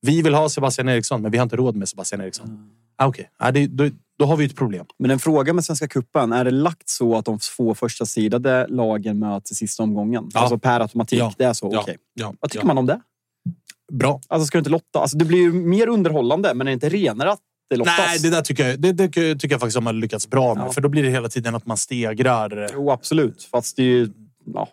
[0.01, 2.69] Vi vill ha Sebastian Eriksson, men vi har inte råd med Sebastian Eriksson.
[2.97, 3.89] Ah, Okej, ah, det- då,
[4.19, 4.85] då har vi ett problem.
[4.99, 6.31] Men en fråga med Svenska Cupen.
[6.33, 10.29] Är det lagt så att de två första sidade lagen möts i sista omgången?
[10.33, 10.39] Ja.
[10.39, 11.19] Alltså per automatik.
[11.19, 11.33] Ja.
[11.37, 11.69] Det är så?
[11.73, 11.79] Ja.
[11.81, 11.97] Okej.
[12.13, 12.67] Ja, Vad tycker ja.
[12.67, 12.99] man om det?
[13.91, 14.21] Bra.
[14.27, 14.99] Alltså ska du inte lotta?
[14.99, 17.39] Alltså, det blir ju mer underhållande, men är det inte renare att
[17.69, 17.97] det lottas?
[17.97, 20.65] Nej, det där tycker jag, det, det tycker jag faktiskt de har lyckats bra med.
[20.65, 20.71] Ja.
[20.71, 22.69] För då blir det hela tiden att man stegrar.
[22.73, 23.43] Jo, absolut.
[23.51, 24.09] Fast det är ju...
[24.53, 24.67] Ja.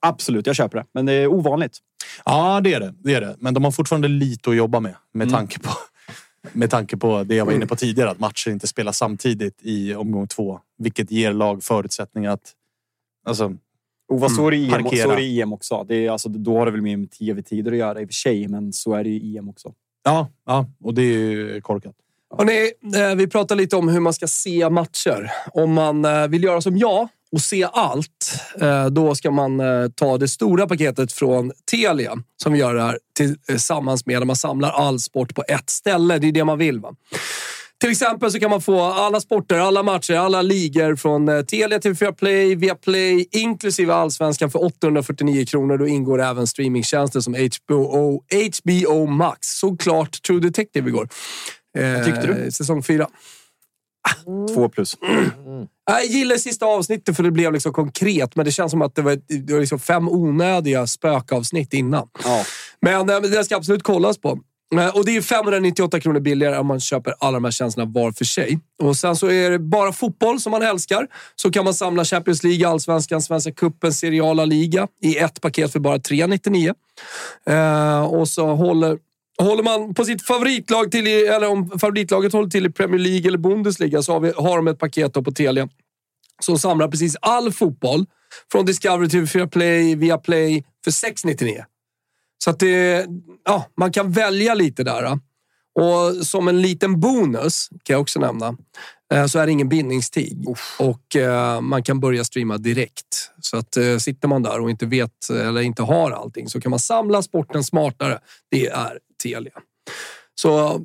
[0.00, 0.84] Absolut, jag köper det.
[0.92, 1.78] Men det är ovanligt.
[2.24, 2.94] Ja, det är det.
[2.98, 3.36] det är det.
[3.38, 4.94] Men de har fortfarande lite att jobba med.
[5.12, 5.70] Med, tanke, på,
[6.52, 8.10] med tanke på det jag var inne på tidigare.
[8.10, 10.60] Att matcher inte spelas samtidigt i omgång två.
[10.78, 12.52] Vilket ger lag förutsättningar att...
[13.26, 13.56] Alltså,
[14.08, 15.04] Och vad så är det i EM, Parkera.
[15.04, 15.84] så är det i EM också.
[15.88, 18.14] Det är, alltså, då har det väl mer med tv-tider att göra i och för
[18.14, 19.74] sig, men så är det ju i EM också
[20.04, 21.94] ja, ja, och det är ju korkat.
[22.36, 25.30] Hörrni, eh, vi pratar lite om hur man ska se matcher.
[25.52, 29.60] Om man eh, vill göra som jag och se allt, eh, då ska man
[29.94, 32.98] ta det stora paketet från Telia som vi gör det här
[33.46, 34.20] tillsammans med.
[34.20, 36.18] Där man samlar all sport på ett ställe.
[36.18, 36.80] Det är det man vill.
[36.80, 36.94] Va?
[37.80, 41.78] Till exempel så kan man få alla sporter, alla matcher, alla ligor från eh, Telia
[41.78, 45.78] TV4 Play, Viaplay, inklusive Allsvenskan för 849 kronor.
[45.78, 48.22] Då ingår även streamingtjänster som HBO,
[48.62, 49.38] HBO Max.
[49.40, 51.08] Såklart True Detective igår.
[51.78, 52.50] Eh, tyckte du?
[52.50, 53.08] Säsong fyra.
[54.54, 54.96] Två plus.
[55.90, 59.02] Jag gillar sista avsnittet för det blev liksom konkret, men det känns som att det
[59.02, 62.08] var, det var liksom fem onödiga spökavsnitt innan.
[62.24, 62.44] Ja.
[62.80, 64.38] Men eh, det ska absolut kollas på.
[64.76, 68.12] Eh, och det är 598 kronor billigare om man köper alla de här tjänsterna var
[68.12, 68.58] för sig.
[68.82, 71.06] Och sen så är det bara fotboll som man älskar.
[71.36, 75.80] Så kan man samla Champions League, Allsvenskan, Svenska cupen, Seriala Liga i ett paket för
[75.80, 76.74] bara 399.
[77.46, 78.98] Eh, och så håller,
[79.38, 83.28] håller man på sitt favoritlag till i, eller om favoritlaget håller till i Premier League
[83.28, 85.68] eller Bundesliga så har, vi, har de ett paket på Telia
[86.42, 88.06] som samlar precis all fotboll
[88.52, 91.64] från Discovery till 4 Play, via Play för 699.
[92.38, 93.06] Så att det,
[93.44, 95.18] ja, man kan välja lite där.
[95.80, 98.56] Och som en liten bonus, kan jag också nämna,
[99.14, 100.46] eh, så är det ingen bindningstid.
[100.78, 103.30] Och eh, man kan börja streama direkt.
[103.40, 106.70] Så att eh, sitter man där och inte vet eller inte har allting så kan
[106.70, 108.18] man samla sporten smartare.
[108.50, 109.52] Det är Telia.
[110.34, 110.80] Så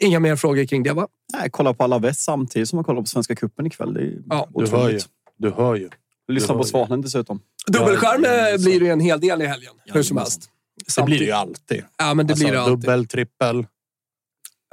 [0.00, 1.08] inga mer frågor kring det, va?
[1.32, 3.94] Nej, kolla på alla väst samtidigt som man kollar på Svenska Cupen ikväll.
[3.94, 4.76] Det är ju Ja, Du hör ju.
[4.84, 5.06] otroligt.
[5.38, 5.88] Du hör ju.
[6.32, 6.68] Lyssna Du på ju.
[6.70, 7.40] Svanen dessutom.
[7.66, 10.42] Dubbelskärm Ja, blir det ju en hel del i helgen, hur som Jajamensan.
[10.86, 10.96] Helst.
[10.96, 11.84] Det blir det ju alltid.
[11.98, 12.78] Ja, men det Alltså, blir det alltid.
[12.78, 13.66] Dubbel, trippel.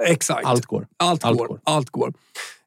[0.07, 0.45] Exakt.
[0.45, 0.87] Allt går.
[0.97, 1.47] Allt, Allt går.
[1.47, 1.59] går.
[1.63, 2.13] Allt går.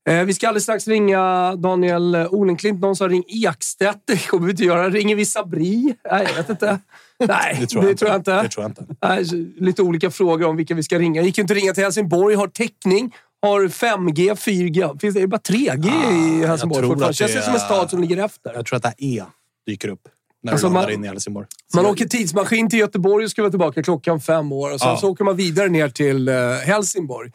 [0.08, 2.80] Eh, vi ska alldeles strax ringa Daniel Olenklint.
[2.80, 3.98] Någon sa ring Ekstedt.
[4.04, 4.90] Det kommer vi inte göra.
[4.90, 5.94] Ringer vi Sabri?
[6.10, 6.78] Nej, jag vet inte.
[7.28, 7.98] Nej, Det tror jag, inte.
[7.98, 8.42] tror jag inte.
[8.42, 8.86] Det tror jag inte.
[9.02, 9.24] Nej,
[9.60, 11.22] lite olika frågor om vilka vi ska ringa.
[11.22, 12.34] gick ju inte att ringa till Helsingborg.
[12.34, 13.14] Har täckning.
[13.42, 14.98] Har 5G, 4G.
[15.00, 17.14] Finns det bara 3G i jag Helsingborg fortfarande?
[17.14, 18.52] Känns det det som en är- stad som ligger efter?
[18.54, 19.22] Jag tror att det här E
[19.66, 20.08] dyker upp
[20.42, 21.46] när Alltså, du landar man- in i Helsingborg.
[21.74, 24.72] Man åker tidsmaskin till Göteborg och ska vara tillbaka klockan fem år.
[24.74, 24.96] Och sen Ja.
[24.96, 26.34] så åker man vidare ner till eh,
[26.66, 27.32] Helsingborg.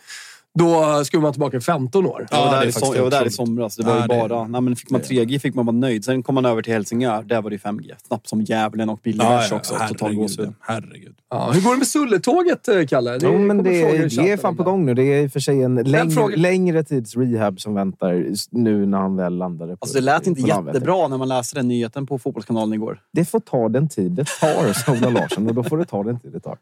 [0.59, 2.27] Då ska man tillbaka 15 år.
[2.31, 3.75] Jag var Ja, det där, är i, som, jag var där i somras.
[3.75, 4.47] Det var Ja, ju det- bara...
[4.47, 6.05] Nej, men fick man 3G fick man vara nöjd.
[6.05, 7.23] Sen kom man över till Helsingör.
[7.23, 7.91] Där var det ju 5G.
[8.07, 9.73] Snabbt som djävulen och billig Ja, ja, också.
[9.73, 10.17] Total herregud.
[10.19, 10.53] gåshud.
[10.59, 11.15] herregud.
[11.29, 13.11] Ja, hur går det med Sulletåget, eh, Kalle?
[13.17, 14.69] Det Jo, men det, är chatten fan på det.
[14.69, 14.93] gång nu.
[14.93, 18.97] Det är i och för sig en längre, längre tids rehab som väntar nu när
[18.97, 19.71] han väl landade.
[19.73, 22.99] På, Alltså, det lät inte jättebra när man läste den nyheten på Fotbollskanalen igår.
[23.13, 25.47] Det får ta den tid det tar, sa Ola Larsson.
[25.47, 26.57] Och då får det ta den tid det tar.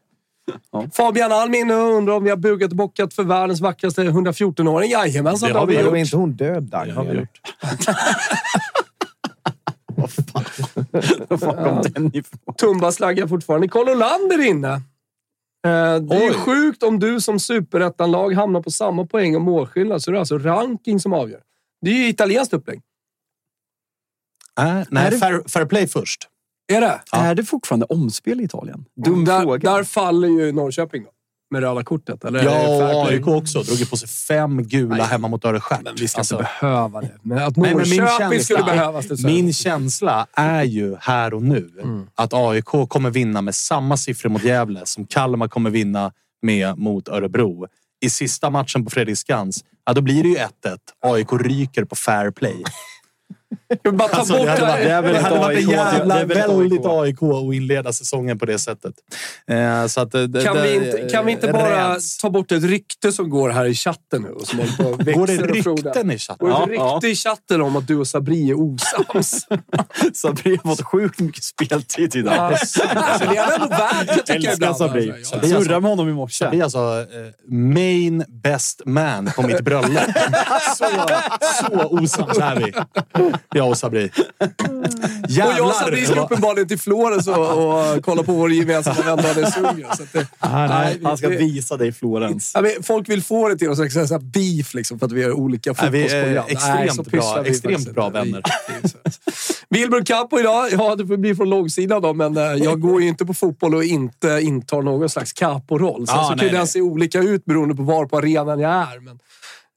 [0.92, 4.90] Fabian Alm inne och undrar om vi har bugat och bockat för världens vackraste 114-åring.
[4.90, 5.96] Jajamensan, Det har vi då är gjort.
[5.96, 7.40] inte hon död, Det har vi gjort.
[11.28, 12.54] Var fan kom den ifrån?
[12.58, 13.68] Tumba slaggar fortfarande.
[13.68, 14.68] Karl Olander inne.
[14.72, 14.80] Eh,
[16.00, 16.34] Det är Oj.
[16.34, 20.38] sjukt om du som superettanlag hamnar på samma poäng och målskillnad, så det är alltså
[20.38, 21.40] ranking som avgör.
[21.80, 22.80] Det är ju italienskt upplägg.
[24.60, 26.28] Äh, nej, fair, fair play först.
[26.74, 27.00] Är det?
[27.12, 28.84] Är det fortfarande omspel i Italien?
[29.04, 29.70] Dum där, fråga.
[29.72, 31.10] där faller ju Norrköping då.
[31.50, 32.24] med röda kortet?
[32.24, 33.06] Eller Ja?
[33.08, 33.62] AIK också.
[33.62, 35.80] Drog ju på sig fem gula hemma mot Örestjärt.
[35.84, 37.10] Men vi ska Alltså, inte behöva det.
[37.22, 39.06] Men att Nej, Norrköping skulle känsla- behövas.
[39.06, 39.24] Det.
[39.24, 42.06] Min känsla är ju här och nu Mm.
[42.14, 46.12] att AIK kommer vinna med samma siffror mot Gävle som Kalmar kommer vinna
[46.42, 47.66] med mot Örebro.
[48.04, 50.78] I sista matchen på Fredriksskans, ja, då blir det ju 1-1.
[51.00, 52.62] AIK ryker på fair play.
[53.82, 55.02] Jag bara ta Alltså, bort det hade det varit, här.
[55.12, 57.22] det hade varit en jävla det är väldigt AIK.
[57.22, 58.94] Att inleda säsongen på det sättet.
[59.50, 62.18] Eh, så att, eh, det- Kan det- vi, inte, kan vi inte bara räds.
[62.18, 64.28] ta bort ett rykte som går här i chatten nu?
[64.28, 66.48] Och som på Går det rykten i chatten?
[66.48, 69.46] Går det Ja, rykte i chatten om att du och Sabri är osams?
[70.14, 72.34] Sabri har fått sjukt mycket speltid idag.
[72.34, 72.82] alltså,
[73.30, 74.76] det är ändå värt jag tycker Älskar ibland.
[74.76, 75.12] Sabri.
[75.12, 75.40] Alltså, ja.
[75.48, 76.44] Jag surrade med honom i morse.
[76.44, 79.92] Det blir alltså eh, main best man på mitt bröllop.
[80.78, 80.84] så,
[81.68, 82.72] så osams är vi.
[83.62, 84.10] Jag och Sabri.
[84.40, 87.36] Och jag och Sabri ska uppenbarligen till Florens och,
[87.96, 89.96] och kolla på vår gemensamma vän Dennis Sundgren.
[89.96, 90.02] Så
[90.52, 92.52] Nej, vi- han ska visa dig Florens.
[92.54, 95.20] Ja, men folk vill få det till oss att säga beef liksom, för att vi
[95.20, 96.44] gör olika Nej, vi är fotbollsprogram.
[96.48, 98.42] extremt så bra- vi extremt vänner.
[98.84, 98.96] Så.
[99.70, 100.68] Wilbur Capo idag.
[100.72, 103.74] Ja, det får bli från långsidan då, men eh, jag går ju inte på fotboll
[103.74, 106.06] och inte intar någon slags capo-roll.
[106.06, 106.66] Sen Ja, så kan nej, den nej.
[106.66, 109.00] se olika ut beroende på var på arenan jag är.
[109.00, 109.18] Men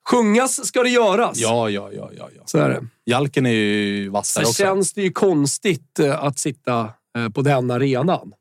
[0.09, 1.37] sjungas ska det göras.
[1.37, 2.41] Ja, ja, ja, ja, ja.
[2.45, 2.87] Så är det.
[3.05, 4.63] Jalken är ju vass där Sen också.
[4.63, 8.33] känns det ju konstigt eh, att sitta eh, på den arenan.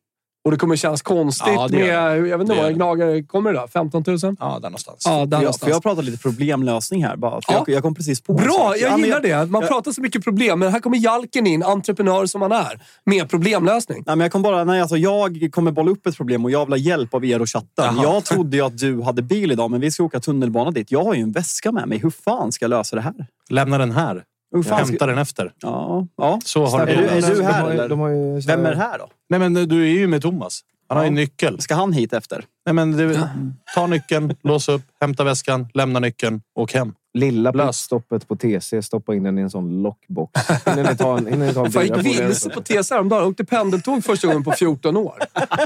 [0.44, 3.52] Och det kommer kännas konstigt Ja, med, jag vet inte Det vad gör gnagare kommer
[3.52, 3.68] det då?
[3.68, 4.18] 15 000?
[4.22, 5.02] Ja, där någonstans.
[5.06, 5.70] Ja, där För jag, någonstans.
[5.72, 7.40] jag pratar lite problemlösning här bara.
[7.48, 7.64] Ja.
[7.66, 8.54] jag, jag kom precis på en Bra.
[8.58, 9.46] Ja, jag men gillar det.
[9.50, 12.80] Man jag- pratar så mycket problem, men här kommer Jalken in, entreprenör som han är,
[13.04, 14.02] med problemlösning.
[14.06, 16.64] Nej, men jag, kom bara, nej, alltså, jag kommer bolla upp ett problem och jag
[16.64, 17.68] vill ha hjälp av er och chatten.
[17.76, 18.02] Jaha.
[18.02, 20.90] Jag trodde ju att du hade bil idag, men vi ska åka tunnelbana dit.
[20.92, 21.98] Jag har ju en väska med mig.
[21.98, 23.14] Hur fan ska jag lösa det här?
[23.50, 24.22] Lämna den här.
[24.62, 25.52] Hämta den efter.
[25.60, 26.40] Ja, ja.
[26.44, 27.89] Så har Är du- är du De här har ju- eller?
[27.89, 29.09] de har ju Vem är här då?
[29.28, 30.60] Nej, men du är ju med Thomas.
[30.89, 31.60] Han har ju nyckel.
[31.60, 32.44] Ska han hit efter?
[32.66, 33.28] Nej, men det,
[33.74, 36.94] ta nyckeln, lås upp, hämta väskan, lämna nyckeln, åk hem.
[37.15, 37.66] Lilla Lös.
[37.66, 40.49] pitstoppet på TC, stoppa in den i en sån lockbox.
[40.66, 43.27] Hinner ni ta en, hinner ni ta en Jag gick vilse på TC häromdagen.
[43.28, 45.15] Åkte pendeltåg första gången på 14 år.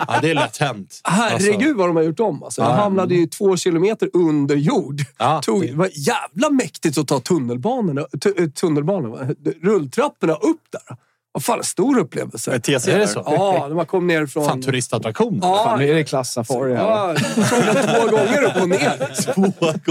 [0.07, 1.01] Ja, det är lätt hänt.
[1.05, 2.43] Herregud vad de har gjort om.
[2.43, 2.75] Alltså, jag Ja.
[2.75, 5.01] hamnade ju två kilometer under jord.
[5.19, 9.29] Ja, Tog, det- var jävla mäktigt att ta tunnelbanorna, tu, tunnelbanorna
[9.63, 10.97] rulltrapporna upp där.
[11.33, 12.61] Vad fan, en stor upplevelse.
[12.61, 13.23] TC Är det så?
[13.27, 14.45] Ja, när man kom ner från...
[14.45, 15.39] Fan, turistattraktion.
[15.43, 16.83] Ja, Fan, är det klassafari här.
[16.83, 17.15] Ja,
[17.75, 19.23] två gånger upp och ner.
[19.35, 19.43] Två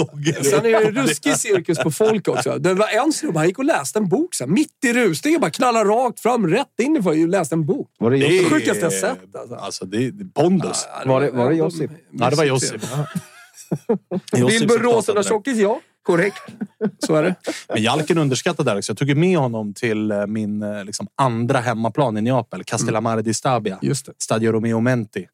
[0.02, 0.44] gånger.
[0.44, 2.58] Sen är det ruskig cirkus på folk också.
[2.60, 4.36] Det var en snubbe, han gick och läste en bok.
[4.36, 7.90] Så här, mitt i rusningen, bara knallar rakt fram, rätt in och läste en bok.
[8.00, 9.36] Var det Det är sjukaste jag sett.
[9.36, 9.56] Alltså.
[9.56, 10.88] Alltså, det är Pondus.
[11.06, 11.92] Var det- var det Josip?
[12.12, 12.82] Ja, det var Josip.
[14.32, 15.80] Wilbur Rosenberg-tjockis, ja.
[16.08, 16.42] Korrekt.
[17.00, 17.36] Så är det.
[17.68, 18.92] Men Jalken underskattad där också.
[18.92, 23.34] Jag tog med honom till eh, min eh, liksom, andra hemmaplan i Neapel, Castellamare di
[23.34, 23.80] Stabia.
[23.82, 24.14] Just det.
[24.18, 25.28] Stadio Romeo Menti.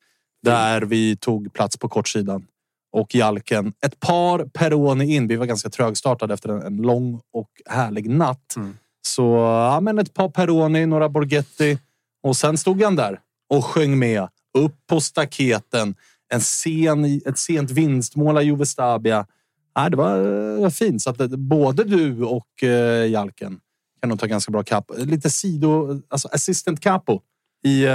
[0.43, 2.45] Där vi tog plats på kortsidan.
[2.91, 5.27] Och Jalken, ett par Peroni in.
[5.27, 8.55] Vi var ganska trögstartade efter en, en lång och härlig natt.
[9.01, 9.23] Så
[9.71, 11.79] ja, men ett par Peroni, några Borghetti.
[12.23, 13.19] Och sen stod han där
[13.49, 14.27] och sjöng med.
[14.57, 15.95] Upp på staketen.
[16.33, 19.25] En sen, ett sent vinstmål av Juve Stabia.
[19.75, 21.01] Ja, det var eh, fint.
[21.01, 23.59] Så att det, både du och eh, Jalken
[24.01, 24.91] kan nog ta ganska bra kapp.
[24.97, 27.21] Lite sido, alltså assistant capo
[27.65, 27.91] i eh,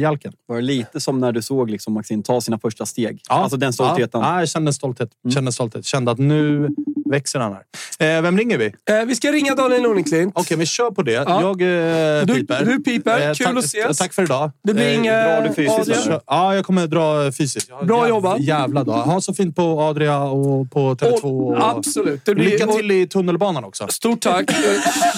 [0.00, 0.32] Jalken.
[0.46, 3.22] Var det lite som när du såg liksom Maxine ta sina första steg?
[3.28, 4.20] Alltså den stoltheten.
[4.20, 5.10] Ja, ja, jag kände stolthet.
[5.34, 5.84] Kände stolthet.
[5.84, 6.68] Kände att nu
[7.12, 7.52] växer han
[7.98, 8.16] här.
[8.16, 8.68] Eh, vem ringer vi?
[8.68, 10.34] Okej, Eh, vi ska ringa Daniel Nordenklint.
[10.50, 11.12] vi kör på det.
[11.12, 11.40] Ja.
[11.40, 12.64] Jag eh, Du- piper.
[12.64, 13.34] du piper.
[13.34, 13.98] Kul tack, att ses.
[13.98, 14.50] Tack för idag.
[14.64, 15.24] Det blir Eh, inget...
[15.26, 16.10] drar du fysiskt?
[16.26, 17.68] Ja, jag kommer dra fysiskt.
[17.68, 18.40] Jag Bra jäv- jobbat.
[18.40, 19.02] Jävla dag.
[19.02, 21.22] Ha så fint på Adria och på Tele2.
[21.22, 21.70] Och...
[21.76, 22.24] Absolut.
[22.24, 23.86] Det blir, Lycka till i tunnelbanan också.
[23.88, 24.50] Stort tack.
[24.50, 24.56] Eh,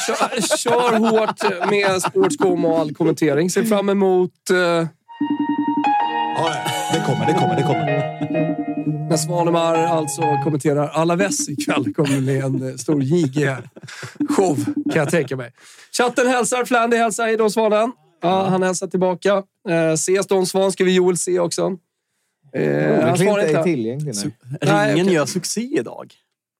[0.06, 3.50] Kör, kör hårt med Sportscom och all kommentering.
[3.50, 4.56] Ser fram emot eh,
[6.36, 6.54] Ja,
[6.92, 8.73] det kommer, det kommer, det kommer.
[8.86, 11.94] När Svanemar alltså kommenterar Alaves ikväll.
[11.94, 15.52] kommer med en eh, stor JG-show, kan jag tänka mig.
[15.92, 16.64] Chatten hälsar.
[16.64, 17.26] Flandy hälsar.
[17.26, 17.92] Hej då, Svanen.
[18.22, 19.42] Ja, han hälsar tillbaka.
[19.68, 21.78] Eh, ses Don Svan ska vi Joel se också.
[22.52, 24.26] Eh, han svarar inte.
[24.62, 26.14] Nej, Ringen gör succé idag.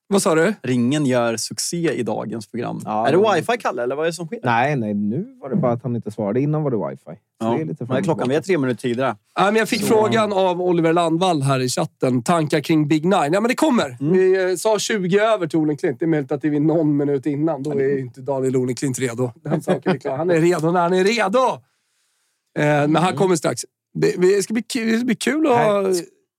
[0.06, 0.54] Vad sa du?
[0.62, 2.80] Ringen gör succé i dagens program.
[2.84, 4.38] Ja, är det men- wifi, Kalle, eller vad är det som sker?
[4.42, 4.94] Nej, nej.
[4.94, 6.40] Nu var det bara att han inte svarade.
[6.40, 7.04] Innan var det wifi.
[7.04, 7.50] Så Ja.
[7.56, 8.28] det är lite och klockan?
[8.28, 9.16] Vi är tre minuter tidigare.
[9.34, 12.22] Ja, men jag fick frågan av Oliver Landvall här i chatten.
[12.22, 13.32] Tankar kring Big Nine.
[13.32, 13.96] Ja, men det kommer.
[14.12, 15.98] Vi eh, sa 20 över till Olenklint.
[15.98, 17.62] Det är möjligt att det är någon minut innan.
[17.62, 19.30] Då är inte Daniel Olenklint redo.
[19.44, 20.16] Den saken är klar.
[20.16, 21.38] Han är redo när han är redo.
[22.58, 23.64] Eh, men han kommer strax.
[23.94, 25.86] Det, det, ska, bli, kul- det ska bli kul att...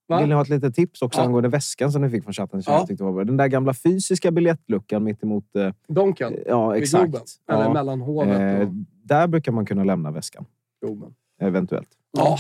[0.08, 0.20] Va?
[0.20, 1.26] Vill ni ha ett litet tips också Ja.
[1.26, 2.64] angående väskan som ni fick från chatten?
[2.66, 2.74] Ja.
[2.74, 3.24] jag tyckte var bra.
[3.24, 5.56] Den där gamla fysiska biljettluckan mittemot...
[5.56, 6.34] Eh, Donken.
[6.46, 7.04] ja, Vid exakt.
[7.04, 7.22] Globen.
[7.52, 7.74] Eller Ja.
[7.74, 8.74] mellan hovet Eh, och
[9.04, 10.46] där brukar man kunna lämna väskan.
[10.82, 11.10] Globen.
[11.42, 11.90] Eventuellt.
[12.18, 12.38] Ja,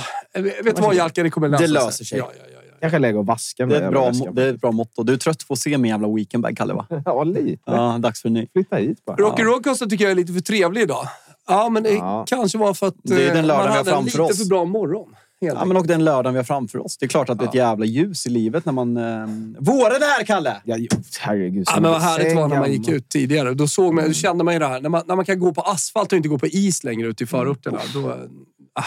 [0.64, 1.24] vet du vad Jalka?
[1.24, 2.18] Det kommer lösa Det löser sig.
[2.18, 2.76] Ja, ja, ja, ja.
[2.82, 5.04] Kanske lägga och vaska Det är, bra, det är ett bra motto.
[5.04, 6.86] Du är trött på att se min jävla weekendbag, Kalle, va?
[7.06, 7.62] Ja, lite.
[7.66, 8.48] Ja, dags för en ny.
[8.54, 9.16] Flytta hit bara.
[9.16, 11.06] Rocky Roadcaster tycker jag är lite för trevlig idag.
[11.48, 12.26] Ja, men det Ja.
[12.28, 14.22] kanske var för att Det är eh, den lördagen man vi har hade en lite
[14.22, 14.42] oss.
[14.44, 15.16] för bra morgon.
[15.46, 16.98] Helt Ja, men och den lördagen vi har framför oss.
[16.98, 18.98] Det är klart att det är ett jävla ljus i livet när man...
[18.98, 19.04] Eh...
[19.60, 20.62] Våren är här, Kalle!
[20.64, 20.78] Ja,
[21.20, 21.68] herregud.
[21.68, 23.54] Ja, men vad härligt det var när man gick ut tidigare.
[23.54, 24.82] Då, såg man, då kände man ju det här.
[24.82, 27.24] När man, när man kan gå på asfalt och inte gå på is längre ute
[27.24, 27.80] i förorterna.
[27.94, 28.10] Då,
[28.74, 28.84] ah,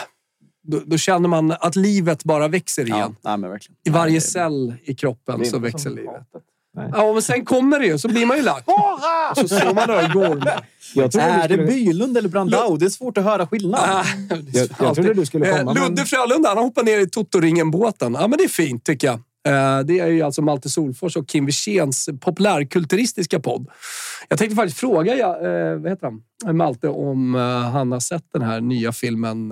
[0.62, 2.98] då, då känner man att livet bara växer igen.
[2.98, 3.76] Ja, nej, men verkligen.
[3.84, 6.22] I varje cell i kroppen så växer livet.
[6.76, 6.90] Nej.
[6.92, 7.98] Ja, men sen kommer det ju.
[7.98, 8.64] Så blir man ju lack.
[9.36, 10.42] Så står man går.
[10.94, 12.76] Jag trodde Är det skulle- Bylund eller Brandau?
[12.76, 13.80] Det är svårt att höra skillnad.
[13.84, 14.04] Ah,
[14.52, 15.58] Jag, jag trodde du skulle komma.
[15.60, 18.14] Eh, men- Ludde Frölunda, han hoppar ner i Totoringen-båten.
[18.20, 19.20] Ja, men det är fint tycker jag.
[19.48, 23.66] Eh, Det är ju alltså Malte Solfors och Kim Wirséns populärkulturistiska podd.
[24.28, 26.56] Jag tänkte faktiskt fråga eh, vad heter han?
[26.56, 29.48] Malte om eh, han har sett den här nya filmen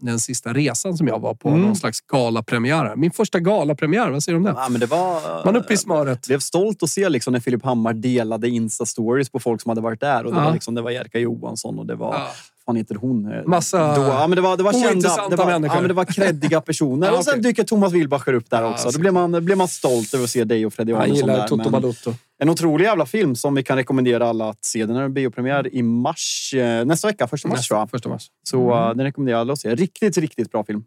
[0.00, 1.48] Den sista resan som jag var på.
[1.48, 1.62] Mm.
[1.62, 2.96] Någon slags galapremiär.
[2.96, 4.10] Min första galapremiär.
[4.10, 4.60] Vad säger du om det?
[4.60, 5.44] Ja, men det var...
[5.44, 6.26] Man uppe i smöret.
[6.26, 10.00] blev stolt att se liksom när Filip Hammar delade Insta-stories på folk som hade varit
[10.00, 10.24] där.
[10.24, 10.44] Och det, Ja.
[10.44, 12.14] var, liksom, det var Jerka Johansson och det var...
[12.14, 12.26] Ja.
[12.68, 13.32] Fan heter hon?
[13.32, 15.28] Eh, Massa Då, ja, men det var, det var kända...
[15.30, 15.76] Det var, människor.
[15.76, 17.06] ja, men det var kreddiga personer.
[17.12, 18.84] Ja, Och sen dyker Thomas Wilbacher upp där Ja, också.
[18.88, 21.36] Då så- blev man, blev man stolt över att se dig och Freddy Arnesson gillar
[21.36, 21.48] där.
[21.48, 22.14] Toto men- Balotto.
[22.42, 24.86] En otrolig jävla film som vi kan rekommendera alla att se.
[24.86, 26.54] Den har biopremiär i mars.
[26.56, 27.90] eh, Nästa vecka, första mars tror jag.
[27.90, 28.26] Första mars.
[28.42, 29.74] Så eh, den rekommenderar jag alla att se.
[29.74, 30.84] Riktigt, riktigt bra film.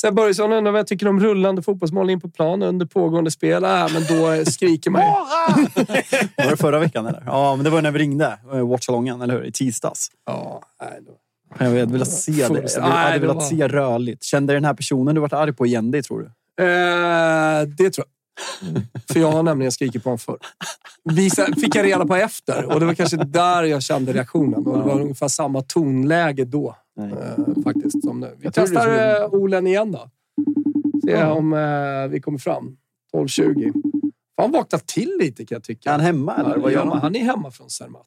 [0.00, 3.64] Sen Börjesson undrar vad jag tycker om rullande fotbollsmål in på plan under pågående spel.
[3.64, 5.06] Äh, men då skriker man ju.
[6.44, 7.22] Var det förra veckan eller?
[7.26, 8.38] Ja, men det var när vi ringde.
[8.52, 9.44] eh, Watchalongen, eller hur?
[9.44, 10.10] I tisdags.
[10.26, 11.12] Ja, nej, då.
[11.58, 12.74] Jag hade velat se det.
[12.76, 14.24] Jag hade velat var- se rörligt.
[14.24, 16.26] Kände den här personen du varit arg på igen dig, tror du?
[16.64, 18.82] Eh, det tror jag.
[19.12, 20.38] För jag har nämligen skrikit på honom förr.
[21.04, 22.64] Visa, fick jag reda på efter.
[22.64, 24.66] Och det var kanske där jag kände reaktionen.
[24.66, 26.76] Och det var ungefär samma tonläge då.
[27.00, 28.34] Eh, faktiskt, som nu.
[28.38, 30.10] Vi Jag testar skulle- eh, Olen igen då.
[31.06, 32.76] Se om eh, vi kommer fram.
[33.12, 33.72] 12.20.
[34.36, 35.88] Han vaknat till lite kan jag tycka.
[35.88, 36.58] Är han hemma eller?
[36.58, 37.00] Vad gör Ja, han?
[37.00, 38.06] han är hemma från Zermatt.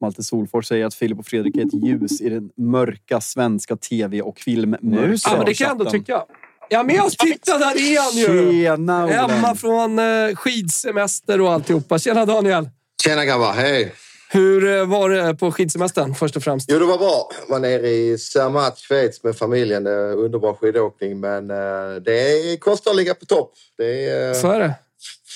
[0.00, 4.22] Malte Solfors säger att Filip och Fredrik är ett ljus i den mörka svenska tv
[4.22, 5.20] och filmmörkret.
[5.24, 6.24] Ja, men det kan jag ändå tycka.
[6.70, 8.52] Ja, men jag titta där är han ju!
[8.52, 9.30] Tjena Olen!
[9.30, 11.98] Hemma från eh, skidsemester och alltihopa.
[11.98, 12.68] Tjena Daniel!
[13.04, 13.92] Tjena grabbar, hej!
[14.30, 16.70] Hur eh, var det på skidsemestern först och främst?
[16.72, 17.30] Jo, det var bra.
[17.40, 19.86] Jag var nere i Zermatt, Schweiz med familjen.
[19.86, 23.52] Underbar skidåkning, men eh, det kostar att ligga på topp.
[23.78, 24.74] Det är eh, Så är det.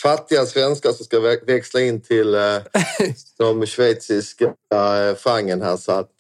[0.03, 2.37] fattiga svenskar som ska vä- växla in till
[3.39, 4.53] de schweiziska
[5.19, 5.77] frangen här.
[5.77, 6.11] Så att,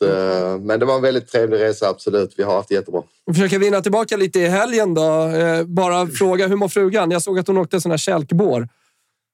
[0.60, 2.34] men det var en väldigt trevlig resa, absolut.
[2.36, 3.02] Vi har haft det jättebra.
[3.26, 5.30] Vi försöker vinna tillbaka lite i helgen då.
[5.66, 7.10] Bara fråga, hur mår frugan?
[7.10, 8.68] Jag såg att hon åkte sån här kälkbår.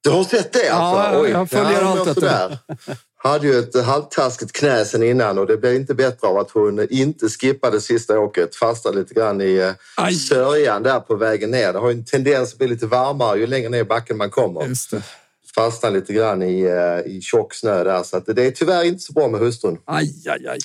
[0.05, 1.19] Du har sett det alltså?
[1.19, 2.19] Ja, jag följer men allt.
[3.21, 6.87] Hade ju ett halvtaskigt knä sen innan och det blev inte bättre av att hon
[6.91, 8.57] inte skippade sista åket.
[8.57, 10.15] Fastnade lite grann i eh, Aj.
[10.15, 11.73] sörjan där på vägen ner.
[11.73, 14.31] Det har ju en tendens att bli lite varmare ju längre ner i backen man
[14.31, 14.63] kommer.
[15.59, 18.03] Fastnade lite grann i, eh, i tjock snö där.
[18.03, 19.79] Så att det är tyvärr inte så bra med hustrun.
[19.85, 20.59] Aj, aj, aj.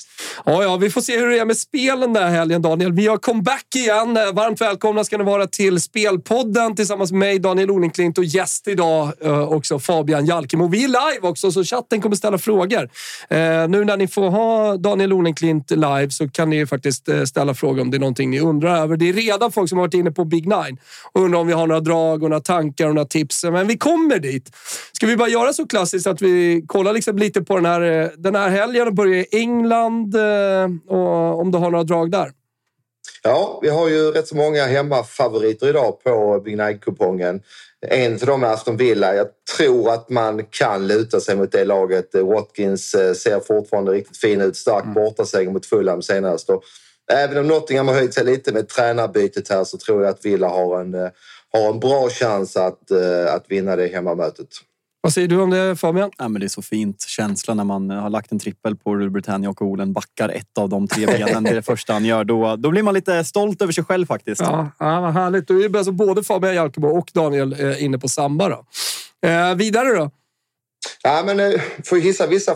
[0.46, 2.94] Ja, ja, vi får se hur det är med spelen den här helgen, Daniel.
[2.94, 4.14] Vi har comeback igen.
[4.14, 9.12] Varmt välkomna ska ni vara till Spelpodden tillsammans med mig, Daniel Olenklint och gäst idag
[9.22, 10.68] eh, också Fabian Jalkemo.
[10.68, 12.90] Vi är live också, så chatten kommer ställa frågor.
[13.30, 17.54] Eh, nu när ni får ha Daniel Olenklint live så kan ni ju faktiskt ställa
[17.54, 18.98] frågor om det är någonting ni undrar över.
[18.98, 20.78] Det är redan folk som har varit inne på Big Nine
[21.12, 23.44] och undrar om vi har några drag och några tankar och några tips.
[23.44, 24.52] Men vi kommer dit.
[24.92, 28.10] Ska vi bara göra så klassiskt att vi kollar liksom lite på den här, eh,
[28.18, 32.32] den här helgen och börjar i England eh, och om du har några drag där.
[33.24, 37.42] Ja, vi har ju rätt så många hemmafavoriter idag på Big Night-kupongen.
[37.88, 39.16] En av dem är Aston Villa.
[39.16, 39.28] Jag
[39.58, 42.16] tror att man kan luta sig mot det laget.
[42.16, 44.58] Watkins eh, ser fortfarande riktigt fin ut.
[44.58, 46.50] Stark bortaseger mot Fulham senast.
[46.50, 46.64] Och
[47.12, 50.48] även om Nottingham har höjt sig lite med tränarbytet här så tror jag att Villa
[50.48, 50.94] har en,
[51.54, 52.92] har en bra chans att,
[53.30, 54.48] att vinna det hemmamötet.
[55.06, 56.12] Vad säger du om det Fabian?
[56.18, 58.96] Ja, men det är så fint känsla när man eh, har lagt en trippel på
[58.96, 61.44] Rule Britannia och Olen backar ett av de tre benen.
[61.44, 62.24] Det är det första han gör.
[62.24, 64.42] Då, då blir man lite stolt över sig själv faktiskt.
[64.42, 65.48] Ja, ja vad härligt.
[65.48, 68.50] Då är ju alltså både Fabian Jalkemo och Daniel eh, inne på samba.
[68.50, 68.66] Då.
[69.28, 70.12] Eh, vidare då?
[71.04, 72.54] Ja, men eh, får hissa vissa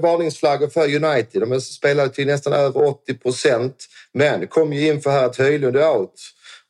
[0.00, 1.48] varningsflaggor för United.
[1.48, 3.76] De spelar till nästan över 80 procent.
[4.12, 6.14] Men kom ju in för här att Höjlund är out.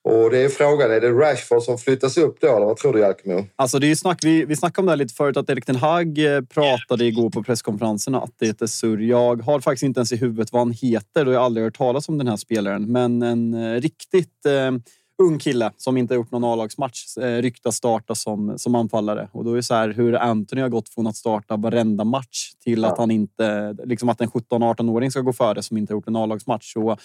[0.09, 2.57] Och det är frågan, är det Rashford som flyttas upp då?
[2.57, 3.47] Eller vad tror du Jalkemo?
[3.57, 5.65] Alltså det är ju snack, vi, vi snackade om det här lite förut, att Erik
[5.65, 8.99] Ten Hag eh, pratade igår på presskonferenserna att det är surr.
[8.99, 11.77] Jag har faktiskt inte ens i huvudet vad han heter och jag har aldrig hört
[11.77, 12.93] talas om den här spelaren.
[12.93, 14.73] Men en eh, riktigt eh,
[15.19, 19.29] ung kille som inte har gjort någon A-lagsmatch eh, ryktas starta som, som anfallare.
[19.33, 22.53] Och då är det så här hur Anthony har gått från att starta varenda match
[22.65, 26.09] till att han inte, liksom att en 17-18-åring ska gå före som inte har gjort
[26.09, 26.73] en A-lagsmatch.
[26.73, 26.97] Så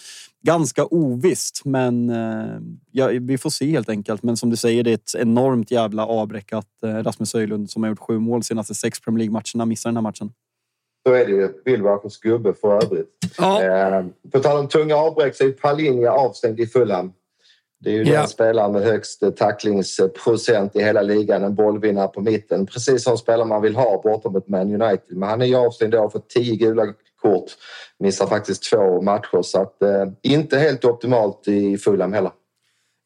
[0.42, 2.58] ganska ovisst, men eh,
[2.90, 4.22] ja, vi får se helt enkelt.
[4.22, 7.82] Men som du säger, det är ett enormt jävla avbräck att eh, Rasmus Höjlund som
[7.82, 10.32] har gjort sju mål senaste sex Premier League-matcherna missar den här matchen.
[11.06, 11.48] Så är det ju.
[11.64, 13.08] Wilbachers gubbe för övrigt.
[13.40, 17.12] Eh, på tal om tunga avbräck så är Palinja avstängd i Fulham.
[17.82, 18.18] Det är ju Ja.
[18.18, 21.44] den spelaren med högst eh, tacklingsprocent i hela ligan.
[21.44, 22.66] En bollvinnare på mitten.
[22.66, 25.16] Precis som spelare man vill ha borta mot Man United.
[25.16, 26.86] Men han är ju avstängd har fått tio gula
[27.22, 27.44] kort.
[27.98, 29.42] Missar faktiskt två matcher.
[29.42, 32.30] Så att, eh, inte helt optimalt i Fulham heller.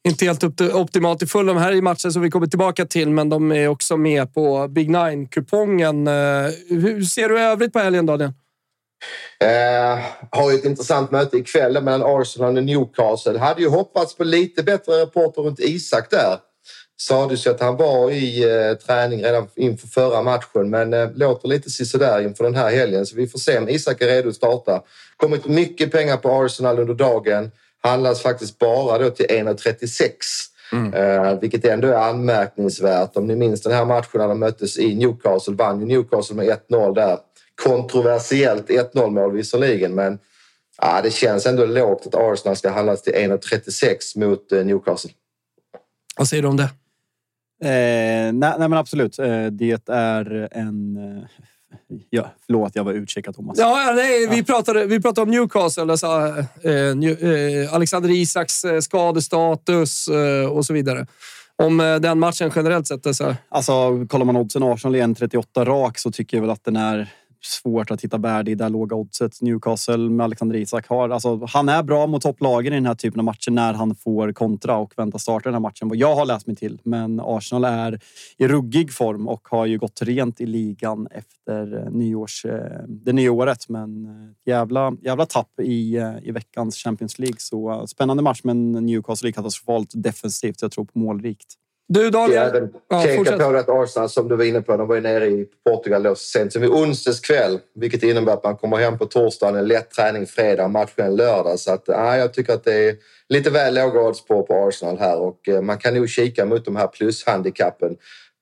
[0.08, 3.52] Inte helt optimalt i Fulham här i matchen som vi kommer tillbaka till, men de
[3.52, 6.06] är också med på Big Nine-kupongen.
[6.06, 6.12] Eh,
[6.68, 8.32] Hur ser du övrigt på helgen, Daniel?
[9.40, 9.98] Eh,
[10.30, 13.38] har ju ett intressant möte ikväll mellan Arsenal och Newcastle.
[13.38, 16.38] Hade ju hoppats på lite bättre rapporter runt Isak där.
[16.98, 21.48] Sades ju att han var i eh, träning redan inför förra matchen men eh, låter
[21.48, 24.34] lite sisådär inför den här helgen så vi får se om Isak är redo att
[24.34, 24.82] starta.
[25.16, 27.50] kommit mycket pengar på Arsenal under dagen.
[27.82, 30.10] Handlas faktiskt bara då till 1,36.
[30.94, 33.16] Eh, vilket ändå är anmärkningsvärt.
[33.16, 36.58] Om ni minns den här matchen när de möttes i Newcastle vann ju Newcastle med
[36.68, 37.18] 1-0 där.
[37.62, 40.18] Kontroversiellt 1-0 mål visserligen men
[40.78, 45.10] ja, det känns ändå lågt att Arsenal ska handlas till 1,36 mot eh, Newcastle.
[46.16, 46.68] Vad säger du om det?
[47.62, 49.18] Eh, nej, nej, men absolut.
[49.18, 50.96] Eh, det är en...
[50.96, 51.24] Eh,
[52.10, 53.58] ja, förlåt, jag var utkikad Thomas.
[53.58, 55.90] Ja, ja, nej, Vi, pratade, vi pratade om Newcastle.
[55.90, 56.06] Alltså,
[56.62, 61.06] eh, New, eh, Alexander Isaks eh, skadestatus eh, och så vidare.
[61.62, 63.16] Om eh, den matchen generellt sett.
[63.16, 63.34] Så.
[63.48, 67.12] Alltså, kollar man oddsen Arsenal i 1,38 rak så tycker jag väl att den är
[67.40, 69.42] svårt att hitta värde i det låga oddset.
[69.42, 71.08] Newcastle med Alexander Isak har...
[71.08, 74.32] Alltså, han är bra mot topplagen i den här typen av matcher när han får
[74.32, 75.88] kontra och vänta starta den här matchen.
[75.88, 76.80] Vad jag har läst mig till.
[76.82, 78.00] Men Arsenal är
[78.36, 83.12] i ruggig form och har ju gått rent i ligan efter eh, nyårs, eh, det
[83.12, 83.68] nya året.
[83.68, 87.38] Men eh, jävla, jävla tapp i, i veckans Champions League.
[87.38, 90.62] Så spännande match, men Newcastle är katastrofalt defensivt.
[90.62, 91.56] Jag tror på målrikt.
[91.88, 92.42] Du Jag Daniel?
[92.42, 93.38] även Ja, tänka fortsätt.
[93.38, 96.14] på att Arsenal, som du var inne på, de var ju nere i Portugal då
[96.14, 97.58] sent som i onsdags kväll.
[97.74, 101.58] Vilket innebär att man kommer hem på torsdagen, en lätt träning fredag, matchen lördag.
[101.58, 102.94] Så att, ja, jag tycker att det är
[103.28, 106.64] lite väl låga odds på, på Arsenal här och eh, man kan nog kika mot
[106.64, 107.96] de här plushandikappen.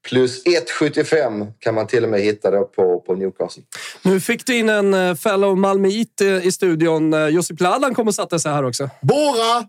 [0.04, 3.62] Plus 1,75 kan man till och med hitta då på, på Newcastle.
[4.02, 7.14] Nu fick du in en eh, fellow malmöit eh, i studion.
[7.14, 8.90] Eh, Josip Ladan kom och satte sig här också.
[9.02, 9.68] Bora!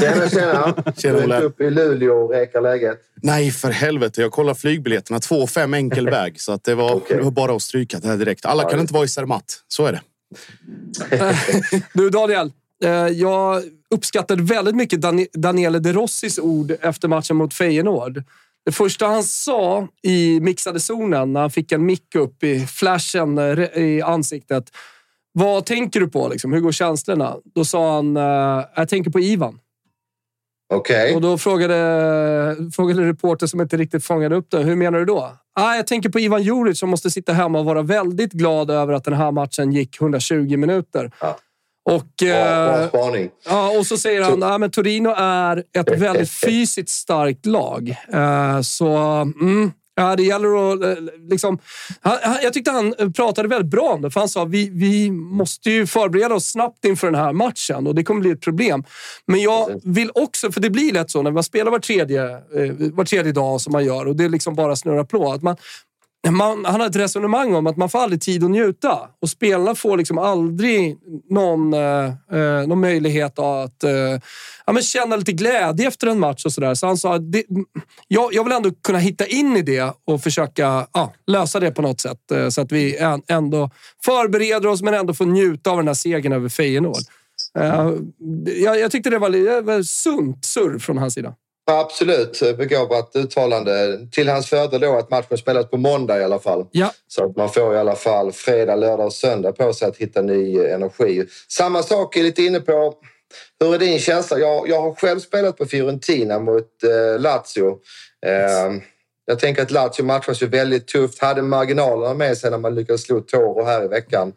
[0.00, 0.74] Tjena, tjena!
[0.96, 1.36] Tjena, Olle.
[1.36, 2.98] Du är upp i Luleå och räkar läget.
[3.22, 4.22] Nej, för helvete.
[4.22, 5.18] Jag kollar flygbiljetterna.
[5.18, 6.40] 2,5 enkel väg.
[6.40, 8.46] Så att det, var, det var bara att stryka det här direkt.
[8.46, 9.64] Alla kan inte vara i Zermatt.
[9.68, 10.00] Så är det.
[11.92, 12.52] Du Daniel,
[13.14, 18.22] jag uppskattade väldigt mycket Dan Daniele De Rossis ord efter matchen mot Feyenoord.
[18.68, 23.38] Det första han sa i mixade zonen när han fick en mick upp i flashen
[23.38, 24.70] eh, i ansiktet.
[25.32, 26.28] Vad tänker du på?
[26.28, 26.52] Liksom?
[26.52, 27.36] Hur går känslorna?
[27.54, 29.60] Då sa han, eh, jag tänker på Ivan.
[30.74, 31.14] Okej.
[31.14, 34.58] Och då frågade, frågade reporter som inte riktigt fångade upp det.
[34.58, 35.32] Hur menar du då?
[35.54, 38.92] Ah, jag tänker på Ivan Juric som måste sitta hemma och vara väldigt glad över
[38.92, 41.10] att den här matchen gick 120 minuter.
[41.94, 43.30] Och, Bra, bra eh, spaning.
[43.48, 47.96] ja, och så säger han att men Torino är ett väldigt fysiskt starkt lag.
[48.12, 48.86] Eh, så
[49.40, 50.82] mm, ja, det gäller att...
[50.98, 51.58] eh, Liksom,
[52.42, 54.10] jag tyckte han pratade väldigt bra om det.
[54.10, 57.94] För han sa vi, vi måste ju förbereda oss snabbt inför den här matchen och
[57.94, 58.84] det kommer bli ett problem.
[59.26, 62.22] Men jag vill också, för det blir lätt så när man spelar var tredje,
[62.92, 65.32] var tredje dag som man gör och det liksom bara snurrar på.
[65.32, 65.56] Att man,
[66.30, 68.98] man, han har ett resonemang om att man får aldrig tid att njuta.
[69.22, 70.96] Och spelarna får liksom aldrig
[71.30, 74.20] någon, eh, eh, någon möjlighet att eh,
[74.66, 76.44] ja, men känna lite glädje efter en match.
[76.44, 76.74] och sådär.
[76.74, 77.44] så han sa att det,
[78.08, 81.82] jag, jag vill ändå kunna hitta in i det och försöka ja, lösa det på
[81.82, 82.30] något sätt.
[82.32, 82.96] Eh, så att vi
[83.28, 83.70] ändå
[84.04, 87.02] förbereder oss men ändå får njuta av den här segern över Feyenoord.
[87.58, 87.92] Eh,
[88.44, 91.34] jag, jag tyckte det var, det var sunt surr från hans sida.
[91.70, 93.98] Absolut, begåvat uttalande.
[94.12, 96.66] Till hans fördel då att matchen spelas på måndag i alla fall.
[96.70, 96.92] Ja.
[97.08, 100.22] Så att man får i alla fall fredag, lördag och söndag på sig att hitta
[100.22, 101.24] ny energi.
[101.48, 102.94] Samma sak är lite inne på.
[103.60, 104.38] Hur är din känsla?
[104.38, 107.78] Jag, jag har själv spelat på Fiorentina mot eh, Lazio.
[108.26, 108.80] Eh,
[109.26, 111.18] jag tänker att Lazio matchas ju väldigt tufft.
[111.18, 114.32] Hade marginalerna med sig när man lyckades slå Toro här i veckan.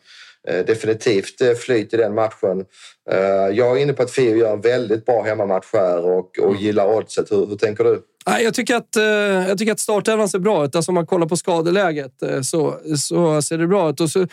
[0.47, 2.65] Eh, definitivt eh, flyt i den matchen.
[3.11, 3.17] Eh,
[3.57, 6.97] jag är inne på att Fio gör en väldigt bra hemmamatch här och, och gillar
[6.97, 7.31] oddset.
[7.31, 8.01] Hur, hur tänker du?
[8.27, 8.95] Nej, jag tycker att,
[9.47, 10.75] jag tycker att startelvan ser bra ut.
[10.75, 12.11] Alltså om man kollar på skadeläget
[12.43, 14.01] så, så ser det bra ut.
[14.01, 14.27] Och så,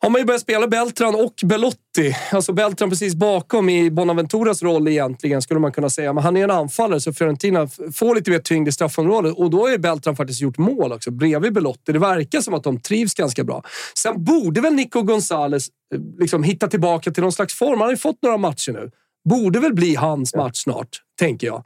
[0.00, 2.16] har man ju börjat spela Beltran och Belotti.
[2.32, 6.12] Alltså Beltran precis bakom i Bonaventuras roll egentligen, skulle man kunna säga.
[6.12, 9.34] Men han är en anfallare, så Fiorentina får lite mer tyngd i straffområdet.
[9.36, 11.92] Och då har Beltran faktiskt gjort mål också, bredvid Belotti.
[11.92, 13.62] Det verkar som att de trivs ganska bra.
[13.94, 17.78] Sen borde väl Nico Gonzales eh, liksom hitta tillbaka till någon slags form.
[17.78, 18.90] Han har ju fått några matcher nu.
[19.28, 20.88] Borde väl bli hans match snart,
[21.18, 21.64] tänker jag.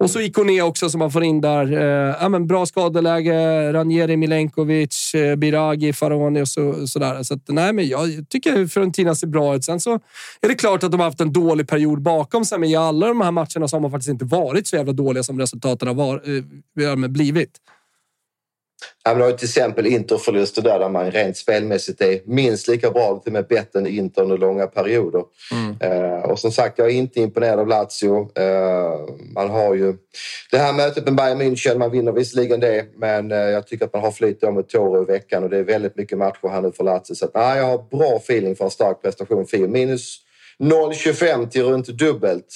[0.00, 1.72] Och så Ikoné också som man får in där.
[1.72, 3.72] Eh, ja, men bra skadeläge.
[3.72, 7.22] Ranieri, Milenkovic, eh, Biragi, Faroni och så, sådär.
[7.22, 9.64] Så att, nej, men jag tycker Fiorentina ser bra ut.
[9.64, 9.94] Sen så
[10.40, 13.06] är det klart att de har haft en dålig period bakom sig, men i alla
[13.06, 15.94] de här matcherna så har man faktiskt inte varit så jävla dåliga som resultaten har
[15.94, 16.22] var,
[16.84, 17.50] eh, blivit.
[19.04, 23.20] Ja, men har till exempel Interförluster där, där man rent spelmässigt är minst lika bra,
[23.24, 25.22] till och med bättre än Inter under långa perioder.
[25.52, 25.76] Mm.
[25.80, 28.30] Eh, och som sagt, jag är inte imponerad av Lazio.
[28.34, 29.94] Eh, man har ju
[30.50, 33.92] det här mötet med Bayern München, man vinner visserligen det, men eh, jag tycker att
[33.92, 36.72] man har flyt med Toro i veckan och det är väldigt mycket matcher här nu
[36.72, 37.14] för Lazio.
[37.14, 39.46] Så att, nej, jag har bra feeling för en stark prestation.
[39.72, 40.18] Minus
[40.58, 42.54] 0,25 till runt dubbelt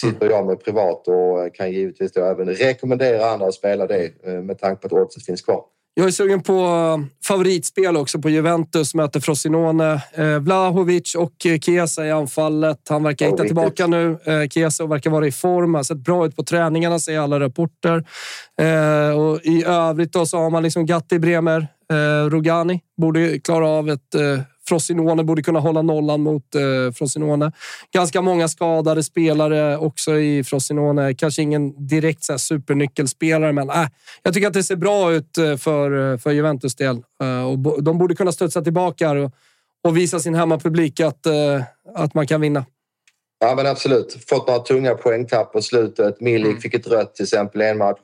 [0.00, 4.42] sitter jag med privat och kan givetvis då även rekommendera andra att spela det eh,
[4.42, 5.60] med tanke på att oddset finns kvar.
[5.98, 10.02] Jag är sugen på eh, favoritspel också på Juventus möter Frosinone.
[10.14, 12.78] Eh, Vlahovic och Chiesa i anfallet.
[12.88, 14.18] Han verkar hitta tillbaka nu.
[14.24, 15.74] Eh, Chiesa verkar vara i form.
[15.74, 18.04] Har sett bra ut på träningarna, säger alla rapporter.
[18.60, 22.80] Eh, och I övrigt då så har man liksom Gatti, Bremer, eh, Rogani.
[22.96, 27.52] Borde klara av ett eh, Frosinone borde kunna hålla nollan mot eh, Frosinone.
[27.92, 31.14] Ganska många skadade spelare också i Frosinone.
[31.14, 33.86] Kanske ingen direkt så här, supernyckelspelare, men äh,
[34.22, 36.96] jag tycker att det ser bra ut eh, för, eh, för Juventus del.
[37.22, 39.32] Eh, och de borde kunna studsa tillbaka och,
[39.84, 41.62] och visa sin hemmapublik att, eh,
[41.94, 42.64] att man kan vinna.
[43.38, 44.24] Ja men absolut.
[44.28, 46.20] Fått några tunga poängtapp på slutet.
[46.20, 46.60] Milik mm.
[46.60, 47.98] fick ett rött till exempel i en match.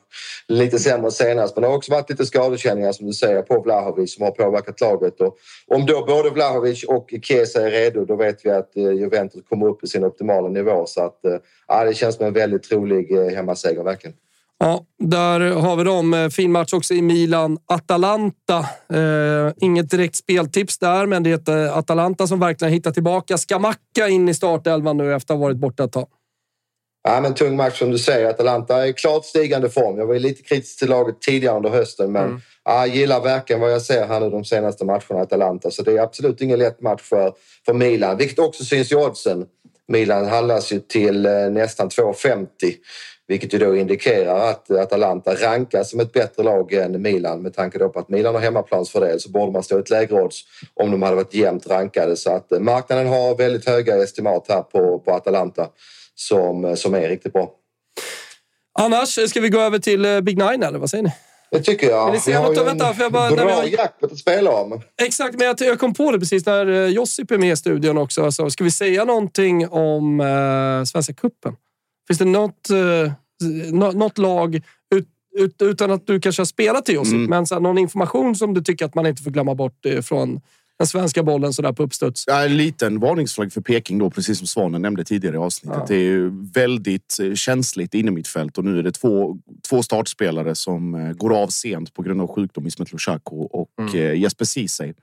[0.47, 1.55] Lite sämre senast.
[1.55, 4.81] Men det har också varit lite skadekänningar som du säger på Vlahovic som har påverkat
[4.81, 5.21] laget.
[5.21, 5.37] Och
[5.67, 9.67] om då både Vlahovic och Chiesa är redo då vet vi att eh, Juventus kommer
[9.67, 10.85] upp i sin optimala nivå.
[10.85, 11.37] Så att, eh,
[11.67, 14.17] ja, det känns som en väldigt trolig eh, hemmaseger verkligen.
[14.63, 16.13] Ja, där har vi dem.
[16.13, 17.57] Eh, fin match också i Milan.
[17.65, 18.57] Atalanta.
[18.93, 23.37] Eh, inget direkt speltips där, men det är eh, Atalanta som verkligen hittar tillbaka.
[23.37, 26.07] Skamacka in i startelvan nu efter att ha varit borta ett tag.
[27.03, 28.29] Ja, men tung match som du säger.
[28.29, 29.97] Atalanta är klart stigande form.
[29.97, 32.41] Jag var lite kritisk till laget tidigare under hösten, men mm.
[32.63, 35.71] jag gillar verkligen vad jag ser här nu de senaste matcherna Atalanta.
[35.71, 37.33] Så det är absolut ingen lätt match för,
[37.65, 39.45] för Milan, vilket också syns i oddsen.
[39.87, 42.43] Milan handlas ju till eh, nästan 2,50
[43.27, 47.41] vilket ju då indikerar att Atalanta rankas som ett bättre lag än Milan.
[47.41, 50.41] Med tanke på att Milan har hemmaplansfördel så borde man stå ett lägre odds
[50.73, 52.15] om de hade varit jämnt rankade.
[52.15, 55.67] Så att marknaden har väldigt höga estimat här på, på Atalanta
[56.15, 57.51] som, som är riktigt bra.
[58.79, 61.11] Annars, ska vi gå över till eh, Big Nine eller vad säger ni?
[61.51, 62.05] Det tycker jag.
[62.05, 62.57] Vill ni se något?
[62.57, 63.69] Vänta, för jag bara, bra vi...
[63.69, 64.81] jackpot att spela om.
[65.01, 67.97] Exakt, men jag, jag kom på det precis när eh, Josip är med i studion
[67.97, 68.31] också.
[68.31, 71.55] Så ska vi säga någonting om eh, Svenska Kuppen?
[72.07, 73.13] Finns det något, eh,
[73.93, 74.55] något lag
[74.95, 75.07] ut,
[75.37, 77.29] ut, utan att du kanske har spelat till Josip, mm.
[77.29, 80.01] men så här, någon information som du tycker att man inte får glömma bort eh,
[80.01, 80.41] från
[80.77, 82.23] den svenska bollen sådär på uppstuds.
[82.27, 85.79] Ja, en liten varningsflagg för Peking då, precis som Svanen nämnde tidigare i avsnittet.
[85.79, 85.85] Ja.
[85.87, 89.37] Det är väldigt eh, känsligt inne mitt fält och nu är det två,
[89.69, 92.67] två startspelare som eh, går av sent på grund av sjukdom.
[92.67, 94.21] Ismet Lushaku och mm.
[94.21, 94.93] Jesper Ceesay.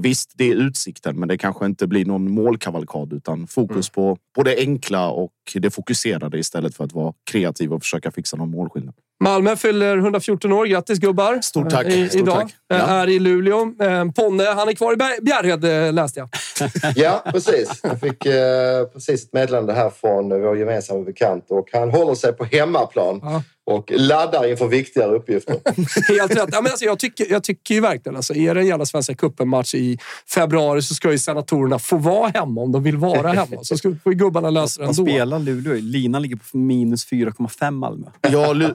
[0.00, 3.94] Visst, det är utsikten, men det kanske inte blir någon målkavalkad utan fokus mm.
[3.94, 8.36] på, på det enkla och det fokuserade istället för att vara kreativ och försöka fixa
[8.36, 8.94] någon målskillnad.
[9.20, 10.66] Malmö fyller 114 år.
[10.66, 11.40] Grattis gubbar!
[11.40, 11.86] Stort tack!
[11.86, 12.40] I, Stort idag.
[12.40, 12.54] tack.
[12.68, 12.76] Ja.
[12.76, 13.72] Är i Luleå.
[14.16, 16.28] Ponne, han är kvar i Bjärred läste jag.
[16.96, 17.80] ja, precis.
[17.82, 22.32] Jag fick eh, precis ett meddelande här från vår gemensamma bekant och han håller sig
[22.32, 23.20] på hemmaplan.
[23.22, 25.56] Ja och laddar inför viktigare uppgifter.
[26.18, 26.48] Helt rätt.
[26.52, 29.14] Ja, men alltså, jag, tycker, jag tycker ju verkligen, alltså, är det en jävla Svenska
[29.14, 29.98] cupen-match i
[30.34, 33.62] februari så ska ju senatorerna få vara hemma om de vill vara hemma.
[33.62, 35.04] Så ska, får gubbarna lösa det ändå.
[35.04, 35.74] spelar Luleå.
[35.74, 38.06] Linan ligger på minus 4,5 Malmö.
[38.20, 38.74] Ja, Luleå,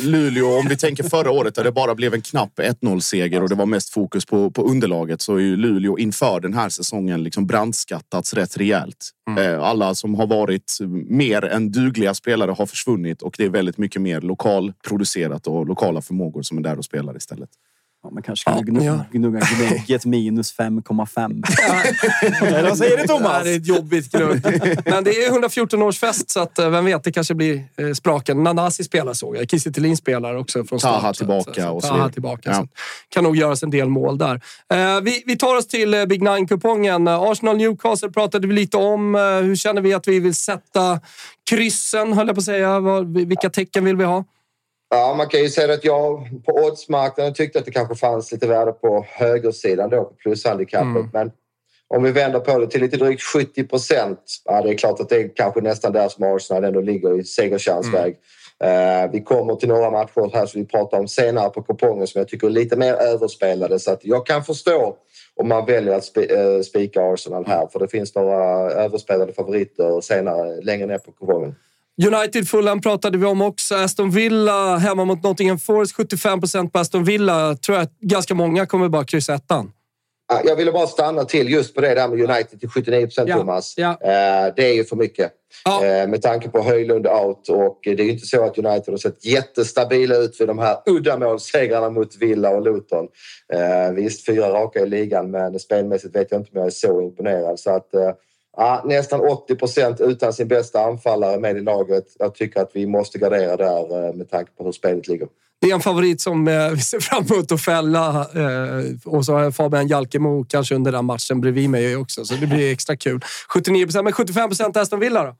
[0.00, 3.54] Luleå, om vi tänker förra året där det bara blev en knapp 1-0-seger och det
[3.54, 7.46] var mest fokus på, på underlaget så är ju Luleå inför den här säsongen liksom
[7.46, 9.10] brandskattats rätt rejält.
[9.30, 9.54] Mm.
[9.54, 10.78] Eh, alla som har varit
[11.08, 16.02] mer än dugliga spelare har försvunnit och det är väldigt mycket mer lokalproducerat och lokala
[16.02, 17.50] förmågor som är där och spelar istället.
[18.06, 19.04] Ja, man kanske skulle gnugga, ja.
[19.12, 21.42] gnugga gnugget minus 5,5.
[22.46, 23.44] Eller vad säger du Thomas?
[23.44, 24.44] Det är ett jobbigt gnugg.
[24.84, 28.42] Men det är 114-årsfest så att, eh, vem vet, det kanske blir eh, spraken.
[28.42, 29.50] Nanasi spelar såg jag.
[29.50, 31.00] Kiese spelar också från start.
[31.00, 31.54] Taha tillbaka.
[31.54, 31.88] Så, så, och så.
[31.88, 32.50] Taha tillbaka.
[32.50, 32.54] Ja.
[32.54, 32.68] Så
[33.08, 34.34] kan nog göras en del mål där.
[34.74, 37.08] Eh, vi, vi tar oss till Big Nine-kupongen.
[37.08, 39.14] Arsenal-Newcastle pratade vi lite om.
[39.42, 41.00] Hur känner vi att vi vill sätta
[41.50, 42.80] kryssen, höll jag på att säga.
[43.26, 44.24] Vilka tecken vill vi ha?
[44.90, 48.46] Ja, man kan ju säga att jag på oddsmarknaden tyckte att det kanske fanns lite
[48.46, 50.86] värde på högersidan då på plushandikappet.
[50.86, 51.10] Mm.
[51.12, 51.30] Men
[51.88, 54.20] om vi vänder på det till lite drygt 70 procent.
[54.44, 57.24] Ja, det är klart att det är kanske nästan där som Arsenal ändå ligger i
[57.24, 58.16] segerchansväg.
[58.64, 62.18] Eh, vi kommer till några matcher här som vi pratar om senare på kupongen som
[62.18, 63.78] jag tycker är lite mer överspelade.
[63.78, 64.96] Så att jag kan förstå
[65.36, 67.66] om man väljer att eh, spika Arsenal här.
[67.72, 71.54] För det finns några överspelade favoriter senare, längre ner på kupongen.
[72.04, 73.74] United Fulham pratade vi om också.
[73.74, 75.92] Aston Villa hemma mot Nottingham Forest.
[75.96, 77.56] 75 procent på Aston Villa.
[77.56, 79.72] Tror jag att ganska många kommer bara kryssa ettan.
[80.28, 83.28] Ja, Jag ville bara stanna till just på det där med United till 79 procent,
[83.28, 83.74] Ja, Thomas.
[83.76, 83.90] ja.
[83.90, 85.32] Eh, Det är ju för mycket.
[85.82, 88.96] Eh, Med tanke på Höjlund out och det är ju inte så att United har
[88.98, 93.06] sett jättestabila ut för de här uddamålssegrarna mot Villa och Luton.
[93.52, 97.02] Eh, Visst, fyra raka i ligan, men spelmässigt vet jag inte om jag är så
[97.02, 97.60] imponerad.
[97.60, 97.88] Så att,
[98.56, 102.04] ja, nästan 80 procent utan sin bästa anfallare med i laget.
[102.18, 105.28] Jag tycker att vi måste gardera där eh, med tanke på hur spelet ligger.
[105.60, 108.08] Det är en favorit som eh, vi ser fram emot att fälla.
[108.34, 112.34] Eh, och så har jag Fabian Jalkemo kanske under den matchen bredvid mig också, så
[112.34, 113.20] det blir extra kul.
[113.48, 115.36] 79 procent, men 75 procent Aston Villa då?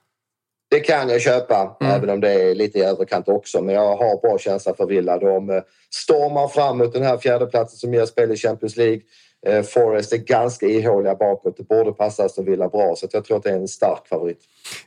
[0.71, 3.63] Det kan jag köpa, även om det är lite i överkant också.
[3.63, 5.19] Men jag har bra känsla för Villa.
[5.19, 5.63] De
[5.95, 9.01] stormar fram mot den här fjärdeplatsen som ger spel i Champions League.
[9.47, 11.57] Eh, Forest är ganska ihåliga bakåt.
[11.57, 14.39] Det borde passa Aston Villa bra, så jag tror att det är en stark favorit.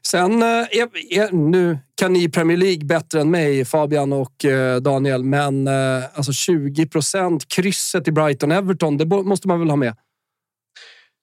[0.07, 4.75] Sen, eh, är, är, nu kan ni Premier League bättre än mig, Fabian och eh,
[4.75, 5.67] Daniel, men
[6.13, 9.95] alltså 20 procent krysset i Brighton-Everton, det måste man väl ha med?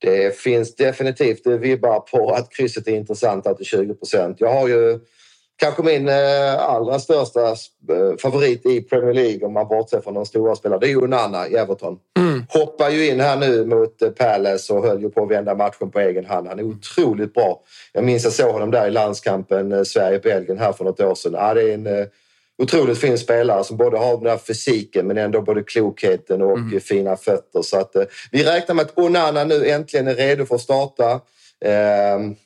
[0.00, 4.36] Det finns definitivt vibbar på att krysset är intressant att det är 20 procent.
[4.40, 5.00] Jag har ju
[5.56, 10.26] kanske min eh, allra största eh, favorit i Premier League om man bortser från de
[10.26, 10.80] stora spelarna.
[10.80, 11.98] Det är ju Onana i Everton.
[12.48, 15.90] Hoppar ju in här nu mot eh, Palace och höll ju på att vända matchen
[15.90, 16.48] på egen hand.
[16.48, 17.60] Han är otroligt bra.
[17.92, 21.34] Jag minns jag såg honom där i landskampen Sverige-Belgien här för något år sedan.
[21.34, 22.08] Ja, det är en
[22.58, 26.80] otroligt fin spelare som både har den där fysiken men ändå både klokheten och eh,
[26.80, 27.62] fina fötter.
[27.62, 27.96] Så att,
[28.30, 31.20] vi räknar med att Onana nu äntligen är redo för att starta.
[31.64, 32.36] Ehm,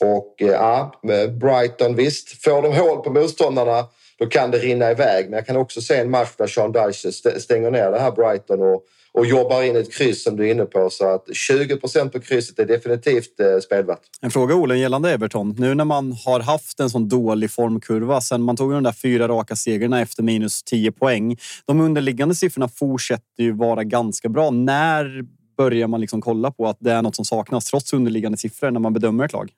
[0.00, 3.84] och eh, ja, med Brighton visst, får de hål på motståndarna
[4.18, 5.24] då kan det rinna iväg.
[5.24, 8.62] Men jag kan också se en match där Sean Dyche stänger ner det här Brighton
[8.62, 8.82] och,
[9.12, 10.90] och jobbar in ett kryss som du är inne på.
[10.90, 14.00] Så att 20 procent på krysset är definitivt eh, spelvärt.
[14.20, 15.54] En fråga Olen gällande Everton.
[15.58, 19.28] Nu när man har haft en sån dålig formkurva sen man tog de där fyra
[19.28, 21.36] raka segrarna efter minus 10 poäng.
[21.66, 24.50] De underliggande siffrorna fortsätter ju vara ganska bra.
[24.50, 25.24] När
[25.56, 28.80] börjar man liksom kolla på att det är något som saknas trots underliggande siffror när
[28.80, 29.52] man bedömer ett lag?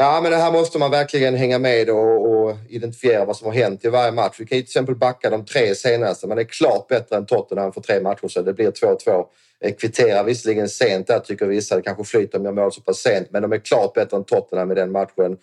[0.00, 3.54] Ja, men det här måste man verkligen hänga med och, och identifiera vad som har
[3.54, 4.36] hänt i varje match.
[4.38, 6.26] Vi kan ju till exempel backa de tre senaste.
[6.26, 8.44] Man är klart bättre än Tottenham för tre matcher sedan.
[8.44, 9.24] Det blir 2-2.
[9.60, 11.76] Eh, kvitterar visserligen sent där tycker vissa.
[11.76, 13.28] Det kanske flyter om jag mål så pass sent.
[13.30, 15.36] Men de är klart bättre än Tottenham i den matchen.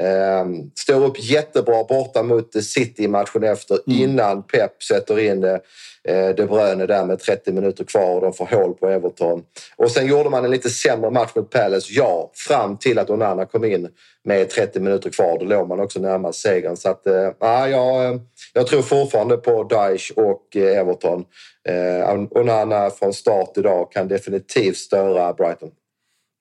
[0.00, 6.46] Ehm, står upp jättebra borta mot City matchen efter innan Pep sätter in eh, De
[6.46, 9.42] Bruyne där med 30 minuter kvar och de får hål på Everton.
[9.76, 13.46] Och sen gjorde man en lite sämre match mot Palace, ja, fram till att Onana
[13.46, 13.88] kom in
[14.24, 15.38] med 30 minuter kvar.
[15.38, 16.76] Då låg man också närmast segern.
[16.76, 17.02] Så att,
[17.40, 18.20] ja, jag, eh,
[18.52, 21.24] jag tror fortfarande på Daesh och Everton.
[21.68, 25.70] Eh, Onana från start idag kan definitivt störa Brighton.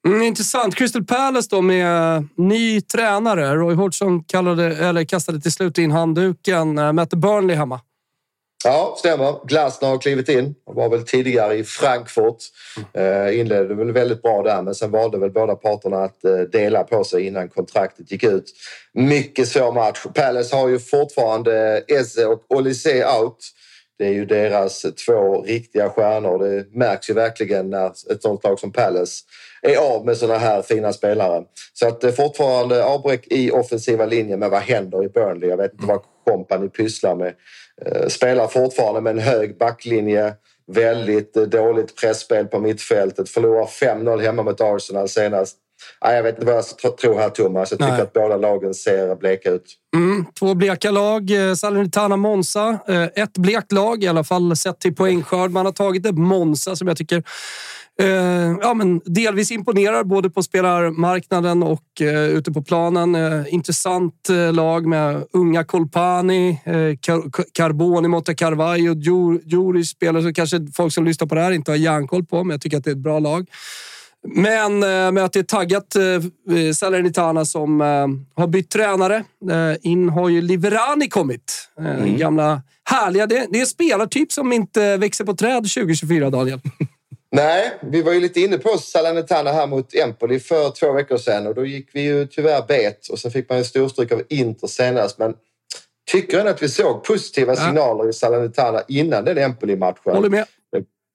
[0.08, 0.76] Mm, intressant.
[0.76, 3.56] Crystal Palace då med eh, ny tränare.
[3.56, 6.78] Roy Hodgson kallade, eller kastade till slut in handduken.
[6.78, 7.80] Eh, mötte Burnley hemma.
[8.66, 9.48] Ja, stämmer.
[9.48, 10.56] Glasner har klivit in.
[10.66, 12.38] Han var väl tidigare i Frankfurt.
[12.94, 16.84] Eh, inledde väl väldigt bra där, men sen valde väl båda parterna att eh, dela
[16.84, 18.46] på sig innan kontraktet gick ut.
[18.94, 20.06] Mycket svår match.
[20.14, 23.38] Palace har ju fortfarande eh, Eze och Olise out.
[23.98, 26.40] Det är ju deras två riktiga stjärnor.
[26.40, 29.24] Det märks ju verkligen när ett sånt lag som Palace
[29.62, 31.44] är av med såna här fina spelare.
[31.74, 34.40] Så att det är fortfarande avbräck i offensiva linjen.
[34.40, 35.50] Men vad händer i Burnley?
[35.50, 37.34] Jag vet inte vad kompani pysslar med.
[37.86, 40.34] Eh, spelar fortfarande med en hög backlinje.
[40.68, 43.30] Väldigt eh, dåligt pressspel på mittfältet.
[43.30, 45.58] Förlorar 5-0 hemma mot Arsenal senast.
[46.06, 47.72] Nej, jag vet inte vad jag tr- tror här, Thomas.
[47.72, 48.02] Jag tycker Nej.
[48.02, 49.76] att båda lagen ser bleka ut.
[49.96, 51.32] Mm, två bleka lag.
[51.50, 52.80] Eh, Salernitana Monza.
[52.88, 55.52] Eh, ett blekt lag, i alla fall sett till poängskörd.
[55.52, 57.24] Man har tagit ett Monza som jag tycker
[58.02, 61.84] eh, ja, men delvis imponerar både på spelarmarknaden och
[62.30, 63.16] ute på planen.
[63.48, 66.60] Intressant lag med unga Colpani,
[67.02, 71.52] Car- Carboni, Motta Carvalho, Jur- Juris spelare som kanske folk som lyssnar på det här
[71.52, 73.48] inte har järnkoll på, men jag tycker att det är ett bra lag.
[74.28, 79.24] Men eh, med att det är taggat eh, Salernitana som eh, har bytt tränare.
[79.52, 81.70] Eh, in har ju Liverani kommit.
[81.80, 83.28] Eh, Gamla härliga.
[83.28, 86.60] Det, det är en spelartyp som inte växer på träd 2024, Daniel.
[87.32, 91.48] Nej, vi var ju lite inne på Salernitana här mot Empoli för två veckor sedan
[91.48, 94.68] och då gick vi ju tyvärr bet och sen fick man ju storstryk av Inter
[94.68, 95.20] senast.
[95.20, 95.34] Men
[96.12, 100.16] tycker ändå att vi såg positiva signaler i Salernitana innan den Empoli-matchen.
[100.16, 100.46] Håller med.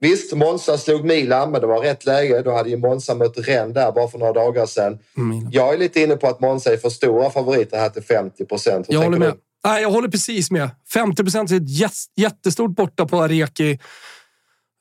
[0.01, 2.43] Visst, Monza slog Milan, men det var rätt läge.
[2.43, 4.99] Då hade ju Monza mött Rennes där bara för några dagar sedan.
[5.17, 5.49] Mm.
[5.51, 8.87] Jag är lite inne på att Monza är för stora favoriter här till 50 procent.
[8.89, 9.35] Jag håller med.
[9.65, 10.71] Nej, jag håller precis med.
[10.93, 13.79] 50 procent är ett jät- jättestort borta på Areki.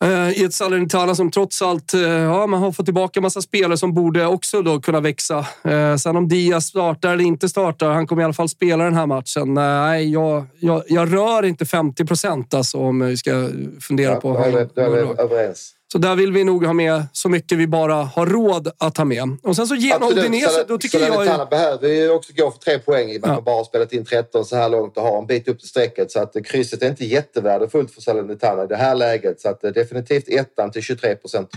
[0.04, 3.42] Eh, I ett Salernitana som trots allt eh, ja, man har fått tillbaka en massa
[3.42, 5.46] spelare som borde också då kunna växa.
[5.64, 8.94] Eh, Sen om Diaz startar eller inte startar, han kommer i alla fall spela den
[8.94, 9.54] här matchen.
[9.54, 13.50] Nej, jag, jag, jag rör inte 50 procent alltså, om vi ska
[13.82, 14.34] fundera Ja, på...
[14.34, 15.74] då är vi, då är vi överens.
[15.92, 19.06] Så där vill vi nog ha med så mycket vi bara har råd att ha
[19.06, 19.38] med.
[19.44, 21.08] Och sen så genom Udinese, då tycker jag...
[21.08, 23.32] Salernitana Ju, behöver ju också gå för tre poäng i och med Ja.
[23.32, 25.60] att man bara har spelat in 13 så här långt och har en bit upp
[25.60, 26.12] till strecket.
[26.12, 29.42] Så att krysset är inte jättevärdefullt för Salernitana i det här läget.
[29.42, 31.50] Så att eh, definitivt ettan till 23 procent.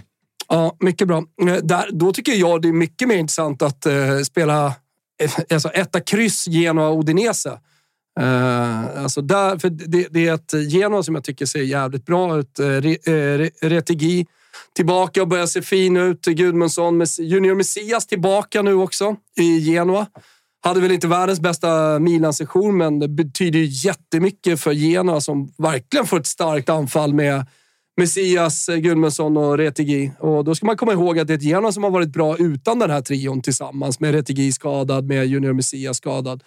[0.48, 1.18] Ja, mycket bra.
[1.48, 4.66] Eh, Där, då tycker jag det är mycket mer intressant att eh, spela
[5.22, 7.58] eh, alltså etta kryss Genoa Udinese.
[8.20, 12.38] Uh, alltså där, för det, det är ett Genoa som jag tycker ser jävligt bra
[12.38, 12.58] ut.
[12.58, 14.26] Eh, re, eh, Re- retigi
[14.76, 16.24] tillbaka och börjar se fin ut.
[16.24, 20.06] Gudmundsson, med Junior Messias tillbaka nu också i Genoa.
[20.62, 26.06] Hade väl inte världens bästa Milan-session, men det betyder ju jättemycket för Genoa som verkligen
[26.06, 27.46] får ett starkt anfall med
[27.96, 30.12] Messias, Gudmundsson och Retigi.
[30.18, 32.36] Och då ska man komma ihåg att det är ett Genoa som har varit bra
[32.36, 36.42] utan den här trion tillsammans med Retigi skadad, med Junior Messias skadad.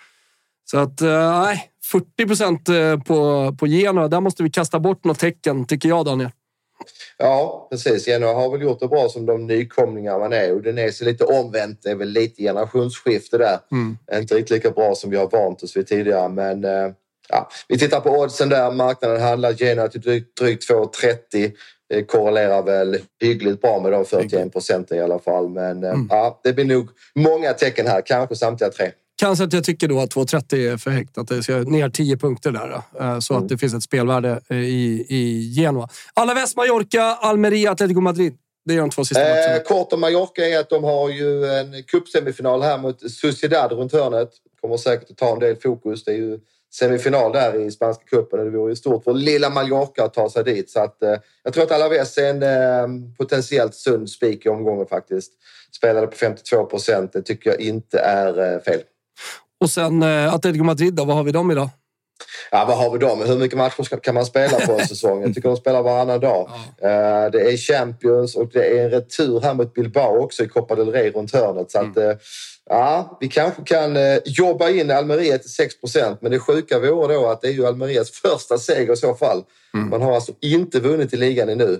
[0.72, 4.08] Så att, eh, nej, 40 procent eh, på, på Genoa.
[4.08, 6.30] Där måste vi kasta bort något tecken, tycker jag, Daniel.
[7.18, 8.08] Ja, precis.
[8.08, 10.52] Genoa har väl gjort det bra som de nykomlingar man är.
[10.52, 11.80] Udinese är lite omvänt.
[11.84, 13.60] Det är väl lite generationsskifte där.
[13.72, 13.98] Mm.
[14.14, 16.30] Inte riktigt lika bra som vi har vant oss vid tidigare.
[16.30, 16.92] Men eh,
[17.30, 18.72] ja, vi tittar på oddsen där.
[18.72, 21.52] Marknaden handlar Genoa till drygt, drygt 2,30.
[21.90, 25.50] Det korrelerar väl hyggligt bra med de 41 procenten i alla fall.
[25.50, 28.02] Men eh, ja, det blir nog många tecken här.
[28.06, 28.92] Kanske samtliga tre.
[29.24, 31.18] Kanske att jag tycker då att 2,30 är för högt.
[31.18, 32.82] Att det ska ner 10 punkter där.
[33.00, 35.90] eh, Så att det finns ett spelvärde eh, i, i Genoa.
[36.14, 38.34] Alaves, Mallorca, Almeria, Atletico Madrid.
[38.66, 39.56] Det är de två sista matcherna.
[39.56, 43.94] Eh, kort om Mallorca är att de har ju en cupsemifinal här mot Sociedad runt
[43.94, 44.30] hörnet.
[44.62, 46.04] Kommer säkert att ta en del fokus.
[46.04, 46.40] Det är ju
[46.74, 50.30] semifinal där i spanska cupen och det vore ju stort för lilla Mallorca att ta
[50.30, 50.70] sig dit.
[50.70, 54.88] Så att, eh, jag tror att Alaves är en eh, potentiellt sund spik i omgången
[54.88, 55.32] faktiskt.
[55.76, 57.14] Spelade på 52 procent.
[57.14, 58.82] Det tycker jag inte är eh, fel.
[59.62, 61.70] Och sen eh, Atletico Madrid, då, vad har vi dem idag?
[62.52, 63.22] Ja, vad har vi dem?
[63.22, 65.22] Hur mycket matcher kan man spela på en säsong?
[65.22, 66.50] Jag tycker de spelar varannan dag.
[66.82, 70.76] Eh, Det är Champions och det är en retur här mot Bilbao också i Copa
[70.76, 71.72] del Rey runt hörnet.
[71.72, 72.12] Så att, eh,
[72.70, 77.28] ja, vi kanske kan eh, jobba in Almeria till 6% men det sjuka vore då
[77.30, 79.44] att det är ju Almerias första seger i så fall.
[79.90, 81.80] Man har alltså inte vunnit i ligan ännu,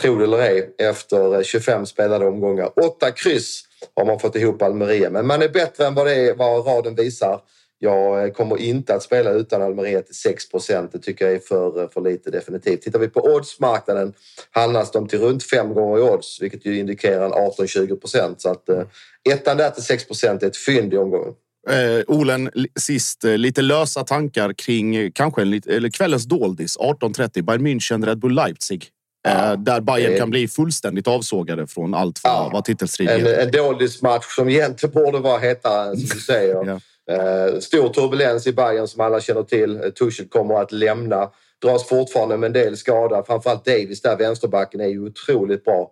[0.00, 2.70] tro det eller ej, efter eh, 25 spelade omgångar.
[2.84, 3.62] Åtta kryss
[3.94, 6.94] har man fått ihop Almeria, men man är bättre än vad, det är, vad raden
[6.94, 7.40] visar.
[7.78, 11.82] Jag eh, kommer inte att spela utan Almeria till 6% Det tycker jag är för,
[11.82, 12.82] eh, för lite definitivt.
[12.82, 14.12] Tittar vi på oddsmarknaden
[14.50, 18.40] handlas de till runt fem gånger i odds, vilket ju indikerar en 18-20 procent.
[18.40, 18.82] Så att eh,
[19.30, 21.34] ettan där till 6 är ett fynd i omgången.
[21.70, 22.50] Eh, Olen,
[22.80, 28.18] sist eh, lite lösa tankar kring kanske en eller kvällens doldis 18.30 Bayern München, Red
[28.18, 28.88] Bull Leipzig.
[29.28, 33.50] Eh, där Bayern det- kan bli fullständigt avsågade från allt vad, vad titelstrid En, en
[33.50, 36.68] doldismatch som egentligen borde vara hetare, som du säger.
[37.10, 39.76] Eh, Stor turbulens i Bayern som alla känner till.
[39.84, 41.30] Eh, Tuchel kommer att lämna.
[41.62, 43.24] Dras fortfarande med en del skada.
[43.26, 45.90] Framförallt Davis där, vänsterbacken, är ju otroligt bra.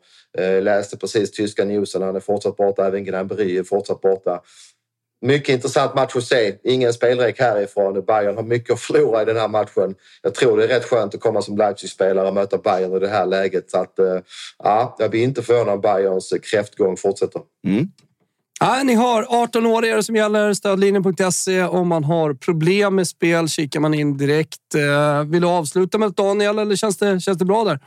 [0.62, 2.02] Läste precis tyska newsen.
[2.02, 2.86] Han är fortsatt borta.
[2.86, 4.40] Även Gnabry är fortsatt borta.
[5.22, 6.54] Mycket intressant match att se.
[6.64, 8.04] Ingen spelrek härifrån.
[8.06, 9.94] Bayern har mycket att förlora i den här matchen.
[10.22, 13.08] Jag tror det är rätt skönt att komma som Leipzig-spelare och möta Bayern i det
[13.08, 13.70] här läget.
[13.70, 14.18] Så att, eh,
[14.58, 17.42] ja, jag blir inte förvånad om Bayerns kräftgång fortsätter.
[18.60, 20.54] Ja, ni har 18 år är det som gäller.
[20.54, 21.62] Stödlinjen.se.
[21.62, 24.74] Om man har problem med spel kikar man in direkt.
[24.74, 27.78] Eh, Vill du avsluta med Daniel eller känns det, känns det bra där?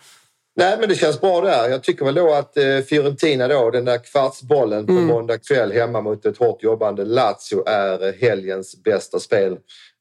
[0.56, 1.70] Nej, men det känns bra där.
[1.70, 5.06] Jag tycker väl då att eh, Fiorentina då, den där kvartsbollen på Mm.
[5.06, 9.58] måndag kväll hemma mot ett hårt jobbande Lazio är eh, helgens bästa spel.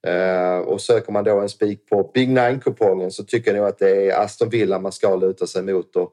[0.07, 3.79] Eh, och söker man då en spik på Big Nine-kupongen så tycker jag nog att
[3.79, 5.97] det är Aston Villa man ska luta sig mot.
[5.97, 6.12] Och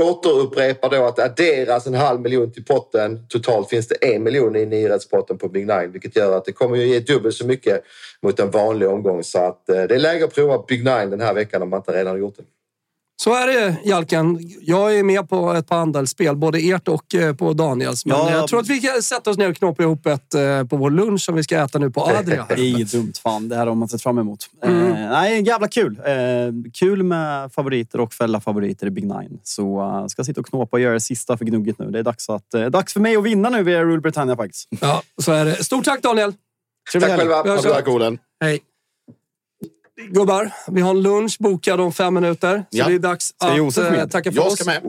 [0.00, 3.26] återupprepar då att det adderas en halv miljon till potten.
[3.28, 6.76] Totalt finns det en miljon i nyhetspotten på Big Nine vilket gör att det kommer
[6.76, 7.82] ju ge dubbelt så mycket
[8.22, 9.24] mot en vanlig omgång.
[9.24, 11.78] Så att eh, det är läge att prova Big Nine den här veckan om man
[11.78, 12.42] inte redan har gjort det.
[13.22, 14.38] Så är det, Jalken.
[14.60, 18.06] Jag är med på ett par andelsspel, både ert och eh, på Daniels.
[18.06, 18.30] Men Ja.
[18.32, 20.90] jag tror att vi kan sätta oss ner och knåpa ihop ett eh, på vår
[20.90, 22.46] lunch som vi ska äta nu på Adria.
[22.56, 23.48] Det är ju dumt fan.
[23.48, 24.38] Det här har man sett fram emot.
[24.64, 24.86] Mm.
[24.86, 26.00] Eh, nej, jävla kul.
[26.04, 26.14] Eh,
[26.74, 29.40] kul med favoriter och fälla favoriter i Big Nine.
[29.42, 31.90] Så uh, ska sitta och knåpa och göra det sista för gnugget nu.
[31.90, 34.68] Det är dags, att, eh, dags för mig att vinna nu via Rule Britannia faktiskt.
[34.80, 35.64] Ja, så är det.
[35.64, 36.32] Stort tack Daniel!
[36.92, 37.08] Trevlig.
[37.08, 38.16] Vi hörs Tack själva.
[38.40, 38.60] Hej!
[40.06, 42.58] Gubbar, vi har en lunch bokad om fem minuter.
[42.70, 42.88] Så Ja.
[42.88, 44.54] det är dags att eh, tacka för Jag oss.
[44.58, 44.82] ska med.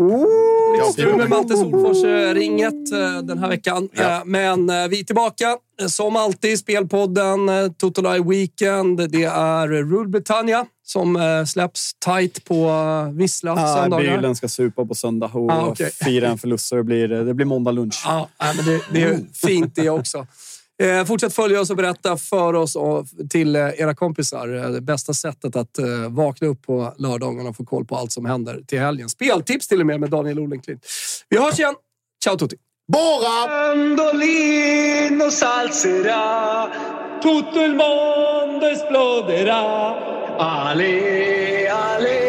[0.78, 2.92] Lite strul med Malte Solfors-ringet
[3.24, 3.90] den här veckan.
[3.94, 4.16] Ja.
[4.18, 5.58] Eh, Men eh, vi är tillbaka.
[5.82, 9.10] Eh, Som alltid, Spelpodden, eh, Total Eye Weekend.
[9.12, 14.18] Det är Rule Britannia som eh, släpps tight på eh, vissla Ah, söndagar.
[14.18, 15.92] bilen ska supa på söndag och Ah, okej.
[15.92, 16.68] fira en förlust.
[16.68, 18.04] Så det blir, det blir måndag lunch.
[18.08, 20.28] Nej, men det, det är fint det också.
[20.82, 24.56] Eh, fortsätt följa oss och berätta för oss och till eh, era kompisar.
[24.56, 28.12] Eh, Det bästa sättet att eh, vakna upp på lördagarna och få koll på allt
[28.12, 29.10] som händer till helgen.
[29.10, 30.86] Speltips till och med med Daniel Olenklint.
[31.30, 31.76] Vi hörs igen.
[32.24, 32.56] Ciao tutti!
[32.92, 33.76] Bara!
[33.76, 36.70] Mandolino salzerà,
[37.22, 39.96] tutto il mondo esploderà.
[40.38, 42.29] Ale, ale,